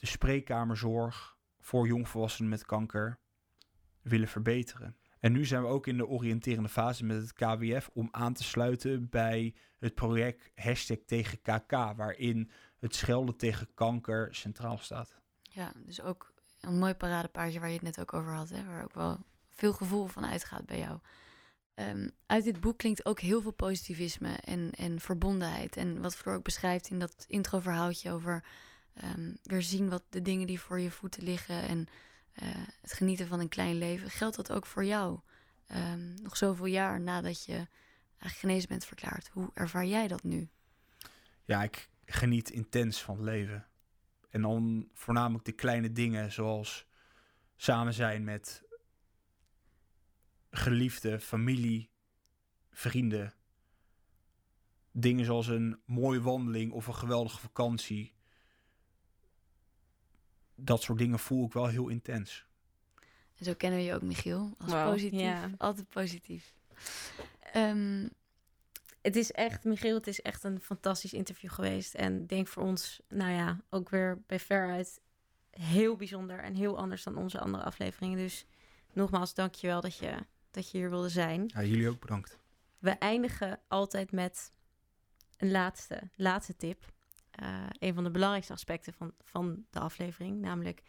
de 0.00 0.06
spreekkamerzorg 0.06 1.36
voor 1.58 1.86
jongvolwassenen 1.86 2.50
met 2.50 2.66
kanker 2.66 3.18
willen 4.02 4.28
verbeteren. 4.28 4.96
En 5.20 5.32
nu 5.32 5.44
zijn 5.44 5.62
we 5.62 5.68
ook 5.68 5.86
in 5.86 5.96
de 5.96 6.06
oriënterende 6.06 6.68
fase 6.68 7.04
met 7.04 7.16
het 7.16 7.32
KWF 7.32 7.90
om 7.92 8.08
aan 8.10 8.32
te 8.32 8.42
sluiten 8.42 9.08
bij 9.08 9.54
het 9.78 9.94
project 9.94 10.50
Hashtag 10.54 10.98
tegen 11.06 11.40
KK, 11.40 11.72
waarin 11.96 12.50
het 12.78 12.94
schelden 12.94 13.36
tegen 13.36 13.74
kanker 13.74 14.34
centraal 14.34 14.78
staat. 14.78 15.16
Ja, 15.42 15.72
dus 15.76 16.02
ook 16.02 16.32
een 16.60 16.78
mooi 16.78 16.94
paradepaardje 16.94 17.60
waar 17.60 17.68
je 17.68 17.74
het 17.74 17.84
net 17.84 18.00
ook 18.00 18.14
over 18.14 18.32
had. 18.32 18.48
Hè? 18.48 18.64
Waar 18.64 18.84
ook 18.84 18.94
wel 18.94 19.18
veel 19.50 19.72
gevoel 19.72 20.06
van 20.06 20.26
uitgaat 20.26 20.66
bij 20.66 20.78
jou. 20.78 20.98
Ehm, 21.74 22.08
uit 22.26 22.44
dit 22.44 22.60
boek 22.60 22.78
klinkt 22.78 23.06
ook 23.06 23.20
heel 23.20 23.42
veel 23.42 23.52
positivisme 23.52 24.36
en, 24.36 24.70
en 24.70 25.00
verbondenheid. 25.00 25.76
En 25.76 26.00
wat 26.00 26.16
Floor 26.16 26.36
ook 26.36 26.44
beschrijft 26.44 26.90
in 26.90 26.98
dat 26.98 27.24
introverhaaltje 27.28 28.10
over 28.10 28.44
ehm, 29.00 29.32
weer 29.42 29.62
zien 29.62 29.88
wat 29.88 30.02
de 30.08 30.22
dingen 30.22 30.46
die 30.46 30.60
voor 30.60 30.80
je 30.80 30.90
voeten 30.90 31.22
liggen 31.22 31.62
en 31.62 31.86
eh, 32.32 32.48
het 32.80 32.92
genieten 32.92 33.26
van 33.26 33.40
een 33.40 33.48
klein 33.48 33.78
leven. 33.78 34.10
Geldt 34.10 34.36
dat 34.36 34.52
ook 34.52 34.66
voor 34.66 34.84
jou? 34.84 35.20
Ehm, 35.66 36.22
nog 36.22 36.36
zoveel 36.36 36.66
jaar 36.66 37.00
nadat 37.00 37.44
je 37.44 37.66
genezen 38.18 38.68
bent 38.68 38.84
verklaard. 38.84 39.28
Hoe 39.28 39.50
ervaar 39.54 39.86
jij 39.86 40.08
dat 40.08 40.22
nu? 40.22 40.48
Ja, 41.44 41.62
ik 41.62 41.90
geniet 42.04 42.50
intens 42.50 43.02
van 43.02 43.14
het 43.14 43.24
leven. 43.24 43.66
En 44.30 44.42
dan 44.42 44.88
voornamelijk 44.94 45.44
de 45.44 45.52
kleine 45.52 45.92
dingen 45.92 46.32
zoals 46.32 46.86
samen 47.56 47.94
zijn 47.94 48.24
met 48.24 48.62
geliefde, 50.50 51.20
familie, 51.20 51.90
vrienden. 52.70 53.34
Dingen 54.92 55.24
zoals 55.24 55.46
een 55.46 55.80
mooie 55.84 56.20
wandeling 56.20 56.72
of 56.72 56.86
een 56.86 56.94
geweldige 56.94 57.38
vakantie. 57.38 58.14
Dat 60.60 60.82
soort 60.82 60.98
dingen 60.98 61.18
voel 61.18 61.46
ik 61.46 61.52
wel 61.52 61.66
heel 61.66 61.88
intens. 61.88 62.46
En 63.36 63.44
zo 63.44 63.54
kennen 63.54 63.78
we 63.78 63.84
je 63.84 63.94
ook, 63.94 64.02
Michiel. 64.02 64.54
Als 64.58 64.72
positief. 64.72 65.20
ja. 65.20 65.50
Altijd 65.58 65.88
positief. 65.88 66.54
Ehm, 67.52 68.08
Het 69.02 69.16
is 69.16 69.32
echt, 69.32 69.64
Michiel, 69.64 69.94
het 69.94 70.06
is 70.06 70.20
echt 70.22 70.44
een 70.44 70.60
fantastisch 70.60 71.12
interview 71.12 71.50
geweest. 71.50 71.94
En 71.94 72.20
ik 72.22 72.28
denk 72.28 72.46
voor 72.48 72.62
ons, 72.62 73.00
nou 73.08 73.32
ja, 73.32 73.60
ook 73.70 73.88
weer 73.88 74.22
bij 74.26 74.40
veruit 74.40 75.00
heel 75.50 75.96
bijzonder 75.96 76.38
en 76.40 76.54
heel 76.54 76.78
anders 76.78 77.02
dan 77.02 77.16
onze 77.16 77.38
andere 77.38 77.64
afleveringen. 77.64 78.18
Dus 78.18 78.46
nogmaals, 78.92 79.34
dankjewel 79.34 79.80
dat 79.80 79.96
je, 79.96 80.14
dat 80.50 80.70
je 80.70 80.78
hier 80.78 80.90
wilde 80.90 81.08
zijn. 81.08 81.44
Ja, 81.54 81.62
jullie 81.62 81.88
ook 81.88 82.00
bedankt. 82.00 82.38
We 82.78 82.90
eindigen 82.90 83.60
altijd 83.68 84.12
met 84.12 84.52
een 85.36 85.50
laatste, 85.50 86.00
laatste 86.14 86.56
tip. 86.56 86.84
Eh, 87.38 87.66
een 87.78 87.94
van 87.94 88.04
de 88.04 88.10
belangrijkste 88.10 88.52
aspecten 88.52 88.92
van, 88.92 89.12
van 89.24 89.64
de 89.70 89.78
aflevering. 89.78 90.40
Namelijk, 90.40 90.82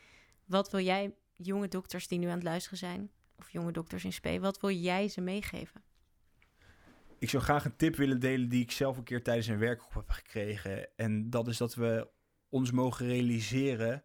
wat 0.45 0.71
wil 0.71 0.79
jij 0.79 1.15
jonge 1.33 1.67
dokters 1.67 2.07
die 2.07 2.19
nu 2.19 2.25
aan 2.25 2.33
het 2.33 2.43
luisteren 2.43 2.77
zijn... 2.77 3.11
of 3.37 3.51
jonge 3.51 3.71
dokters 3.71 4.03
in 4.03 4.13
spe, 4.13 4.39
wat 4.39 4.59
wil 4.59 4.71
jij 4.71 5.07
ze 5.07 5.21
meegeven? 5.21 5.83
Ik 7.19 7.29
zou 7.29 7.43
graag 7.43 7.65
een 7.65 7.75
tip 7.75 7.95
willen 7.95 8.19
delen 8.19 8.49
die 8.49 8.61
ik 8.61 8.71
zelf 8.71 8.97
een 8.97 9.03
keer 9.03 9.23
tijdens 9.23 9.47
een 9.47 9.57
werkgroep 9.57 9.93
heb 9.93 10.09
gekregen. 10.09 10.97
En 10.97 11.29
dat 11.29 11.47
is 11.47 11.57
dat 11.57 11.75
we 11.75 12.09
ons 12.49 12.71
mogen 12.71 13.05
realiseren 13.05 14.03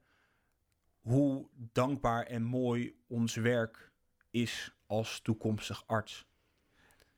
hoe 1.01 1.49
dankbaar 1.55 2.27
en 2.27 2.43
mooi 2.43 2.95
ons 3.07 3.35
werk 3.35 3.93
is 4.31 4.75
als 4.87 5.21
toekomstig 5.21 5.87
arts. 5.87 6.27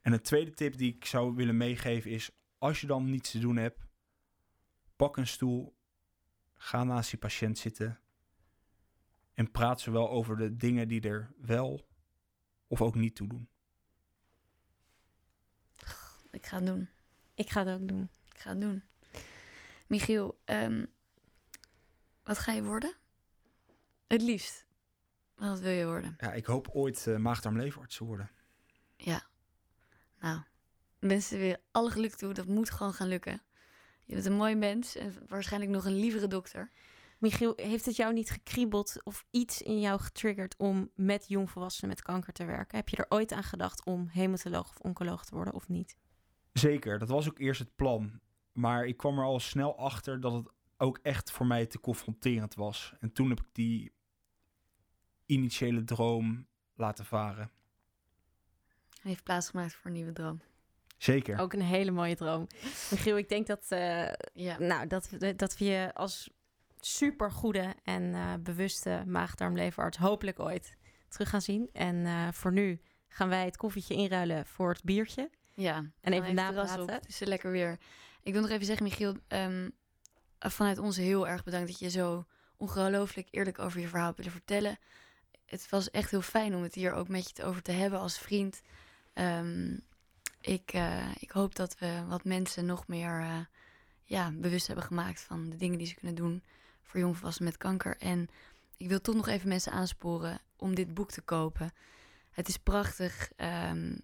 En 0.01 0.13
een 0.13 0.23
tweede 0.23 0.51
tip 0.51 0.77
die 0.77 0.95
ik 0.95 1.05
zou 1.05 1.35
willen 1.35 1.57
meegeven 1.57 2.11
is: 2.11 2.31
als 2.59 2.81
je 2.81 2.87
dan 2.87 3.11
niets 3.11 3.31
te 3.31 3.39
doen 3.39 3.57
hebt, 3.57 3.86
pak 4.97 5.17
een 5.17 5.27
stoel, 5.27 5.77
ga 6.55 6.85
naast 6.85 7.11
je 7.11 7.17
patiënt 7.17 7.59
zitten 7.59 8.01
en 9.35 9.51
praat 9.51 9.81
zowel 9.81 10.11
over 10.11 10.37
de 10.37 10.57
dingen 10.57 10.89
die 10.89 11.01
er 11.01 11.33
wel 11.41 11.89
of 12.67 12.81
ook 12.83 12.95
niet 12.95 13.15
toe 13.15 13.29
doen. 13.29 13.49
Ik 16.31 16.47
ga 16.47 16.57
het 16.57 16.67
doen. 16.67 16.89
Ik 17.35 17.51
ga 17.51 17.65
het 17.65 17.81
ook 17.81 17.89
doen. 17.89 18.11
Ik 18.33 18.39
ga 18.39 18.51
het 18.51 18.61
doen. 18.61 18.83
Michiel, 19.87 20.41
ehm, 20.45 20.85
wat 22.23 22.39
ga 22.39 22.53
je 22.53 22.63
worden? 22.63 22.95
Het 24.07 24.23
liefst. 24.23 24.67
Wat 25.35 25.61
wil 25.61 25.71
je 25.71 25.87
worden? 25.87 26.15
Ja, 26.19 26.33
ik 26.33 26.47
hoop 26.47 26.69
ooit 26.69 27.07
uh, 27.07 27.17
maagdarmleverarts 27.17 27.97
te 27.97 28.05
worden. 28.05 28.31
Ja. 28.97 29.27
Nou, 30.19 30.43
wensen 30.99 31.39
weer 31.39 31.61
alle 31.71 31.91
geluk 31.91 32.15
toe. 32.15 32.33
Dat 32.33 32.47
moet 32.47 32.71
gewoon 32.71 32.93
gaan 32.93 33.09
lukken. 33.09 33.43
Je 34.07 34.15
bent 34.15 34.27
een 34.27 34.37
mooi 34.37 34.55
mens 34.55 34.97
en 34.97 35.15
waarschijnlijk 35.29 35.73
nog 35.73 35.85
een 35.85 35.99
lievere 35.99 36.27
dokter. 36.27 36.71
Michiel, 37.19 37.53
heeft 37.57 37.85
het 37.85 37.97
jou 37.97 38.13
niet 38.13 38.31
gekriebeld 38.31 39.01
of 39.05 39.25
iets 39.31 39.63
in 39.63 39.81
jou 39.81 40.01
getriggerd 40.01 40.57
om 40.57 40.91
met 40.95 41.29
jongvolwassenen 41.29 41.91
met 41.91 42.03
kanker 42.03 42.33
te 42.33 42.45
werken? 42.45 42.77
Heb 42.77 42.89
je 42.89 42.97
er 42.97 43.07
ooit 43.09 43.33
aan 43.33 43.43
gedacht 43.43 43.85
om 43.85 44.09
hematoloog 44.09 44.69
of 44.69 44.79
oncoloog 44.79 45.25
te 45.25 45.35
worden 45.35 45.55
of 45.55 45.69
niet? 45.69 45.97
Zeker, 46.53 46.99
dat 46.99 47.09
was 47.09 47.29
ook 47.29 47.39
eerst 47.39 47.61
het 47.61 47.77
plan. 47.77 48.21
Maar 48.53 48.87
ik 48.87 48.97
kwam 48.97 49.19
er 49.19 49.25
al 49.25 49.41
snel 49.41 49.79
achter 49.79 50.21
dat 50.21 50.33
het 50.33 50.49
ook 50.77 50.99
echt 51.03 51.31
voor 51.31 51.47
mij 51.47 51.67
te 51.67 51.81
confronterend 51.81 52.55
was. 52.55 52.95
En 53.01 53.13
toen 53.13 53.29
heb 53.29 53.41
ik 53.41 53.49
die 53.53 53.93
initiële 55.27 55.85
droom 55.85 56.47
laten 56.75 57.05
varen. 57.05 57.51
Hij 59.01 59.11
heeft 59.11 59.25
plaatsgemaakt 59.25 59.75
voor 59.75 59.87
een 59.87 59.93
nieuwe 59.93 60.13
droom. 60.13 60.41
Zeker. 60.97 61.39
Ook 61.39 61.53
een 61.53 61.63
hele 61.63 61.91
mooie 61.91 62.17
droom. 62.17 62.47
Michiel, 62.91 63.19
ik 63.19 63.29
denk 63.29 63.47
dat, 63.47 63.67
uh, 63.69 64.09
ja. 64.33 64.59
nou, 64.59 64.87
dat, 64.87 65.09
dat 65.37 65.59
we 65.59 65.65
je 65.65 65.91
als 65.95 66.31
supergoede 66.81 67.75
en 67.85 68.03
uh, 68.03 68.35
bewuste 68.41 69.03
maagdarmleverarts 69.07 69.99
hopelijk 69.99 70.41
ooit 70.41 70.77
terug 71.09 71.29
gaan 71.29 71.43
zien. 71.43 71.69
En 71.73 71.97
uh, 71.97 72.29
voor 72.33 72.53
nu 72.53 72.81
gaan 73.09 73.29
wij 73.29 73.45
het 73.45 73.57
koffietje 73.57 73.95
inruilen 73.95 74.47
voor 74.47 74.73
het 74.73 74.85
biertje. 74.85 75.31
Ja, 75.55 75.91
en 76.01 76.13
even 76.13 76.35
napraten. 76.35 76.91
Het 76.91 77.09
is 77.09 77.19
lekker 77.19 77.51
weer. 77.51 77.79
Ik 78.23 78.33
wil 78.33 78.43
nog 78.43 78.51
even 78.51 78.67
zeggen, 78.67 78.85
Michiel, 78.85 79.17
um, 79.29 79.73
vanuit 80.39 80.79
ons 80.79 80.97
heel 80.97 81.29
erg 81.29 81.45
bedankt 81.45 81.69
dat 81.69 81.79
je 81.79 81.91
zo 81.91 82.27
ongelooflijk 82.57 83.29
eerlijk 83.31 83.59
over 83.59 83.81
je 83.81 83.89
verhaal 83.89 84.13
willen 84.17 84.33
vertellen. 84.33 84.79
Het 85.47 85.69
was 85.69 85.91
echt 85.91 86.11
heel 86.11 86.23
fijn 86.23 86.55
om 86.55 86.63
het 86.63 86.75
hier 86.75 86.93
ook 86.93 87.09
met 87.09 87.29
je 87.29 87.35
te 87.35 87.45
over 87.45 87.63
te 87.63 87.73
hebben 87.73 87.99
als 87.99 88.19
vriend. 88.19 88.61
Um, 89.15 89.85
ik, 90.47 90.75
uh, 90.75 91.09
ik 91.19 91.31
hoop 91.31 91.55
dat 91.55 91.79
we 91.79 92.05
wat 92.09 92.25
mensen 92.25 92.67
nog 92.67 92.87
meer 92.87 93.21
uh, 93.21 93.39
ja, 94.03 94.31
bewust 94.31 94.67
hebben 94.67 94.85
gemaakt 94.85 95.21
van 95.21 95.51
de 95.51 95.57
dingen 95.57 95.79
die 95.79 95.87
ze 95.87 95.95
kunnen 95.95 96.15
doen 96.15 96.43
voor 96.83 97.01
jongvolwassenen 97.01 97.51
met 97.51 97.59
kanker. 97.61 97.97
En 97.97 98.29
ik 98.77 98.89
wil 98.89 99.01
toch 99.01 99.15
nog 99.15 99.29
even 99.29 99.49
mensen 99.49 99.73
aansporen 99.73 100.41
om 100.57 100.75
dit 100.75 100.95
boek 100.95 101.11
te 101.11 101.21
kopen. 101.21 101.73
Het 102.31 102.49
is 102.49 102.57
prachtig. 102.57 103.31
Um, 103.37 103.99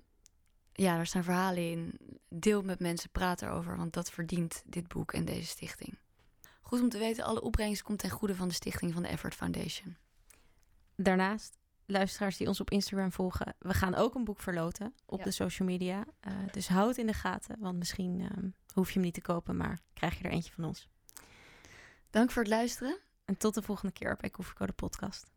ja, 0.72 0.98
er 0.98 1.06
staan 1.06 1.24
verhalen 1.24 1.70
in. 1.70 1.98
Deel 2.28 2.62
met 2.62 2.80
mensen, 2.80 3.10
praat 3.10 3.42
erover, 3.42 3.76
want 3.76 3.92
dat 3.92 4.10
verdient 4.10 4.62
dit 4.66 4.88
boek 4.88 5.12
en 5.12 5.24
deze 5.24 5.46
stichting. 5.46 5.98
Goed 6.60 6.80
om 6.80 6.88
te 6.88 6.98
weten, 6.98 7.24
alle 7.24 7.42
opbrengst 7.42 7.82
komt 7.82 7.98
ten 7.98 8.10
goede 8.10 8.34
van 8.34 8.48
de 8.48 8.54
stichting 8.54 8.92
van 8.92 9.02
de 9.02 9.08
Effort 9.08 9.34
Foundation. 9.34 9.96
Daarnaast, 10.96 11.58
luisteraars 11.92 12.36
die 12.36 12.46
ons 12.46 12.60
op 12.60 12.70
Instagram 12.70 13.12
volgen, 13.12 13.54
we 13.58 13.74
gaan 13.74 13.94
ook 13.94 14.14
een 14.14 14.24
boek 14.24 14.40
verloten 14.40 14.94
op 15.06 15.22
de 15.22 15.30
social 15.30 15.68
media. 15.68 16.04
Eh, 16.20 16.32
dus 16.50 16.68
houd 16.68 16.96
in 16.96 17.06
de 17.06 17.12
gaten, 17.12 17.56
want 17.58 17.78
misschien 17.78 18.20
ehm, 18.20 18.48
hoef 18.74 18.86
je 18.86 18.94
hem 18.94 19.02
niet 19.02 19.14
te 19.14 19.20
kopen, 19.20 19.56
maar 19.56 19.78
krijg 19.94 20.18
je 20.18 20.24
er 20.24 20.30
eentje 20.30 20.52
van 20.52 20.64
ons. 20.64 20.88
Dank 22.10 22.30
voor 22.30 22.42
het 22.42 22.50
luisteren. 22.50 22.98
En 23.24 23.36
tot 23.36 23.54
de 23.54 23.62
volgende 23.62 23.92
keer 23.92 24.12
op 24.12 24.22
Ecofico 24.22 24.66
de 24.66 24.72
podcast. 24.72 25.30